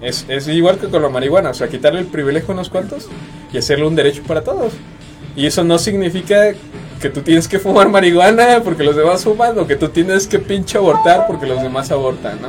Es, 0.00 0.26
es 0.28 0.46
igual 0.48 0.78
que 0.78 0.88
con 0.88 1.02
la 1.02 1.08
marihuana, 1.08 1.50
o 1.50 1.54
sea, 1.54 1.68
quitarle 1.68 2.00
el 2.00 2.06
privilegio 2.06 2.50
a 2.50 2.52
unos 2.52 2.68
cuantos 2.68 3.08
y 3.52 3.58
hacerlo 3.58 3.88
un 3.88 3.96
derecho 3.96 4.22
para 4.24 4.42
todos. 4.42 4.72
Y 5.34 5.46
eso 5.46 5.64
no 5.64 5.78
significa 5.78 6.52
que 7.00 7.10
tú 7.10 7.20
tienes 7.22 7.48
que 7.48 7.58
fumar 7.58 7.88
marihuana 7.88 8.62
porque 8.64 8.82
los 8.84 8.96
demás 8.96 9.22
fuman 9.24 9.58
o 9.58 9.66
que 9.66 9.76
tú 9.76 9.88
tienes 9.88 10.26
que 10.26 10.38
pinche 10.38 10.78
abortar 10.78 11.26
porque 11.26 11.46
los 11.46 11.62
demás 11.62 11.90
abortan, 11.90 12.40
¿no? 12.42 12.48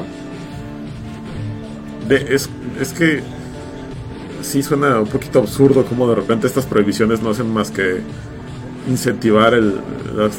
De- 2.08 2.34
es, 2.36 2.50
es 2.80 2.94
que 2.94 3.22
sí 4.42 4.64
suena 4.64 5.00
un 5.00 5.08
poquito 5.08 5.40
absurdo 5.40 5.86
como 5.86 6.08
de 6.08 6.16
repente 6.16 6.48
estas 6.48 6.66
prohibiciones 6.66 7.22
no 7.22 7.30
hacen 7.32 7.52
más 7.54 7.72
que 7.72 8.00
incentivar 8.90 9.54
el, 9.54 9.76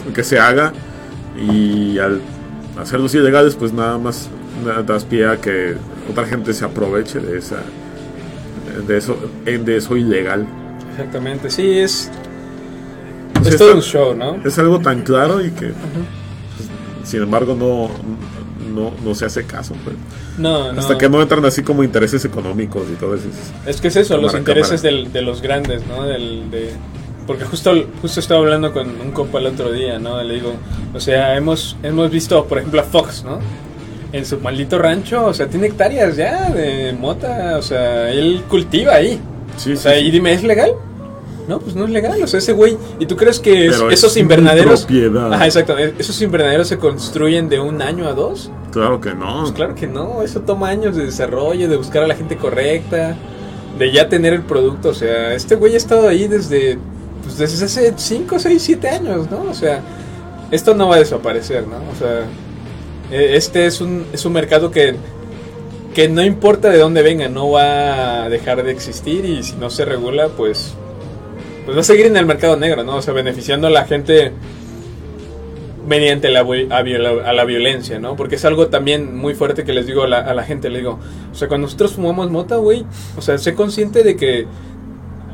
el 0.06 0.12
que 0.12 0.24
se 0.24 0.38
haga 0.38 0.72
y 1.40 1.98
al 1.98 2.20
hacerlos 2.80 3.14
ilegales 3.14 3.54
pues 3.56 3.72
nada 3.72 3.98
más 3.98 4.28
das 4.86 5.04
pie 5.04 5.26
a 5.28 5.36
que 5.36 5.74
otra 6.10 6.24
gente 6.26 6.52
se 6.54 6.64
aproveche 6.64 7.20
de 7.20 7.38
esa 7.38 7.58
de 8.86 8.96
eso 8.96 9.16
de 9.44 9.76
eso 9.76 9.96
ilegal 9.96 10.46
Exactamente, 10.92 11.50
sí, 11.50 11.78
es, 11.78 12.10
es 13.48 13.56
todo 13.56 13.74
un 13.74 13.82
show, 13.82 14.14
¿no? 14.14 14.36
es 14.44 14.58
algo 14.58 14.78
tan 14.80 15.02
claro 15.02 15.44
y 15.44 15.50
que 15.50 15.66
pues, 15.68 16.68
sin 17.08 17.22
embargo 17.22 17.54
no 17.54 17.88
no, 18.74 18.92
no 19.04 19.14
se 19.16 19.24
hace 19.26 19.44
caso 19.44 19.74
pues. 19.84 19.96
No, 20.38 20.72
no. 20.72 20.80
hasta 20.80 20.96
que 20.96 21.08
no 21.08 21.20
entran 21.20 21.44
así 21.44 21.62
como 21.62 21.82
intereses 21.82 22.24
económicos 22.24 22.84
y 22.90 22.94
todo 22.94 23.14
eso 23.16 23.24
Es 23.66 23.80
que 23.80 23.88
es 23.88 23.96
eso, 23.96 24.16
los 24.16 24.34
intereses 24.34 24.80
del- 24.82 25.12
de 25.12 25.22
los 25.22 25.42
grandes, 25.42 25.86
¿no? 25.86 26.04
Del, 26.04 26.50
de, 26.50 26.70
porque 27.26 27.44
justo, 27.44 27.72
justo 28.00 28.20
estaba 28.20 28.40
hablando 28.40 28.72
con 28.72 28.88
un 29.00 29.10
compa 29.12 29.38
el 29.38 29.46
otro 29.46 29.72
día, 29.72 29.98
¿no? 29.98 30.22
Le 30.22 30.34
digo, 30.34 30.54
o 30.94 31.00
sea, 31.00 31.36
hemos, 31.36 31.76
hemos 31.82 32.10
visto, 32.10 32.44
por 32.46 32.58
ejemplo, 32.58 32.80
a 32.80 32.84
Fox, 32.84 33.24
¿no? 33.24 33.38
En 34.12 34.24
su 34.24 34.38
maldito 34.38 34.78
rancho, 34.78 35.26
o 35.26 35.34
sea, 35.34 35.46
tiene 35.48 35.66
hectáreas 35.68 36.16
ya 36.16 36.50
de 36.50 36.92
mota, 36.98 37.56
o 37.58 37.62
sea, 37.62 38.10
él 38.10 38.42
cultiva 38.48 38.94
ahí. 38.94 39.20
sí, 39.56 39.72
O 39.72 39.76
sí, 39.76 39.82
sea, 39.82 39.94
sí. 39.98 40.06
y 40.06 40.10
dime, 40.10 40.32
¿es 40.32 40.42
legal? 40.44 40.72
No, 41.50 41.58
pues 41.58 41.74
no 41.74 41.84
es 41.84 41.90
legal, 41.90 42.22
o 42.22 42.26
sea, 42.28 42.38
ese 42.38 42.52
güey, 42.52 42.78
¿y 43.00 43.06
tú 43.06 43.16
crees 43.16 43.40
que 43.40 43.66
es- 43.66 43.76
esos 43.92 44.12
es 44.12 44.16
invernaderos... 44.18 44.86
Ajá, 45.34 45.46
exacto, 45.46 45.76
e- 45.76 45.94
esos 45.98 46.22
invernaderos 46.22 46.68
se 46.68 46.78
construyen 46.78 47.48
de 47.48 47.58
un 47.58 47.82
año 47.82 48.06
a 48.08 48.12
dos? 48.14 48.50
Claro 48.72 49.00
que 49.00 49.14
no. 49.14 49.40
Pues 49.40 49.52
claro 49.52 49.74
que 49.74 49.86
no, 49.88 50.22
eso 50.22 50.40
toma 50.42 50.68
años 50.68 50.94
de 50.96 51.04
desarrollo, 51.06 51.68
de 51.68 51.76
buscar 51.76 52.04
a 52.04 52.06
la 52.06 52.14
gente 52.14 52.36
correcta, 52.36 53.16
de 53.78 53.90
ya 53.92 54.08
tener 54.08 54.32
el 54.32 54.42
producto. 54.42 54.90
O 54.90 54.94
sea, 54.94 55.34
este 55.34 55.56
güey 55.56 55.74
ha 55.74 55.76
estado 55.76 56.06
ahí 56.08 56.28
desde, 56.28 56.78
pues 57.24 57.36
desde 57.36 57.64
hace 57.64 57.94
5, 57.96 58.38
6, 58.38 58.62
7 58.62 58.88
años, 58.88 59.28
¿no? 59.30 59.42
O 59.50 59.54
sea, 59.54 59.80
esto 60.52 60.74
no 60.74 60.88
va 60.88 60.96
a 60.96 60.98
desaparecer, 61.00 61.66
¿no? 61.66 61.76
O 61.76 61.98
sea, 61.98 62.20
eh, 63.10 63.32
este 63.36 63.66
es 63.66 63.80
un, 63.80 64.04
es 64.12 64.24
un 64.24 64.32
mercado 64.32 64.70
que, 64.70 64.94
que 65.94 66.08
no 66.08 66.22
importa 66.22 66.68
de 66.70 66.78
dónde 66.78 67.02
venga, 67.02 67.28
no 67.28 67.50
va 67.50 68.22
a 68.24 68.28
dejar 68.28 68.62
de 68.62 68.70
existir 68.70 69.24
y 69.24 69.42
si 69.42 69.56
no 69.56 69.68
se 69.68 69.84
regula, 69.84 70.28
pues, 70.28 70.74
pues 71.70 71.76
va 71.76 71.82
a 71.82 71.84
seguir 71.84 72.06
en 72.06 72.16
el 72.16 72.26
mercado 72.26 72.56
negro, 72.56 72.82
¿no? 72.82 72.96
O 72.96 73.02
sea, 73.02 73.14
beneficiando 73.14 73.68
a 73.68 73.70
la 73.70 73.84
gente 73.84 74.32
mediante 75.86 76.28
la, 76.30 76.40
a 76.40 77.32
la 77.32 77.44
violencia, 77.44 78.00
¿no? 78.00 78.16
Porque 78.16 78.34
es 78.34 78.44
algo 78.44 78.66
también 78.66 79.16
muy 79.16 79.34
fuerte 79.34 79.62
que 79.62 79.72
les 79.72 79.86
digo 79.86 80.02
a 80.02 80.08
la, 80.08 80.18
a 80.18 80.34
la 80.34 80.42
gente, 80.42 80.68
le 80.68 80.78
digo, 80.78 80.98
o 81.30 81.34
sea, 81.36 81.46
cuando 81.46 81.68
nosotros 81.68 81.92
fumamos 81.92 82.28
mota, 82.28 82.56
güey, 82.56 82.84
o 83.16 83.22
sea, 83.22 83.38
sé 83.38 83.54
consciente 83.54 84.02
de 84.02 84.16
que, 84.16 84.48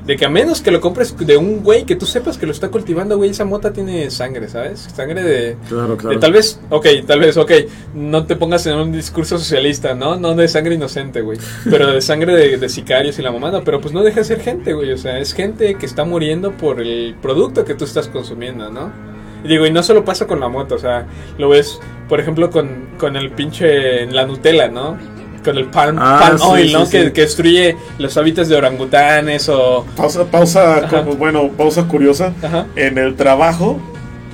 de 0.06 0.16
que 0.16 0.24
a 0.24 0.28
menos 0.28 0.60
que 0.60 0.70
lo 0.70 0.80
compres 0.80 1.16
de 1.16 1.36
un 1.36 1.62
güey 1.62 1.84
que 1.84 1.96
tú 1.96 2.06
sepas 2.06 2.38
que 2.38 2.46
lo 2.46 2.52
está 2.52 2.68
cultivando, 2.68 3.16
güey, 3.16 3.30
esa 3.30 3.44
mota 3.44 3.72
tiene 3.72 4.10
sangre, 4.10 4.48
¿sabes? 4.48 4.88
Sangre 4.94 5.22
de... 5.22 5.56
Claro, 5.68 5.88
de 5.88 5.96
claro. 5.96 6.20
tal 6.20 6.32
vez, 6.32 6.60
ok, 6.70 6.86
tal 7.06 7.20
vez, 7.20 7.36
ok, 7.36 7.52
no 7.94 8.24
te 8.24 8.36
pongas 8.36 8.66
en 8.66 8.76
un 8.76 8.92
discurso 8.92 9.36
socialista, 9.38 9.94
¿no? 9.94 10.16
No 10.16 10.34
de 10.36 10.46
sangre 10.46 10.76
inocente, 10.76 11.22
güey, 11.22 11.38
pero 11.68 11.90
de 11.92 12.00
sangre 12.00 12.34
de, 12.34 12.56
de 12.56 12.68
sicarios 12.68 13.18
y 13.18 13.22
la 13.22 13.32
mamada, 13.32 13.62
pero 13.64 13.80
pues 13.80 13.92
no 13.92 14.02
deja 14.02 14.20
de 14.20 14.24
ser 14.24 14.40
gente, 14.40 14.72
güey, 14.74 14.92
o 14.92 14.98
sea, 14.98 15.18
es 15.18 15.34
gente 15.34 15.74
que 15.74 15.86
está 15.86 16.04
muriendo 16.04 16.52
por 16.52 16.80
el 16.80 17.16
producto 17.20 17.64
que 17.64 17.74
tú 17.74 17.84
estás 17.84 18.06
consumiendo, 18.06 18.70
¿no? 18.70 18.92
Y 19.44 19.48
digo, 19.48 19.66
y 19.66 19.70
no 19.70 19.82
solo 19.82 20.04
pasa 20.04 20.26
con 20.26 20.40
la 20.40 20.48
moto, 20.48 20.76
o 20.76 20.78
sea, 20.78 21.06
lo 21.38 21.48
ves, 21.48 21.80
por 22.08 22.20
ejemplo, 22.20 22.50
con, 22.50 22.90
con 22.98 23.16
el 23.16 23.30
pinche, 23.32 24.06
la 24.06 24.24
Nutella, 24.24 24.68
¿no? 24.68 24.96
Con 25.46 25.56
el 25.59 25.66
palm, 25.66 25.96
Ah, 25.98 26.18
palm 26.20 26.38
sí, 26.38 26.44
oil, 26.48 26.72
¿no? 26.74 26.85
sí. 26.85 26.90
Que, 26.92 27.12
que 27.12 27.20
destruye 27.22 27.76
los 27.98 28.14
hábitats 28.18 28.48
de 28.50 28.56
orangutanes 28.56 29.48
o... 29.48 29.87
Pausa, 29.96 30.24
pausa, 30.24 30.88
como, 30.90 31.14
bueno, 31.16 31.48
pausa 31.56 31.85
curiosa. 31.88 32.32
Ajá. 32.42 32.66
En 32.76 32.98
el 32.98 33.14
trabajo 33.14 33.78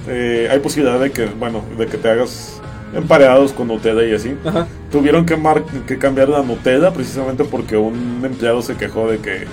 eh, 0.08 0.48
hay 0.50 0.58
posibilidad 0.58 0.98
de 0.98 1.12
que, 1.12 1.26
bueno, 1.26 1.62
de 1.78 1.86
que 1.86 1.98
te 1.98 2.08
hagas 2.10 2.60
emparedados 2.94 3.52
con 3.52 3.68
Nutella 3.68 4.02
y 4.04 4.14
así. 4.14 4.34
Ajá. 4.44 4.66
Tuvieron 4.90 5.24
que, 5.26 5.36
mar- 5.36 5.64
que 5.86 5.98
cambiar 5.98 6.28
la 6.30 6.42
Nutella 6.42 6.90
precisamente 6.92 7.44
porque 7.44 7.76
un 7.76 8.20
empleado 8.24 8.62
se 8.62 8.74
quejó 8.76 9.08
de 9.10 9.18
que 9.18 9.44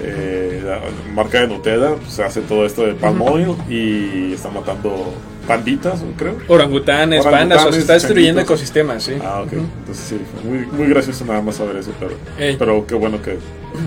eh, 0.00 0.62
la 0.64 0.80
marca 1.14 1.40
de 1.40 1.48
Nutella 1.48 1.94
pues, 1.96 2.18
hace 2.20 2.40
todo 2.42 2.64
esto 2.64 2.86
de 2.86 2.94
palm 2.94 3.20
oil 3.22 3.54
y 3.68 4.32
está 4.32 4.48
matando 4.50 5.12
panditas, 5.46 6.02
creo. 6.16 6.36
Orangutanes, 6.48 7.24
pandas, 7.24 7.64
o 7.66 7.72
se 7.72 7.80
está 7.80 7.94
destruyendo 7.94 8.40
changuitos. 8.40 8.60
ecosistemas, 8.60 9.02
sí. 9.02 9.14
Ah, 9.22 9.42
ok. 9.42 9.52
Entonces 9.52 10.04
sí, 10.04 10.20
muy, 10.44 10.58
muy 10.66 10.86
gracioso 10.88 11.24
nada 11.24 11.42
más 11.42 11.56
saber 11.56 11.76
eso, 11.76 11.92
pero, 11.98 12.12
Ey. 12.38 12.56
pero 12.58 12.86
qué 12.86 12.94
bueno 12.94 13.20
que, 13.20 13.38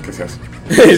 que 0.06 0.14
se 0.14 0.24
hace. 0.24 0.40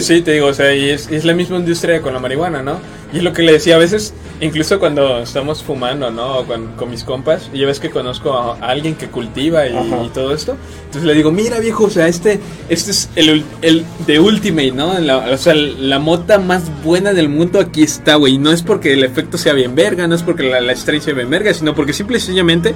sí, 0.00 0.22
te 0.22 0.32
digo, 0.32 0.46
o 0.46 0.54
sea, 0.54 0.74
y 0.74 0.90
es, 0.90 1.10
es 1.10 1.24
la 1.24 1.34
misma 1.34 1.56
industria 1.56 2.02
con 2.02 2.12
la 2.12 2.20
marihuana, 2.20 2.62
¿no? 2.62 2.78
Y 3.10 3.20
lo 3.20 3.32
que 3.32 3.42
le 3.42 3.52
decía 3.52 3.76
a 3.76 3.78
veces, 3.78 4.12
incluso 4.42 4.78
cuando 4.78 5.20
estamos 5.20 5.62
fumando, 5.62 6.10
¿no? 6.10 6.44
Con, 6.44 6.72
con 6.76 6.90
mis 6.90 7.04
compas, 7.04 7.48
y 7.54 7.60
ya 7.60 7.66
ves 7.66 7.80
que 7.80 7.88
conozco 7.88 8.34
a, 8.34 8.56
a 8.58 8.68
alguien 8.70 8.96
que 8.96 9.06
cultiva 9.08 9.66
y, 9.66 9.72
y 9.74 10.10
todo 10.12 10.34
esto. 10.34 10.56
Entonces 10.84 11.04
le 11.04 11.14
digo, 11.14 11.30
mira 11.32 11.58
viejo, 11.58 11.84
o 11.84 11.90
sea, 11.90 12.06
este, 12.06 12.38
este 12.68 12.90
es 12.90 13.08
el, 13.16 13.44
el 13.62 13.84
de 14.06 14.20
Ultimate, 14.20 14.72
¿no? 14.72 14.98
La- 14.98 15.18
o 15.32 15.38
sea, 15.38 15.54
la 15.54 15.98
mota 15.98 16.38
más 16.38 16.64
buena 16.84 17.14
del 17.14 17.30
mundo 17.30 17.60
aquí 17.60 17.82
está, 17.82 18.16
güey. 18.16 18.34
Y 18.34 18.38
no 18.38 18.52
es 18.52 18.62
porque 18.62 18.92
el 18.92 19.04
efecto 19.04 19.38
sea 19.38 19.54
bien 19.54 19.74
verga, 19.74 20.06
no 20.06 20.14
es 20.14 20.22
porque 20.22 20.42
la, 20.42 20.60
la 20.60 20.72
estrella 20.72 21.02
sea 21.02 21.14
bien 21.14 21.30
verga, 21.30 21.54
sino 21.54 21.74
porque 21.74 21.94
simple 21.94 22.18
y 22.18 22.20
sencillamente 22.20 22.74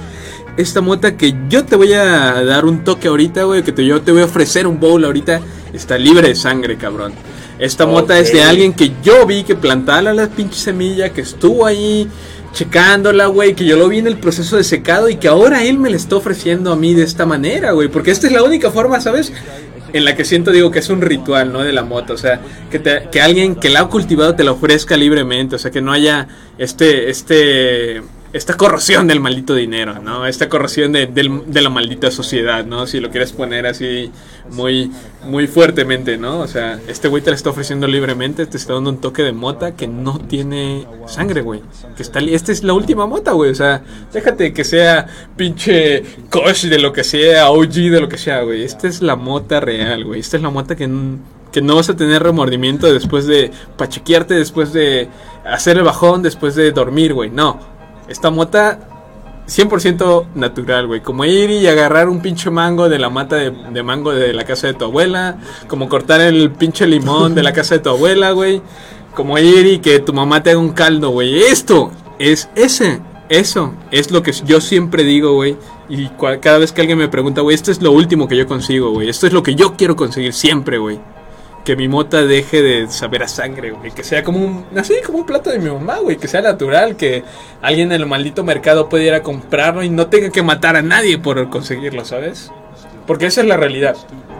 esta 0.57 0.81
mota 0.81 1.15
que 1.15 1.35
yo 1.47 1.63
te 1.65 1.75
voy 1.75 1.93
a 1.93 2.43
dar 2.43 2.65
un 2.65 2.83
toque 2.83 3.07
ahorita, 3.07 3.43
güey, 3.43 3.61
que 3.61 3.71
te, 3.71 3.85
yo 3.85 4.01
te 4.01 4.11
voy 4.11 4.21
a 4.21 4.25
ofrecer 4.25 4.65
un 4.65 4.79
bowl 4.79 5.05
ahorita, 5.05 5.41
está 5.73 5.97
libre 5.99 6.29
de 6.29 6.35
sangre, 6.35 6.75
cabrón. 6.77 7.13
Esta 7.63 7.85
mota 7.85 8.19
es 8.19 8.33
de 8.33 8.43
alguien 8.43 8.73
que 8.73 8.91
yo 9.03 9.25
vi 9.25 9.43
que 9.43 9.55
plantaba 9.55 10.11
la 10.13 10.27
pinche 10.27 10.59
semilla, 10.59 11.09
que 11.09 11.21
estuvo 11.21 11.65
ahí 11.65 12.07
checándola, 12.51 13.27
güey, 13.27 13.55
que 13.55 13.65
yo 13.65 13.77
lo 13.77 13.87
vi 13.87 13.99
en 13.99 14.07
el 14.07 14.17
proceso 14.17 14.57
de 14.57 14.63
secado 14.63 15.09
y 15.09 15.15
que 15.15 15.27
ahora 15.27 15.63
él 15.63 15.77
me 15.79 15.89
la 15.89 15.95
está 15.95 16.15
ofreciendo 16.17 16.71
a 16.71 16.75
mí 16.75 16.93
de 16.93 17.03
esta 17.03 17.25
manera, 17.25 17.71
güey, 17.71 17.87
porque 17.87 18.11
esta 18.11 18.27
es 18.27 18.33
la 18.33 18.43
única 18.43 18.69
forma, 18.69 18.99
¿sabes? 19.01 19.31
En 19.93 20.05
la 20.05 20.15
que 20.15 20.25
siento, 20.25 20.51
digo, 20.51 20.71
que 20.71 20.79
es 20.79 20.89
un 20.89 21.01
ritual, 21.01 21.51
¿no? 21.53 21.61
De 21.63 21.71
la 21.71 21.83
mota, 21.83 22.13
o 22.13 22.17
sea, 22.17 22.41
que, 22.69 22.79
te- 22.79 23.07
que 23.11 23.21
alguien 23.21 23.55
que 23.55 23.69
la 23.69 23.81
ha 23.81 23.87
cultivado 23.87 24.35
te 24.35 24.43
la 24.43 24.51
ofrezca 24.51 24.97
libremente, 24.97 25.55
o 25.55 25.59
sea, 25.59 25.71
que 25.71 25.81
no 25.81 25.91
haya 25.93 26.27
este, 26.57 27.09
este, 27.09 28.01
esta 28.33 28.55
corrosión 28.57 29.07
del 29.07 29.19
maldito 29.19 29.53
dinero, 29.53 29.99
¿no? 30.01 30.25
Esta 30.25 30.49
corrosión 30.49 30.91
de, 30.91 31.05
del- 31.05 31.43
de 31.45 31.61
la 31.61 31.69
maldita 31.69 32.09
sociedad, 32.11 32.65
¿no? 32.65 32.87
Si 32.87 32.99
lo 32.99 33.09
quieres 33.11 33.31
poner 33.31 33.67
así 33.67 34.11
muy, 34.49 34.91
muy 35.25 35.45
fuertemente, 35.47 36.17
¿no? 36.17 36.39
O 36.39 36.47
sea, 36.47 36.79
este 36.87 37.07
güey 37.07 37.21
te 37.21 37.29
la 37.29 37.35
está 37.35 37.51
ofreciendo 37.51 37.85
libremente, 37.87 38.45
te 38.47 38.57
está 38.57 38.73
dando 38.73 38.89
un 38.89 38.97
toque 38.99 39.21
de 39.21 39.31
mota 39.33 39.75
que 39.75 39.87
no 39.87 40.17
tiene 40.19 40.87
sangre, 41.07 41.41
güey. 41.41 41.61
Que 41.95 42.01
está, 42.01 42.19
esta 42.19 42.51
es 42.51 42.63
la 42.63 42.73
última 42.73 43.05
mota, 43.05 43.33
güey. 43.33 43.51
O 43.51 43.55
sea, 43.55 43.83
déjate 44.11 44.51
que 44.51 44.63
sea 44.63 45.05
pinche 45.37 46.03
Kosh 46.29 46.65
de 46.65 46.79
lo 46.79 46.91
que 46.91 47.03
sea, 47.03 47.51
OG 47.51 47.69
de 47.91 48.01
lo 48.01 48.09
que 48.09 48.17
sea, 48.17 48.41
güey. 48.41 48.63
Esta 48.63 48.87
es 48.87 49.01
la 49.01 49.15
mota 49.15 49.59
real, 49.59 50.03
güey. 50.05 50.19
Esta 50.19 50.37
es 50.37 50.43
la 50.43 50.49
mota 50.49 50.75
que, 50.75 50.89
que 51.51 51.61
no 51.61 51.75
vas 51.75 51.89
a 51.91 51.95
tener 51.95 52.23
remordimiento 52.23 52.91
después 52.91 53.27
de 53.27 53.51
pachequearte, 53.77 54.33
después 54.33 54.73
de 54.73 55.07
hacer 55.45 55.77
el 55.77 55.83
bajón, 55.83 56.23
después 56.23 56.55
de 56.55 56.71
dormir, 56.71 57.13
güey. 57.13 57.29
No. 57.29 57.72
Esta 58.13 58.29
mota 58.29 58.77
100% 59.47 60.27
natural, 60.35 60.85
güey. 60.85 61.01
Como 61.01 61.25
ir 61.25 61.49
y 61.49 61.65
agarrar 61.65 62.09
un 62.09 62.21
pinche 62.21 62.51
mango 62.51 62.87
de 62.87 62.99
la 62.99 63.09
mata 63.09 63.37
de, 63.37 63.49
de 63.49 63.81
mango 63.81 64.11
de 64.13 64.33
la 64.33 64.43
casa 64.43 64.67
de 64.67 64.75
tu 64.75 64.85
abuela. 64.85 65.39
Como 65.67 65.89
cortar 65.89 66.21
el 66.21 66.51
pinche 66.51 66.85
limón 66.85 67.33
de 67.33 67.41
la 67.41 67.53
casa 67.57 67.73
de 67.73 67.81
tu 67.81 67.89
abuela, 67.89 68.29
güey. 68.29 68.61
Como 69.15 69.39
ir 69.39 69.65
y 69.65 69.79
que 69.79 69.97
tu 69.99 70.13
mamá 70.13 70.43
te 70.43 70.51
haga 70.51 70.59
un 70.59 70.73
caldo, 70.73 71.09
güey. 71.09 71.41
Esto 71.41 71.89
es 72.19 72.51
ese. 72.53 73.01
Eso 73.29 73.73
es 73.89 74.11
lo 74.11 74.21
que 74.21 74.31
yo 74.31 74.61
siempre 74.61 75.03
digo, 75.03 75.33
güey. 75.33 75.57
Y 75.89 76.09
cada 76.39 76.59
vez 76.59 76.71
que 76.71 76.81
alguien 76.81 76.99
me 76.99 77.07
pregunta, 77.07 77.41
güey, 77.41 77.55
esto 77.55 77.71
es 77.71 77.81
lo 77.81 77.91
último 77.93 78.27
que 78.27 78.37
yo 78.37 78.45
consigo, 78.45 78.91
güey. 78.91 79.09
Esto 79.09 79.25
es 79.25 79.33
lo 79.33 79.41
que 79.41 79.55
yo 79.55 79.75
quiero 79.75 79.95
conseguir 79.95 80.33
siempre, 80.33 80.77
güey. 80.77 80.99
Que 81.63 81.75
mi 81.75 81.87
mota 81.87 82.25
deje 82.25 82.61
de 82.61 82.87
saber 82.89 83.23
a 83.23 83.27
sangre, 83.27 83.71
güey. 83.71 83.91
Que 83.91 84.03
sea 84.03 84.23
como 84.23 84.39
un, 84.39 84.65
así 84.77 84.95
como 85.05 85.19
un 85.19 85.25
plato 85.25 85.49
de 85.49 85.59
mi 85.59 85.69
mamá, 85.69 85.99
güey. 85.99 86.17
Que 86.17 86.27
sea 86.27 86.41
natural, 86.41 86.95
que 86.97 87.23
alguien 87.61 87.91
en 87.91 88.01
el 88.01 88.05
maldito 88.05 88.43
mercado 88.43 88.89
pueda 88.89 89.03
ir 89.03 89.13
a 89.13 89.23
comprarlo 89.23 89.83
y 89.83 89.89
no 89.89 90.07
tenga 90.07 90.29
que 90.29 90.43
matar 90.43 90.75
a 90.75 90.81
nadie 90.81 91.17
por 91.17 91.49
conseguirlo, 91.49 92.03
¿sabes? 92.05 92.51
Porque 93.07 93.27
esa 93.27 93.41
es 93.41 93.47
la 93.47 93.57
realidad. 93.57 93.95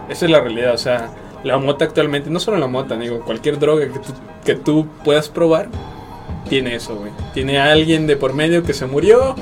Esa 0.09 0.25
es 0.25 0.31
la 0.31 0.41
realidad, 0.41 0.73
o 0.73 0.77
sea, 0.77 1.11
la 1.43 1.57
mota 1.57 1.85
actualmente, 1.85 2.29
no 2.29 2.39
solo 2.39 2.57
la 2.57 2.67
mota, 2.67 2.97
digo, 2.97 3.21
cualquier 3.21 3.57
droga 3.57 3.87
que 3.87 3.99
tú, 3.99 4.13
que 4.45 4.55
tú 4.55 4.87
puedas 5.03 5.29
probar, 5.29 5.69
tiene 6.49 6.75
eso, 6.75 6.95
güey. 6.95 7.11
Tiene 7.33 7.59
alguien 7.59 8.05
de 8.07 8.15
por 8.15 8.33
medio 8.33 8.63
que 8.63 8.73
se 8.73 8.85
murió. 8.85 9.35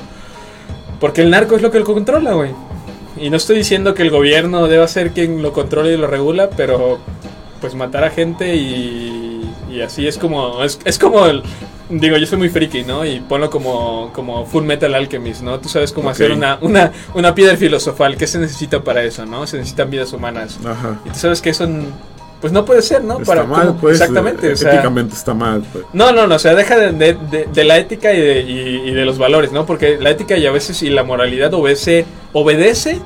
Porque 1.00 1.22
el 1.22 1.30
narco 1.30 1.56
es 1.56 1.62
lo 1.62 1.70
que 1.70 1.80
lo 1.80 1.84
controla, 1.84 2.32
güey. 2.32 2.50
Y 3.16 3.28
no 3.28 3.36
estoy 3.36 3.56
diciendo 3.56 3.94
que 3.94 4.02
el 4.02 4.10
gobierno 4.10 4.68
deba 4.68 4.86
ser 4.88 5.10
quien 5.10 5.42
lo 5.42 5.52
controle 5.52 5.92
y 5.92 5.96
lo 5.96 6.06
regula, 6.06 6.48
pero 6.50 7.00
pues 7.62 7.74
matar 7.76 8.04
a 8.04 8.10
gente 8.10 8.54
y, 8.56 9.48
y 9.70 9.80
así 9.80 10.06
es 10.06 10.18
como 10.18 10.62
es, 10.64 10.78
es 10.84 10.98
como 10.98 11.24
el 11.26 11.42
digo 11.88 12.16
yo 12.16 12.26
soy 12.26 12.38
muy 12.38 12.48
friki 12.48 12.82
no 12.82 13.06
y 13.06 13.20
ponlo 13.20 13.48
como 13.50 14.10
como 14.12 14.44
Full 14.44 14.64
Metal 14.64 14.92
Alchemist 14.94 15.42
no 15.42 15.60
tú 15.60 15.68
sabes 15.68 15.92
cómo 15.92 16.10
hacer 16.10 16.32
una, 16.32 16.58
una 16.60 16.92
una 17.14 17.34
piedra 17.34 17.56
filosofal 17.56 18.16
qué 18.16 18.26
se 18.26 18.38
necesita 18.38 18.82
para 18.82 19.02
eso 19.04 19.24
no 19.24 19.46
se 19.46 19.58
necesitan 19.58 19.90
vidas 19.90 20.12
humanas. 20.12 20.58
Ajá. 20.66 21.00
y 21.04 21.10
tú 21.10 21.18
sabes 21.18 21.40
que 21.40 21.50
eso 21.50 21.68
pues 22.42 22.52
no 22.52 22.64
puede 22.66 22.82
ser 22.82 23.02
no 23.04 23.20
Está 23.20 23.44
mal, 23.44 23.68
cómo- 23.68 23.80
pues. 23.80 23.98
exactamente 23.98 24.48
eh, 24.48 24.52
o 24.52 24.56
sea, 24.56 24.74
éticamente 24.74 25.14
está 25.14 25.32
mal, 25.32 25.64
pues. 25.72 25.86
no, 25.94 26.12
no, 26.12 26.26
no, 26.26 26.34
o 26.34 26.38
sea, 26.38 26.54
deja 26.54 26.76
de, 26.76 26.92
de- 26.92 27.14
de- 27.30 27.48
de 27.50 27.64
la 27.64 27.78
ética 27.78 28.12
y 28.12 28.20
de, 28.20 28.40
y- 28.42 28.88
y 28.90 28.92
de 28.92 29.04
los 29.06 29.16
valores, 29.16 29.50
¿no? 29.52 29.64
Porque 29.64 29.96
la 29.98 30.10
ética 30.10 30.36
y 30.36 30.44
a 30.44 30.50
veces 30.52 30.82
y 30.82 30.90
la 30.90 31.04
moralidad 31.04 31.54
obedece, 31.54 32.04
obedece 32.34 33.00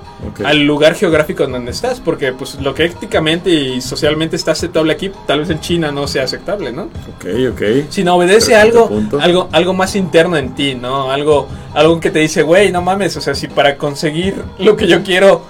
al 0.45 0.63
lugar 0.65 0.95
geográfico 0.95 1.45
en 1.45 1.53
donde 1.53 1.71
estás, 1.71 2.01
porque 2.01 2.33
pues 2.33 2.61
lo 2.61 2.75
que 2.75 2.87
éticamente 2.87 3.51
y 3.51 3.81
socialmente 3.81 4.37
está 4.37 4.53
aceptable 4.53 4.93
aquí, 4.95 5.11
tal 5.27 5.41
vez 5.41 5.51
en 5.51 5.61
China 5.61 5.93
no 5.93 6.09
sea 6.09 6.25
aceptable, 6.25 6.73
¿no? 6.73 6.85
Ok, 6.85 7.27
ok. 7.53 7.63
Sino 7.91 8.17
obedece 8.17 8.55
a 8.57 8.63
algo, 8.63 8.89
punto. 8.89 9.21
algo, 9.21 9.49
algo 9.53 9.75
más 9.75 9.95
interno 9.97 10.37
en 10.37 10.55
ti, 10.55 10.75
¿no? 10.75 11.11
Algo, 11.13 11.47
algo 11.75 12.01
que 12.01 12.11
te 12.11 12.21
dice, 12.21 12.43
güey, 12.43 12.73
no 12.73 12.81
mames, 12.83 13.17
o 13.17 13.21
sea, 13.21 13.35
si 13.35 13.49
para 13.49 13.77
conseguir 13.77 14.35
lo 14.59 14.77
que 14.77 14.87
yo 14.87 15.03
quiero 15.03 15.43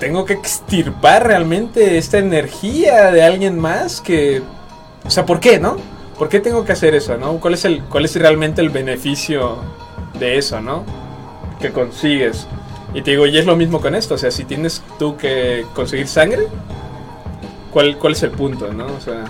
tengo 0.00 0.24
que 0.24 0.32
extirpar 0.32 1.26
realmente 1.26 1.98
esta 1.98 2.18
energía 2.18 3.12
de 3.12 3.22
alguien 3.22 3.60
más 3.60 4.00
que, 4.00 4.42
o 5.04 5.10
sea, 5.10 5.26
¿por 5.26 5.38
qué, 5.38 5.60
no? 5.60 5.76
¿Por 6.18 6.28
qué 6.28 6.40
tengo 6.40 6.64
que 6.64 6.72
hacer 6.72 6.94
eso, 6.94 7.16
no? 7.16 7.38
¿Cuál 7.38 7.54
es 7.54 7.64
el, 7.64 7.84
cuál 7.84 8.06
es 8.06 8.16
realmente 8.16 8.62
el 8.62 8.70
beneficio 8.70 9.58
de 10.18 10.38
eso, 10.38 10.60
no? 10.60 10.84
Que 11.60 11.70
consigues. 11.70 12.48
Y 12.94 13.02
te 13.02 13.12
digo, 13.12 13.26
y 13.26 13.38
es 13.38 13.46
lo 13.46 13.54
mismo 13.54 13.80
con 13.80 13.94
esto, 13.94 14.14
o 14.14 14.18
sea, 14.18 14.30
si 14.32 14.44
tienes 14.44 14.82
tú 14.98 15.16
que 15.16 15.64
conseguir 15.74 16.08
sangre, 16.08 16.48
¿cuál, 17.70 17.96
cuál 17.98 18.14
es 18.14 18.22
el 18.22 18.30
punto, 18.30 18.72
no? 18.72 18.86
O 18.86 19.00
sea, 19.00 19.24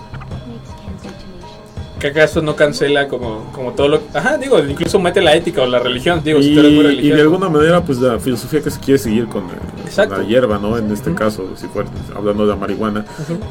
¿qué 2.00 2.08
acaso 2.08 2.42
no 2.42 2.56
cancela 2.56 3.06
como, 3.06 3.52
como 3.52 3.72
todo 3.72 3.88
lo... 3.88 4.00
Ajá, 4.14 4.38
digo, 4.38 4.58
incluso 4.58 4.98
mete 4.98 5.20
la 5.20 5.36
ética 5.36 5.62
o 5.62 5.66
la 5.66 5.78
religión, 5.78 6.22
digo, 6.24 6.42
si 6.42 6.50
y, 6.50 6.54
tú 6.54 6.60
eres 6.60 6.72
muy 6.72 6.84
y 6.98 7.10
de 7.10 7.20
alguna 7.20 7.48
manera, 7.48 7.84
pues 7.84 8.00
la 8.00 8.18
filosofía 8.18 8.62
que 8.62 8.70
se 8.70 8.80
quiere 8.80 8.98
seguir 8.98 9.26
con, 9.26 9.44
eh, 9.44 10.08
con 10.08 10.18
la 10.18 10.24
hierba, 10.24 10.58
¿no? 10.58 10.76
En 10.76 10.90
este 10.90 11.14
caso, 11.14 11.50
si 11.54 11.66
fuera 11.68 11.88
hablando 12.16 12.44
de 12.44 12.50
la 12.50 12.56
marihuana, 12.56 13.04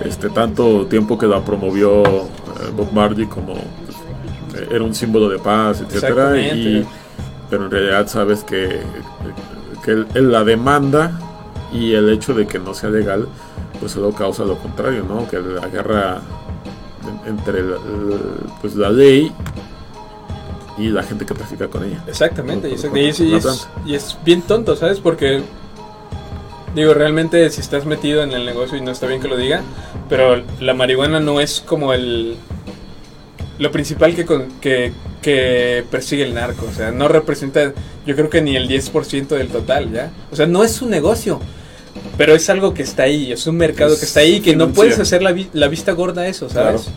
este 0.03 0.29
tanto 0.29 0.87
tiempo 0.87 1.17
que 1.17 1.27
la 1.27 1.45
promovió 1.45 2.03
eh, 2.03 2.25
Bob 2.75 2.91
Marley 2.91 3.27
como 3.27 3.53
pues, 3.53 4.67
era 4.69 4.83
un 4.83 4.93
símbolo 4.93 5.29
de 5.29 5.39
paz, 5.39 5.81
etcétera, 5.81 6.37
y 6.41 6.85
pero 7.49 7.65
en 7.65 7.71
realidad 7.71 8.07
sabes 8.07 8.43
que, 8.43 8.81
que 9.83 10.05
la 10.21 10.43
demanda 10.43 11.19
y 11.71 11.93
el 11.93 12.09
hecho 12.09 12.33
de 12.33 12.47
que 12.47 12.59
no 12.59 12.73
sea 12.73 12.89
legal, 12.89 13.27
pues 13.79 13.93
solo 13.93 14.11
causa 14.11 14.43
lo 14.43 14.57
contrario, 14.57 15.05
¿no? 15.07 15.27
Que 15.27 15.39
la 15.39 15.67
guerra 15.67 16.21
entre 17.25 17.63
la, 17.63 17.77
pues 18.61 18.75
la 18.75 18.89
ley 18.89 19.31
y 20.77 20.87
la 20.89 21.03
gente 21.03 21.25
que 21.25 21.33
trafica 21.33 21.67
con 21.67 21.83
ella. 21.83 22.03
Exactamente, 22.07 22.69
y, 22.69 22.73
es, 22.73 23.19
y 23.19 23.35
es- 23.35 23.43
planta. 23.43 23.67
y 23.85 23.95
es 23.95 24.17
bien 24.23 24.41
tonto, 24.41 24.75
¿sabes? 24.75 24.99
Porque, 24.99 25.41
digo, 26.75 26.93
realmente 26.93 27.49
si 27.49 27.59
estás 27.61 27.85
metido 27.85 28.23
en 28.23 28.31
el 28.31 28.45
negocio 28.45 28.77
y 28.77 28.81
no 28.81 28.91
está 28.91 29.05
bien 29.07 29.21
que 29.21 29.27
lo 29.27 29.35
diga, 29.37 29.61
pero 30.07 30.41
la 30.59 30.73
marihuana 30.73 31.19
no 31.19 31.39
es 31.41 31.61
como 31.61 31.93
el... 31.93 32.35
Lo 33.57 33.71
principal 33.71 34.15
que, 34.15 34.25
con- 34.25 34.47
que, 34.61 34.93
que 35.21 35.83
persigue 35.91 36.23
el 36.23 36.33
narco, 36.33 36.65
o 36.65 36.73
sea, 36.73 36.91
no 36.91 37.09
representa, 37.09 37.73
yo 38.05 38.15
creo 38.15 38.29
que 38.29 38.41
ni 38.41 38.55
el 38.55 38.69
10% 38.69 39.27
del 39.27 39.49
total, 39.49 39.91
¿ya? 39.91 40.11
O 40.31 40.35
sea, 40.37 40.45
no 40.47 40.63
es 40.63 40.81
un 40.81 40.89
negocio, 40.91 41.41
pero 42.19 42.35
es 42.35 42.47
algo 42.51 42.73
que 42.75 42.83
está 42.83 43.03
ahí, 43.03 43.31
es 43.31 43.47
un 43.47 43.55
mercado 43.55 43.93
Es 43.93 43.99
que 44.01 44.05
está 44.05 44.19
ahí, 44.19 44.41
que 44.41 44.55
no 44.55 44.69
puedes 44.69 44.99
hacer 44.99 45.23
la, 45.23 45.31
vi- 45.31 45.49
la 45.53 45.69
vista 45.69 45.93
gorda 45.93 46.21
a 46.23 46.27
eso, 46.27 46.49
¿sabes? 46.49 46.87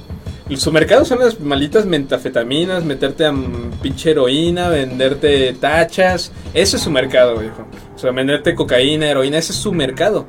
Su 0.56 0.70
mercado 0.72 1.04
son 1.06 1.20
las 1.20 1.40
malditas 1.40 1.86
metafetaminas, 1.86 2.84
meterte 2.84 3.24
a 3.24 3.32
pinche 3.80 4.10
heroína, 4.10 4.68
venderte 4.68 5.54
tachas. 5.54 6.30
Ese 6.52 6.76
es 6.76 6.82
su 6.82 6.90
mercado, 6.90 7.38
viejo. 7.38 7.64
O 7.94 7.98
sea, 7.98 8.10
venderte 8.10 8.54
cocaína, 8.54 9.08
heroína, 9.08 9.38
ese 9.38 9.52
es 9.52 9.58
su 9.58 9.72
mercado. 9.72 10.26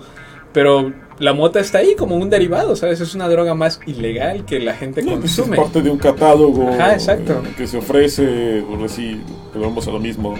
Pero 0.53 0.93
la 1.19 1.33
mota 1.33 1.59
está 1.59 1.79
ahí 1.79 1.95
como 1.95 2.15
un 2.15 2.29
derivado, 2.29 2.75
¿sabes? 2.77 3.01
Es 3.01 3.15
una 3.15 3.27
droga 3.27 3.53
más 3.55 3.79
ilegal 3.87 4.45
que 4.45 4.59
la 4.59 4.75
gente 4.75 5.01
No, 5.03 5.19
pues 5.19 5.31
es 5.31 5.37
consume. 5.39 5.57
parte 5.57 5.81
de 5.81 5.89
un 5.89 5.97
catálogo 5.97 6.69
Ajá, 6.69 6.93
exacto. 6.93 7.41
que 7.57 7.67
se 7.67 7.77
ofrece, 7.79 8.63
por 8.69 8.81
así, 8.85 9.19
volvemos 9.53 9.87
a 9.87 9.91
lo 9.91 9.99
mismo, 9.99 10.35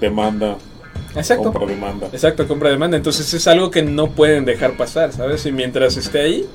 demanda, 0.00 0.56
Exacto. 1.16 1.44
compra 1.44 1.66
demanda. 1.66 2.08
Exacto, 2.12 2.46
compra 2.48 2.70
demanda. 2.70 2.96
Entonces 2.96 3.32
es 3.34 3.46
algo 3.46 3.70
que 3.70 3.82
no 3.82 4.10
pueden 4.10 4.44
dejar 4.44 4.76
pasar, 4.76 5.12
¿sabes? 5.12 5.44
Y 5.46 5.52
mientras 5.52 5.96
esté 5.96 6.20
ahí, 6.20 6.46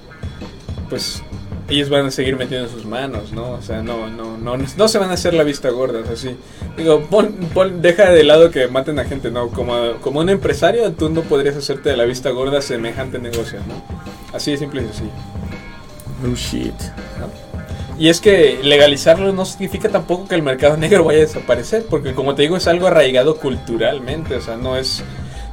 pues 0.89 1.23
ellos 1.69 1.89
van 1.89 2.07
a 2.07 2.11
seguir 2.11 2.35
metiendo 2.35 2.67
sus 2.67 2.83
manos, 2.85 3.31
¿no? 3.31 3.51
O 3.51 3.61
sea, 3.61 3.83
no, 3.83 4.09
no, 4.09 4.37
no, 4.37 4.57
no 4.57 4.87
se 4.87 4.97
van 4.97 5.11
a 5.11 5.13
hacer 5.13 5.33
la 5.35 5.43
vista 5.43 5.69
gorda, 5.69 5.99
o 5.99 6.05
sea, 6.05 6.15
sí. 6.15 6.35
Digo, 6.75 7.01
pon, 7.09 7.35
pon- 7.53 7.81
deja 7.81 8.09
de 8.09 8.23
lado 8.23 8.49
que 8.49 8.67
maten 8.67 8.97
a 8.97 9.05
gente, 9.05 9.29
¿no? 9.29 9.49
Como, 9.49 9.93
como 10.01 10.19
un 10.19 10.29
empresario, 10.29 10.91
tú 10.93 11.09
no 11.09 11.21
podrías 11.21 11.55
hacerte 11.55 11.89
de 11.89 11.97
la 11.97 12.05
vista 12.05 12.31
gorda 12.31 12.61
semejante 12.61 13.19
negocio, 13.19 13.59
¿no? 13.67 13.83
Así 14.35 14.51
de 14.51 14.57
simple 14.57 14.81
y 14.81 14.85
sencillo. 14.85 15.11
No 16.23 16.35
shit. 16.35 16.73
Y 17.99 18.07
es 18.07 18.21
que 18.21 18.61
legalizarlo 18.63 19.33
no 19.33 19.43
significa 19.43 19.89
tampoco 19.89 20.25
que 20.27 20.35
el 20.35 20.41
mercado 20.41 20.77
negro 20.77 21.03
vaya 21.03 21.19
a 21.19 21.21
desaparecer, 21.23 21.85
porque 21.89 22.13
como 22.13 22.33
te 22.33 22.43
digo 22.43 22.55
es 22.55 22.67
algo 22.67 22.87
arraigado 22.87 23.35
culturalmente, 23.35 24.35
o 24.35 24.41
sea, 24.41 24.55
no 24.55 24.77
es... 24.77 25.03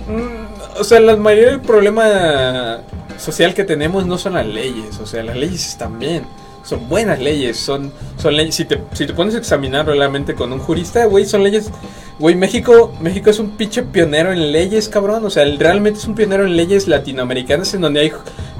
mm, 0.06 0.78
o 0.80 0.84
sea, 0.84 1.00
la 1.00 1.16
mayoría 1.16 1.50
del 1.50 1.60
problema 1.60 2.82
social 3.18 3.52
que 3.52 3.64
tenemos 3.64 4.06
no 4.06 4.16
son 4.16 4.34
las 4.34 4.46
leyes, 4.46 4.98
o 5.00 5.06
sea, 5.06 5.24
las 5.24 5.36
leyes 5.36 5.66
están 5.66 5.98
bien, 5.98 6.24
son 6.62 6.88
buenas 6.88 7.18
leyes, 7.20 7.56
son, 7.56 7.92
son 8.16 8.36
leyes, 8.36 8.54
si 8.54 8.64
te, 8.64 8.80
si 8.92 9.06
te 9.06 9.12
pones 9.12 9.34
a 9.34 9.38
examinar 9.38 9.84
realmente 9.84 10.34
con 10.34 10.52
un 10.52 10.60
jurista, 10.60 11.04
güey, 11.06 11.26
son 11.26 11.42
leyes... 11.42 11.70
Güey, 12.18 12.34
México, 12.34 12.94
México 12.98 13.28
es 13.28 13.38
un 13.38 13.58
pinche 13.58 13.82
pionero 13.82 14.32
en 14.32 14.50
leyes, 14.50 14.88
cabrón. 14.88 15.22
O 15.26 15.28
sea, 15.28 15.44
realmente 15.58 16.00
es 16.00 16.06
un 16.06 16.14
pionero 16.14 16.46
en 16.46 16.56
leyes 16.56 16.88
latinoamericanas 16.88 17.74
en 17.74 17.82
donde 17.82 18.00
hay, 18.00 18.12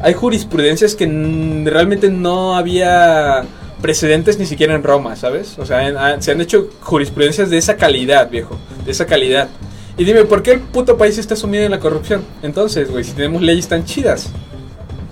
hay 0.03 0.13
jurisprudencias 0.13 0.95
que 0.95 1.07
realmente 1.65 2.11
no 2.11 2.55
había 2.55 3.47
precedentes 3.81 4.39
ni 4.39 4.47
siquiera 4.47 4.75
en 4.75 4.83
Roma, 4.83 5.17
¿sabes? 5.17 5.59
O 5.59 5.67
sea, 5.67 5.87
en- 5.89 5.97
ah, 5.97 6.17
se 6.21 6.33
han 6.33 6.41
hecho 6.41 6.69
jurisprudencias 6.81 7.51
de 7.51 7.59
esa 7.59 7.77
calidad, 7.77 8.31
viejo, 8.31 8.57
de 8.85 8.91
esa 8.91 9.07
calidad. 9.07 9.49
Y 9.99 10.05
dime, 10.05 10.25
¿por 10.25 10.43
qué 10.43 10.53
el 10.53 10.61
puto 10.61 10.97
país 10.99 11.17
está 11.19 11.37
sumido 11.37 11.65
en 11.65 11.71
la 11.71 11.81
corrupción? 11.81 12.23
Entonces, 12.43 12.91
güey, 12.91 13.05
si 13.05 13.13
tenemos 13.13 13.43
leyes 13.43 13.67
tan 13.69 13.85
chidas. 13.85 14.31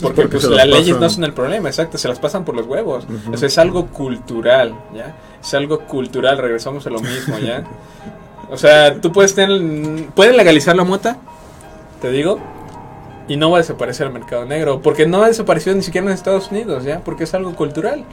Porque, 0.01 0.23
porque 0.23 0.39
pues 0.39 0.45
las 0.51 0.67
leyes 0.67 0.99
no 0.99 1.09
son 1.09 1.25
el 1.25 1.33
problema, 1.33 1.69
exacto, 1.69 1.97
se 1.97 2.09
las 2.09 2.19
pasan 2.19 2.45
por 2.45 2.55
los 2.55 2.67
huevos. 2.67 3.07
O 3.33 3.37
sea, 3.37 3.47
es 3.49 3.57
algo 3.57 3.87
cultural, 3.87 4.75
¿ya? 4.95 5.17
Es 5.43 5.55
algo 5.55 5.81
cultural, 5.81 6.37
regresamos 6.37 6.87
a 6.87 6.91
lo 6.91 7.01
mismo, 7.01 7.39
¿ya? 7.39 7.65
O 8.51 8.59
sea, 8.59 9.01
tú 9.01 9.13
puedes 9.13 9.35
tener... 9.35 10.07
Pueden 10.15 10.37
legalizar 10.37 10.77
la 10.77 10.85
mota, 10.85 11.17
te 12.03 12.11
digo, 12.11 12.39
y 13.29 13.37
no 13.39 13.51
va 13.51 13.59
a 13.59 13.61
desaparecer 13.63 14.09
el 14.09 14.13
mercado 14.13 14.45
negro, 14.45 14.83
porque 14.83 15.07
no 15.07 15.23
ha 15.23 15.29
desaparecido 15.29 15.75
ni 15.75 15.83
siquiera 15.83 16.07
en 16.07 16.13
Estados 16.13 16.51
Unidos, 16.51 16.85
¿ya? 16.85 17.01
Porque 17.01 17.25
es 17.25 17.33
algo 17.33 17.55
cultural. 17.55 18.05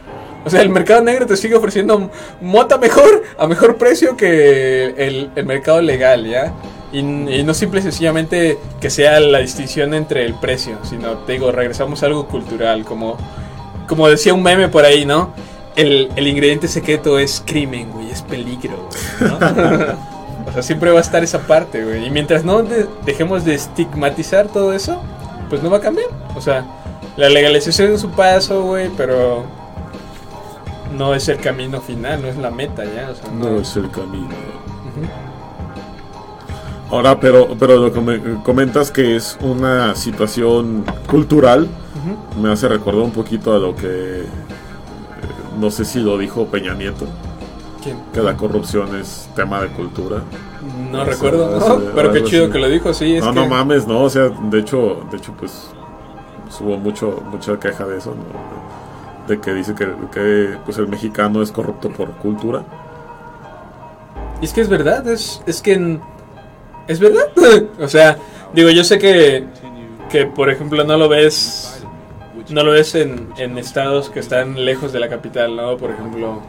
O 0.43 0.49
sea, 0.49 0.61
el 0.61 0.69
mercado 0.69 1.01
negro 1.01 1.25
te 1.27 1.37
sigue 1.37 1.55
ofreciendo 1.55 2.09
mota 2.41 2.77
mejor, 2.77 3.23
a 3.37 3.47
mejor 3.47 3.77
precio 3.77 4.17
que 4.17 4.85
el, 4.97 5.29
el 5.35 5.45
mercado 5.45 5.81
legal, 5.81 6.25
¿ya? 6.27 6.51
Y, 6.91 6.99
y 6.99 7.43
no 7.43 7.53
simple 7.53 7.79
y 7.79 7.83
sencillamente 7.83 8.57
que 8.79 8.89
sea 8.89 9.19
la 9.19 9.39
distinción 9.39 9.93
entre 9.93 10.25
el 10.25 10.33
precio, 10.33 10.77
sino, 10.83 11.19
te 11.19 11.33
digo, 11.33 11.51
regresamos 11.51 12.01
a 12.03 12.07
algo 12.07 12.27
cultural, 12.27 12.83
como, 12.85 13.17
como 13.87 14.09
decía 14.09 14.33
un 14.33 14.43
meme 14.43 14.67
por 14.67 14.83
ahí, 14.83 15.05
¿no? 15.05 15.33
El, 15.75 16.09
el 16.15 16.27
ingrediente 16.27 16.67
secreto 16.67 17.17
es 17.19 17.41
crimen, 17.45 17.91
güey, 17.91 18.09
es 18.11 18.21
peligro, 18.23 18.89
güey, 19.19 19.31
¿no? 19.31 20.11
O 20.49 20.53
sea, 20.53 20.63
siempre 20.63 20.91
va 20.91 20.97
a 20.97 21.01
estar 21.01 21.23
esa 21.23 21.39
parte, 21.39 21.85
güey. 21.85 22.07
Y 22.07 22.09
mientras 22.09 22.43
no 22.43 22.63
de- 22.63 22.87
dejemos 23.05 23.45
de 23.45 23.53
estigmatizar 23.53 24.47
todo 24.47 24.73
eso, 24.73 24.99
pues 25.49 25.61
no 25.61 25.69
va 25.69 25.77
a 25.77 25.81
cambiar. 25.81 26.07
O 26.35 26.41
sea, 26.41 26.65
la 27.15 27.29
legalización 27.29 27.93
es 27.93 28.01
su 28.01 28.09
paso, 28.09 28.63
güey, 28.63 28.89
pero 28.97 29.45
no 30.97 31.13
es 31.15 31.27
el 31.29 31.37
camino 31.39 31.81
final, 31.81 32.21
no 32.21 32.27
es 32.27 32.37
la 32.37 32.51
meta 32.51 32.83
ya. 32.85 33.09
O 33.11 33.15
sea, 33.15 33.31
No 33.31 33.59
es 33.59 33.75
el 33.75 33.89
camino. 33.89 34.29
Ahora, 36.89 37.19
pero, 37.19 37.55
pero 37.57 37.77
lo 37.77 37.93
que 37.93 38.01
me 38.01 38.43
comentas 38.43 38.91
que 38.91 39.15
es 39.15 39.37
una 39.41 39.95
situación 39.95 40.83
cultural, 41.09 41.67
me 42.41 42.51
hace 42.51 42.67
recordar 42.67 43.03
un 43.03 43.11
poquito 43.11 43.53
a 43.55 43.59
lo 43.59 43.75
que 43.75 44.21
eh, 44.21 44.25
no 45.59 45.71
sé 45.71 45.85
si 45.85 45.99
lo 45.99 46.17
dijo 46.17 46.47
Peña 46.47 46.73
Nieto, 46.73 47.05
¿Quién? 47.81 47.97
que 48.13 48.21
la 48.21 48.35
corrupción 48.35 48.93
es 48.97 49.29
tema 49.35 49.61
de 49.61 49.69
cultura. 49.69 50.21
No 50.91 51.05
recuerdo. 51.05 51.91
Pero 51.95 52.11
qué 52.11 52.23
chido 52.25 52.43
así. 52.45 52.53
que 52.53 52.59
lo 52.59 52.67
dijo, 52.67 52.93
sí. 52.93 53.15
Es 53.15 53.23
no, 53.23 53.33
que... 53.33 53.39
no 53.39 53.47
mames, 53.47 53.87
no, 53.87 54.01
o 54.03 54.09
sea, 54.09 54.23
de 54.29 54.59
hecho, 54.59 55.05
de 55.09 55.17
hecho, 55.17 55.33
pues 55.39 55.69
hubo 56.59 56.77
mucho, 56.77 57.23
mucha 57.31 57.57
queja 57.57 57.85
de 57.85 57.99
eso, 57.99 58.13
¿no? 58.13 58.60
De 59.27 59.39
que 59.39 59.53
dice 59.53 59.75
que, 59.75 59.87
que 60.11 60.57
pues 60.65 60.77
el 60.77 60.87
mexicano 60.87 61.41
es 61.41 61.51
corrupto 61.51 61.89
por 61.89 62.11
cultura. 62.13 62.63
Y 64.41 64.45
es 64.45 64.53
que 64.53 64.61
es 64.61 64.69
verdad, 64.69 65.07
es, 65.07 65.41
es 65.45 65.61
que 65.61 65.99
es 66.87 66.99
verdad. 66.99 67.27
o 67.79 67.87
sea, 67.87 68.17
digo, 68.53 68.69
yo 68.69 68.83
sé 68.83 68.97
que, 68.97 69.45
que 70.09 70.25
por 70.25 70.49
ejemplo 70.49 70.83
no 70.83 70.97
lo 70.97 71.07
ves, 71.07 71.83
no 72.49 72.63
lo 72.63 72.71
ves 72.71 72.95
en, 72.95 73.29
en 73.37 73.57
estados 73.57 74.09
que 74.09 74.19
están 74.19 74.65
lejos 74.65 74.91
de 74.91 74.99
la 74.99 75.09
capital, 75.09 75.55
¿no? 75.55 75.77
Por 75.77 75.91
ejemplo, 75.91 76.41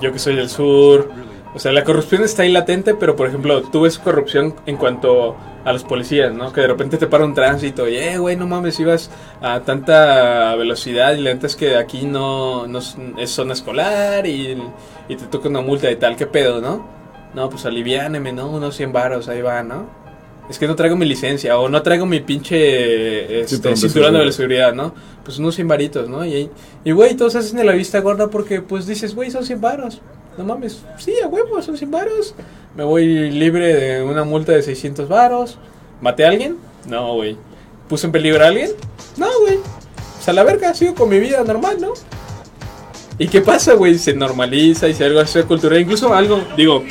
yo 0.00 0.12
que 0.12 0.18
soy 0.18 0.34
del 0.36 0.50
sur. 0.50 1.10
O 1.56 1.58
sea, 1.58 1.72
la 1.72 1.84
corrupción 1.84 2.22
está 2.22 2.42
ahí 2.42 2.52
latente, 2.52 2.92
pero 2.92 3.16
por 3.16 3.28
ejemplo, 3.28 3.62
tú 3.62 3.80
ves 3.80 3.98
corrupción 3.98 4.54
en 4.66 4.76
cuanto 4.76 5.34
a 5.64 5.72
los 5.72 5.84
policías, 5.84 6.34
¿no? 6.34 6.52
Que 6.52 6.60
de 6.60 6.66
repente 6.66 6.98
te 6.98 7.06
para 7.06 7.24
un 7.24 7.32
tránsito 7.32 7.88
y, 7.88 7.96
eh, 7.96 8.18
güey, 8.18 8.36
no 8.36 8.46
mames, 8.46 8.78
ibas 8.78 9.10
a 9.40 9.60
tanta 9.60 10.54
velocidad 10.56 11.14
y 11.14 11.22
la 11.22 11.32
neta 11.32 11.46
es 11.46 11.56
que 11.56 11.76
aquí 11.76 12.04
no, 12.04 12.66
no 12.66 12.78
es, 12.78 13.30
zona 13.30 13.54
escolar 13.54 14.26
y, 14.26 14.54
y 15.08 15.16
te 15.16 15.24
toca 15.28 15.48
una 15.48 15.62
multa 15.62 15.86
de 15.86 15.96
tal, 15.96 16.14
¿qué 16.14 16.26
pedo, 16.26 16.60
no? 16.60 16.86
No, 17.32 17.48
pues 17.48 17.64
aliviáneme, 17.64 18.34
¿no? 18.34 18.50
Unos 18.50 18.76
100 18.76 18.92
varos, 18.92 19.28
ahí 19.28 19.40
va, 19.40 19.62
¿no? 19.62 19.88
Es 20.50 20.58
que 20.58 20.66
no 20.66 20.76
traigo 20.76 20.94
mi 20.94 21.06
licencia 21.06 21.58
o 21.58 21.70
no 21.70 21.80
traigo 21.80 22.04
mi 22.04 22.20
pinche 22.20 23.40
este, 23.40 23.56
Cinturón 23.56 23.74
de 23.74 23.80
cinturón 23.80 24.12
de 24.12 24.18
seguridad. 24.18 24.32
seguridad, 24.32 24.74
¿no? 24.74 24.94
Pues 25.24 25.38
unos 25.38 25.54
100 25.54 25.68
varitos, 25.68 26.08
¿no? 26.10 26.26
Y, 26.26 26.50
y 26.84 26.90
güey, 26.92 27.16
todos 27.16 27.34
hacen 27.34 27.56
de 27.56 27.64
la 27.64 27.72
vista 27.72 28.00
gorda 28.00 28.28
porque, 28.28 28.60
pues 28.60 28.86
dices, 28.86 29.14
güey, 29.14 29.30
son 29.30 29.42
100 29.42 29.58
varos. 29.58 30.02
No 30.38 30.44
mames, 30.44 30.82
sí, 30.98 31.14
a 31.22 31.28
huevo, 31.28 31.60
son 31.62 31.76
100 31.76 31.90
varos. 31.90 32.34
Me 32.76 32.84
voy 32.84 33.30
libre 33.30 33.74
de 33.74 34.02
una 34.02 34.24
multa 34.24 34.52
de 34.52 34.62
600 34.62 35.08
varos. 35.08 35.58
¿Maté 36.00 36.24
a 36.24 36.28
alguien? 36.28 36.56
No, 36.86 37.14
güey. 37.14 37.36
¿Puse 37.88 38.06
en 38.06 38.12
peligro 38.12 38.44
a 38.44 38.48
alguien? 38.48 38.70
No, 39.16 39.26
güey. 39.40 39.58
Pues 40.14 40.28
a 40.28 40.32
la 40.32 40.44
verga, 40.44 40.74
sigo 40.74 40.94
con 40.94 41.08
mi 41.08 41.18
vida 41.18 41.42
normal, 41.42 41.78
¿no? 41.80 41.92
¿Y 43.18 43.28
qué 43.28 43.40
pasa, 43.40 43.74
güey? 43.74 43.98
Se 43.98 44.12
normaliza 44.14 44.88
y 44.88 44.94
se 44.94 45.04
algo 45.04 45.20
hace 45.20 45.44
cultura. 45.44 45.78
Incluso 45.78 46.12
algo, 46.12 46.42
digo, 46.56 46.84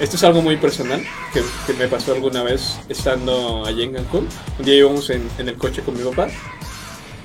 esto 0.00 0.16
es 0.16 0.24
algo 0.24 0.42
muy 0.42 0.56
personal 0.56 1.00
que, 1.32 1.72
me 1.74 1.86
pasó 1.86 2.12
alguna 2.12 2.42
vez 2.42 2.78
estando 2.88 3.64
allí 3.64 3.84
en 3.84 3.92
Cancún. 3.92 4.26
Un 4.58 4.64
día 4.64 4.74
íbamos 4.74 5.08
en, 5.10 5.22
en 5.38 5.48
el 5.48 5.56
coche 5.56 5.82
con 5.82 5.96
mi 5.96 6.02
papá 6.02 6.28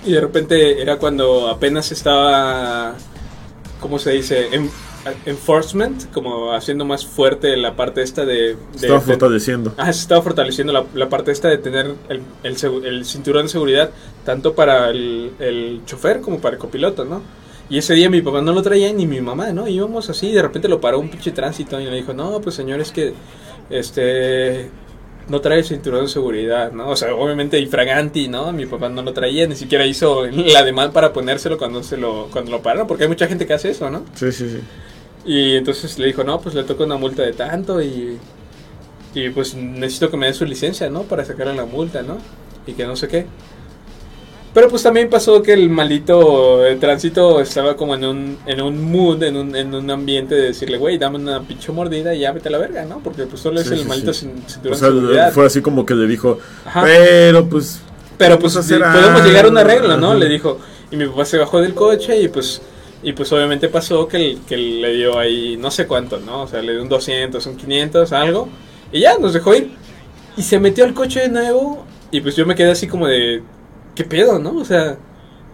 y 0.05 0.11
de 0.13 0.21
repente 0.21 0.81
era 0.81 0.97
cuando 0.97 1.49
apenas 1.49 1.91
estaba, 1.91 2.93
¿cómo 3.81 3.99
se 3.99 4.11
dice? 4.11 4.47
En- 4.55 4.69
enforcement, 5.25 6.11
como 6.11 6.51
haciendo 6.53 6.85
más 6.85 7.05
fuerte 7.05 7.55
la 7.57 7.75
parte 7.75 8.01
esta 8.01 8.25
de... 8.25 8.35
de- 8.35 8.55
Estaba 8.75 9.01
fortaleciendo. 9.01 9.73
Ah, 9.77 9.91
se 9.93 10.01
estaba 10.01 10.21
fortaleciendo 10.21 10.73
la, 10.73 10.85
la 10.93 11.09
parte 11.09 11.31
esta 11.31 11.47
de 11.49 11.57
tener 11.57 11.93
el, 12.09 12.21
el, 12.43 12.85
el 12.85 13.05
cinturón 13.05 13.43
de 13.43 13.49
seguridad 13.49 13.91
tanto 14.25 14.53
para 14.55 14.89
el, 14.89 15.31
el 15.39 15.81
chofer 15.85 16.21
como 16.21 16.39
para 16.39 16.55
el 16.55 16.59
copiloto, 16.59 17.05
¿no? 17.05 17.21
Y 17.69 17.77
ese 17.77 17.93
día 17.95 18.09
mi 18.09 18.21
papá 18.21 18.41
no 18.41 18.53
lo 18.53 18.61
traía 18.61 18.91
ni 18.93 19.05
mi 19.05 19.19
mamá, 19.19 19.51
¿no? 19.51 19.67
Íbamos 19.67 20.09
así 20.09 20.27
y 20.29 20.33
de 20.33 20.41
repente 20.41 20.69
lo 20.69 20.79
paró 20.79 20.99
un 20.99 21.09
pinche 21.09 21.31
tránsito 21.31 21.79
y 21.81 21.85
le 21.85 21.95
dijo, 21.97 22.13
no, 22.13 22.39
pues 22.41 22.55
señor, 22.55 22.79
es 22.79 22.91
que 22.91 23.13
este 23.69 24.69
no 25.27 25.41
trae 25.41 25.59
el 25.59 25.65
cinturón 25.65 26.03
de 26.03 26.07
seguridad, 26.07 26.71
¿no? 26.71 26.87
O 26.89 26.95
sea, 26.95 27.13
obviamente 27.13 27.59
infraganti, 27.59 28.29
¿no? 28.29 28.53
Mi 28.53 28.65
papá 28.65 28.87
no 28.87 29.01
lo 29.01 29.11
traía, 29.11 29.45
ni 29.47 29.55
siquiera 29.57 29.85
hizo 29.85 30.25
la 30.25 30.63
demanda 30.63 30.93
para 30.93 31.11
ponérselo 31.11 31.57
cuando 31.57 31.83
se 31.83 31.97
lo 31.97 32.29
cuando 32.31 32.51
lo 32.51 32.61
pararon, 32.61 32.87
porque 32.87 33.03
hay 33.03 33.09
mucha 33.09 33.27
gente 33.27 33.45
que 33.45 33.53
hace 33.53 33.71
eso, 33.71 33.89
¿no? 33.89 34.03
Sí, 34.15 34.31
sí, 34.31 34.49
sí. 34.49 34.59
Y 35.27 35.55
entonces 35.57 35.99
le 35.99 36.07
dijo, 36.07 36.23
no, 36.23 36.39
pues 36.41 36.55
le 36.55 36.63
toca 36.63 36.85
una 36.85 36.95
multa 36.97 37.21
de 37.23 37.33
tanto 37.33 37.81
y, 37.81 38.17
y 39.13 39.29
pues 39.29 39.53
necesito 39.55 40.09
que 40.09 40.17
me 40.17 40.27
dé 40.27 40.33
su 40.33 40.45
licencia, 40.45 40.89
¿no? 40.89 41.03
Para 41.03 41.25
sacarle 41.25 41.53
la 41.55 41.65
multa, 41.65 42.01
¿no? 42.01 42.17
Y 42.65 42.73
que 42.73 42.85
no 42.87 42.95
sé 42.95 43.07
qué. 43.09 43.25
Pero 44.53 44.69
pues 44.69 44.81
también 44.81 45.09
pasó 45.09 45.43
que 45.43 45.53
el 45.53 45.69
maldito 45.69 46.59
de 46.59 46.77
tránsito 46.77 47.39
estaba 47.41 47.75
como 47.75 47.93
en 47.93 48.05
un, 48.05 48.37
en 48.47 48.61
un 48.61 48.91
mood, 48.91 49.21
en 49.21 49.35
un, 49.37 49.55
en 49.55 49.75
un 49.75 49.91
ambiente 49.91 50.33
de 50.33 50.41
decirle, 50.47 50.77
güey, 50.77 50.97
dame 50.97 51.17
una 51.17 51.41
pinche 51.41 51.71
mordida 51.71 52.15
y 52.15 52.21
ya 52.21 52.31
vete 52.31 52.47
a 52.47 52.51
la 52.53 52.57
verga, 52.57 52.85
¿no? 52.85 52.99
Porque 53.03 53.23
pues 53.27 53.39
solo 53.41 53.59
es 53.59 53.69
el 53.69 53.79
sí, 53.79 53.85
maldito 53.85 54.13
sí. 54.13 54.25
cin- 54.27 54.47
cinturón 54.47 54.73
O 54.75 54.79
sea, 54.79 54.89
de 54.89 55.31
fue 55.31 55.45
así 55.45 55.61
como 55.61 55.85
que 55.85 55.93
le 55.93 56.07
dijo, 56.07 56.39
Ajá. 56.65 56.83
pero 56.83 57.47
pues... 57.47 57.81
Pero 58.17 58.39
pues 58.39 58.55
podemos 58.55 59.23
llegar 59.23 59.45
a 59.45 59.49
un 59.49 59.57
algo". 59.57 59.69
arreglo, 59.71 59.97
¿no? 59.97 60.15
Le 60.15 60.27
dijo. 60.27 60.57
Y 60.89 60.95
mi 60.95 61.05
papá 61.05 61.25
se 61.25 61.37
bajó 61.37 61.61
del 61.61 61.75
coche 61.75 62.19
y 62.19 62.27
pues 62.29 62.61
y 63.03 63.13
pues 63.13 63.31
obviamente 63.31 63.69
pasó 63.69 64.07
que, 64.07 64.17
el- 64.17 64.39
que 64.47 64.57
le 64.57 64.93
dio 64.95 65.17
ahí 65.19 65.57
no 65.57 65.71
sé 65.71 65.87
cuánto, 65.87 66.19
¿no? 66.19 66.43
O 66.43 66.47
sea, 66.47 66.61
le 66.61 66.73
dio 66.73 66.81
un 66.81 66.89
200, 66.89 67.45
un 67.45 67.55
500, 67.57 68.11
algo. 68.13 68.49
Y 68.91 69.01
ya, 69.01 69.17
nos 69.17 69.33
dejó 69.33 69.55
ir. 69.55 69.71
Y 70.35 70.41
se 70.43 70.59
metió 70.59 70.85
al 70.85 70.93
coche 70.93 71.21
de 71.21 71.29
nuevo 71.29 71.85
y 72.11 72.21
pues 72.21 72.35
yo 72.35 72.45
me 72.45 72.55
quedé 72.55 72.71
así 72.71 72.87
como 72.87 73.07
de... 73.07 73.43
¿Qué 73.95 74.03
pedo, 74.03 74.39
no? 74.39 74.55
O 74.57 74.65
sea, 74.65 74.97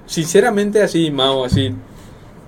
sinceramente 0.05 0.81
así, 0.81 1.11
Mao, 1.11 1.45
así... 1.45 1.73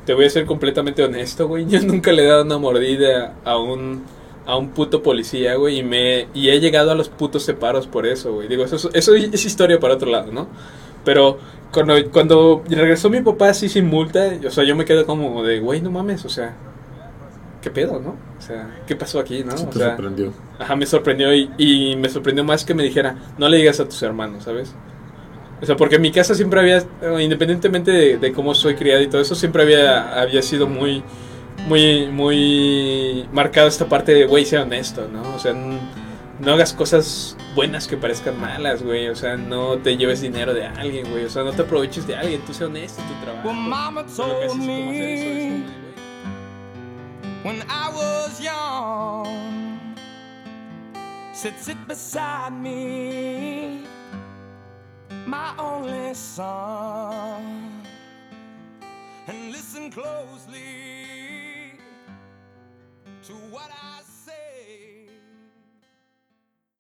Te 0.06 0.14
voy 0.14 0.26
a 0.26 0.30
ser 0.30 0.46
completamente 0.46 1.04
honesto, 1.04 1.48
güey. 1.48 1.66
Yo 1.70 1.82
nunca 1.82 2.12
le 2.12 2.24
he 2.24 2.28
dado 2.28 2.44
una 2.44 2.58
mordida 2.60 3.34
a 3.44 3.58
un 3.58 4.04
a 4.48 4.56
un 4.58 4.70
puto 4.70 5.02
policía, 5.02 5.56
güey, 5.56 5.80
y 5.80 5.84
me 5.84 6.28
y 6.36 6.50
he 6.50 6.60
llegado 6.60 6.92
a 6.92 6.96
los 6.96 7.10
putos 7.10 7.42
separos 7.42 7.88
por 7.88 8.06
eso, 8.06 8.32
güey. 8.34 8.48
Digo, 8.48 8.64
eso, 8.64 8.76
es- 8.76 8.90
eso 8.94 9.16
es 9.16 9.44
historia 9.44 9.80
para 9.80 9.96
otro 9.96 10.08
lado, 10.12 10.32
¿no? 10.32 10.48
Pero 11.06 11.38
cuando, 11.72 11.94
cuando 12.12 12.64
regresó 12.68 13.10
mi 13.10 13.22
papá 13.22 13.50
así 13.50 13.70
sin 13.70 13.86
multa, 13.86 14.32
o 14.46 14.50
sea, 14.50 14.64
yo 14.64 14.76
me 14.76 14.84
quedo 14.84 15.06
como 15.06 15.44
de, 15.44 15.60
güey, 15.60 15.82
no 15.82 15.92
mames, 15.92 16.26
o 16.26 16.30
sea, 16.30 16.54
¿qué 17.62 17.70
pedo, 17.70 18.00
no? 18.00 18.16
O 18.38 18.42
sea, 18.42 18.82
¿qué 18.86 18.96
pasó 18.96 19.20
aquí, 19.20 19.44
no? 19.44 19.54
O 19.54 19.58
sea, 19.72 19.90
sorprendió. 19.90 20.34
Ajá, 20.60 20.76
me 20.76 20.86
sorprendió 20.86 21.34
y, 21.34 21.50
y 21.58 21.96
me 21.96 22.10
sorprendió 22.10 22.44
más 22.44 22.66
que 22.66 22.74
me 22.74 22.84
dijera, 22.84 23.16
no 23.38 23.48
le 23.48 23.58
digas 23.58 23.80
a 23.80 23.86
tus 23.86 24.02
hermanos, 24.04 24.44
¿sabes? 24.44 24.76
O 25.62 25.66
sea, 25.66 25.78
porque 25.78 25.96
en 25.96 26.02
mi 26.02 26.12
casa 26.12 26.36
siempre 26.36 26.60
había, 26.60 26.84
independientemente 27.22 27.92
de, 27.92 28.18
de 28.18 28.34
cómo 28.34 28.54
soy 28.54 28.76
criado 28.76 29.02
y 29.02 29.08
todo 29.08 29.22
eso, 29.22 29.36
siempre 29.36 29.64
había, 29.64 30.22
había 30.22 30.42
sido 30.42 30.68
muy, 30.68 31.02
muy, 31.68 32.08
muy 32.08 33.28
marcado 33.32 33.68
esta 33.68 33.88
parte 33.88 34.14
de, 34.14 34.26
güey, 34.26 34.46
sea 34.46 34.64
honesto, 34.64 35.08
¿no? 35.12 35.36
O 35.36 35.40
sea, 35.40 35.54
no 36.40 36.54
hagas 36.54 36.74
cosas 36.74 37.38
buenas 37.56 37.88
que 37.88 37.98
parezcan 37.98 38.40
malas, 38.40 38.84
güey. 38.84 39.08
O 39.08 39.16
sea, 39.16 39.38
no 39.38 39.78
te 39.78 39.98
lleves 39.98 40.22
dinero 40.22 40.54
de 40.54 40.66
alguien, 40.66 41.10
güey. 41.10 41.26
O 41.26 41.30
sea, 41.30 41.44
no 41.44 41.52
te 41.52 41.62
aproveches 41.62 42.06
de 42.08 42.16
alguien, 42.16 42.42
tú 42.42 42.54
sé 42.54 42.66
honesto 42.66 43.02
en 43.02 43.08
tu 43.08 43.14
trabajo. 43.24 43.48
Well, 43.48 43.58
mama 43.58 44.02
haces 44.02 44.18
told 44.18 44.44
es 44.44 44.52
como 44.52 44.64
hacer 44.64 45.10
eso, 45.10 45.24
es 45.24 45.38
me 45.38 45.50
güey. 45.50 45.86
when 47.44 47.64
I 47.70 47.90
was 47.94 48.42
young, 48.42 49.96
said 51.34 51.58
sit 51.60 51.78
beside 51.88 52.54
me, 52.54 53.84
my 55.28 55.54
only 55.60 56.14
son, 56.16 57.84
and 59.28 59.52
listen 59.52 59.92
closely 59.92 61.80
to 63.24 63.34
what 63.52 63.70
I. 63.72 64.05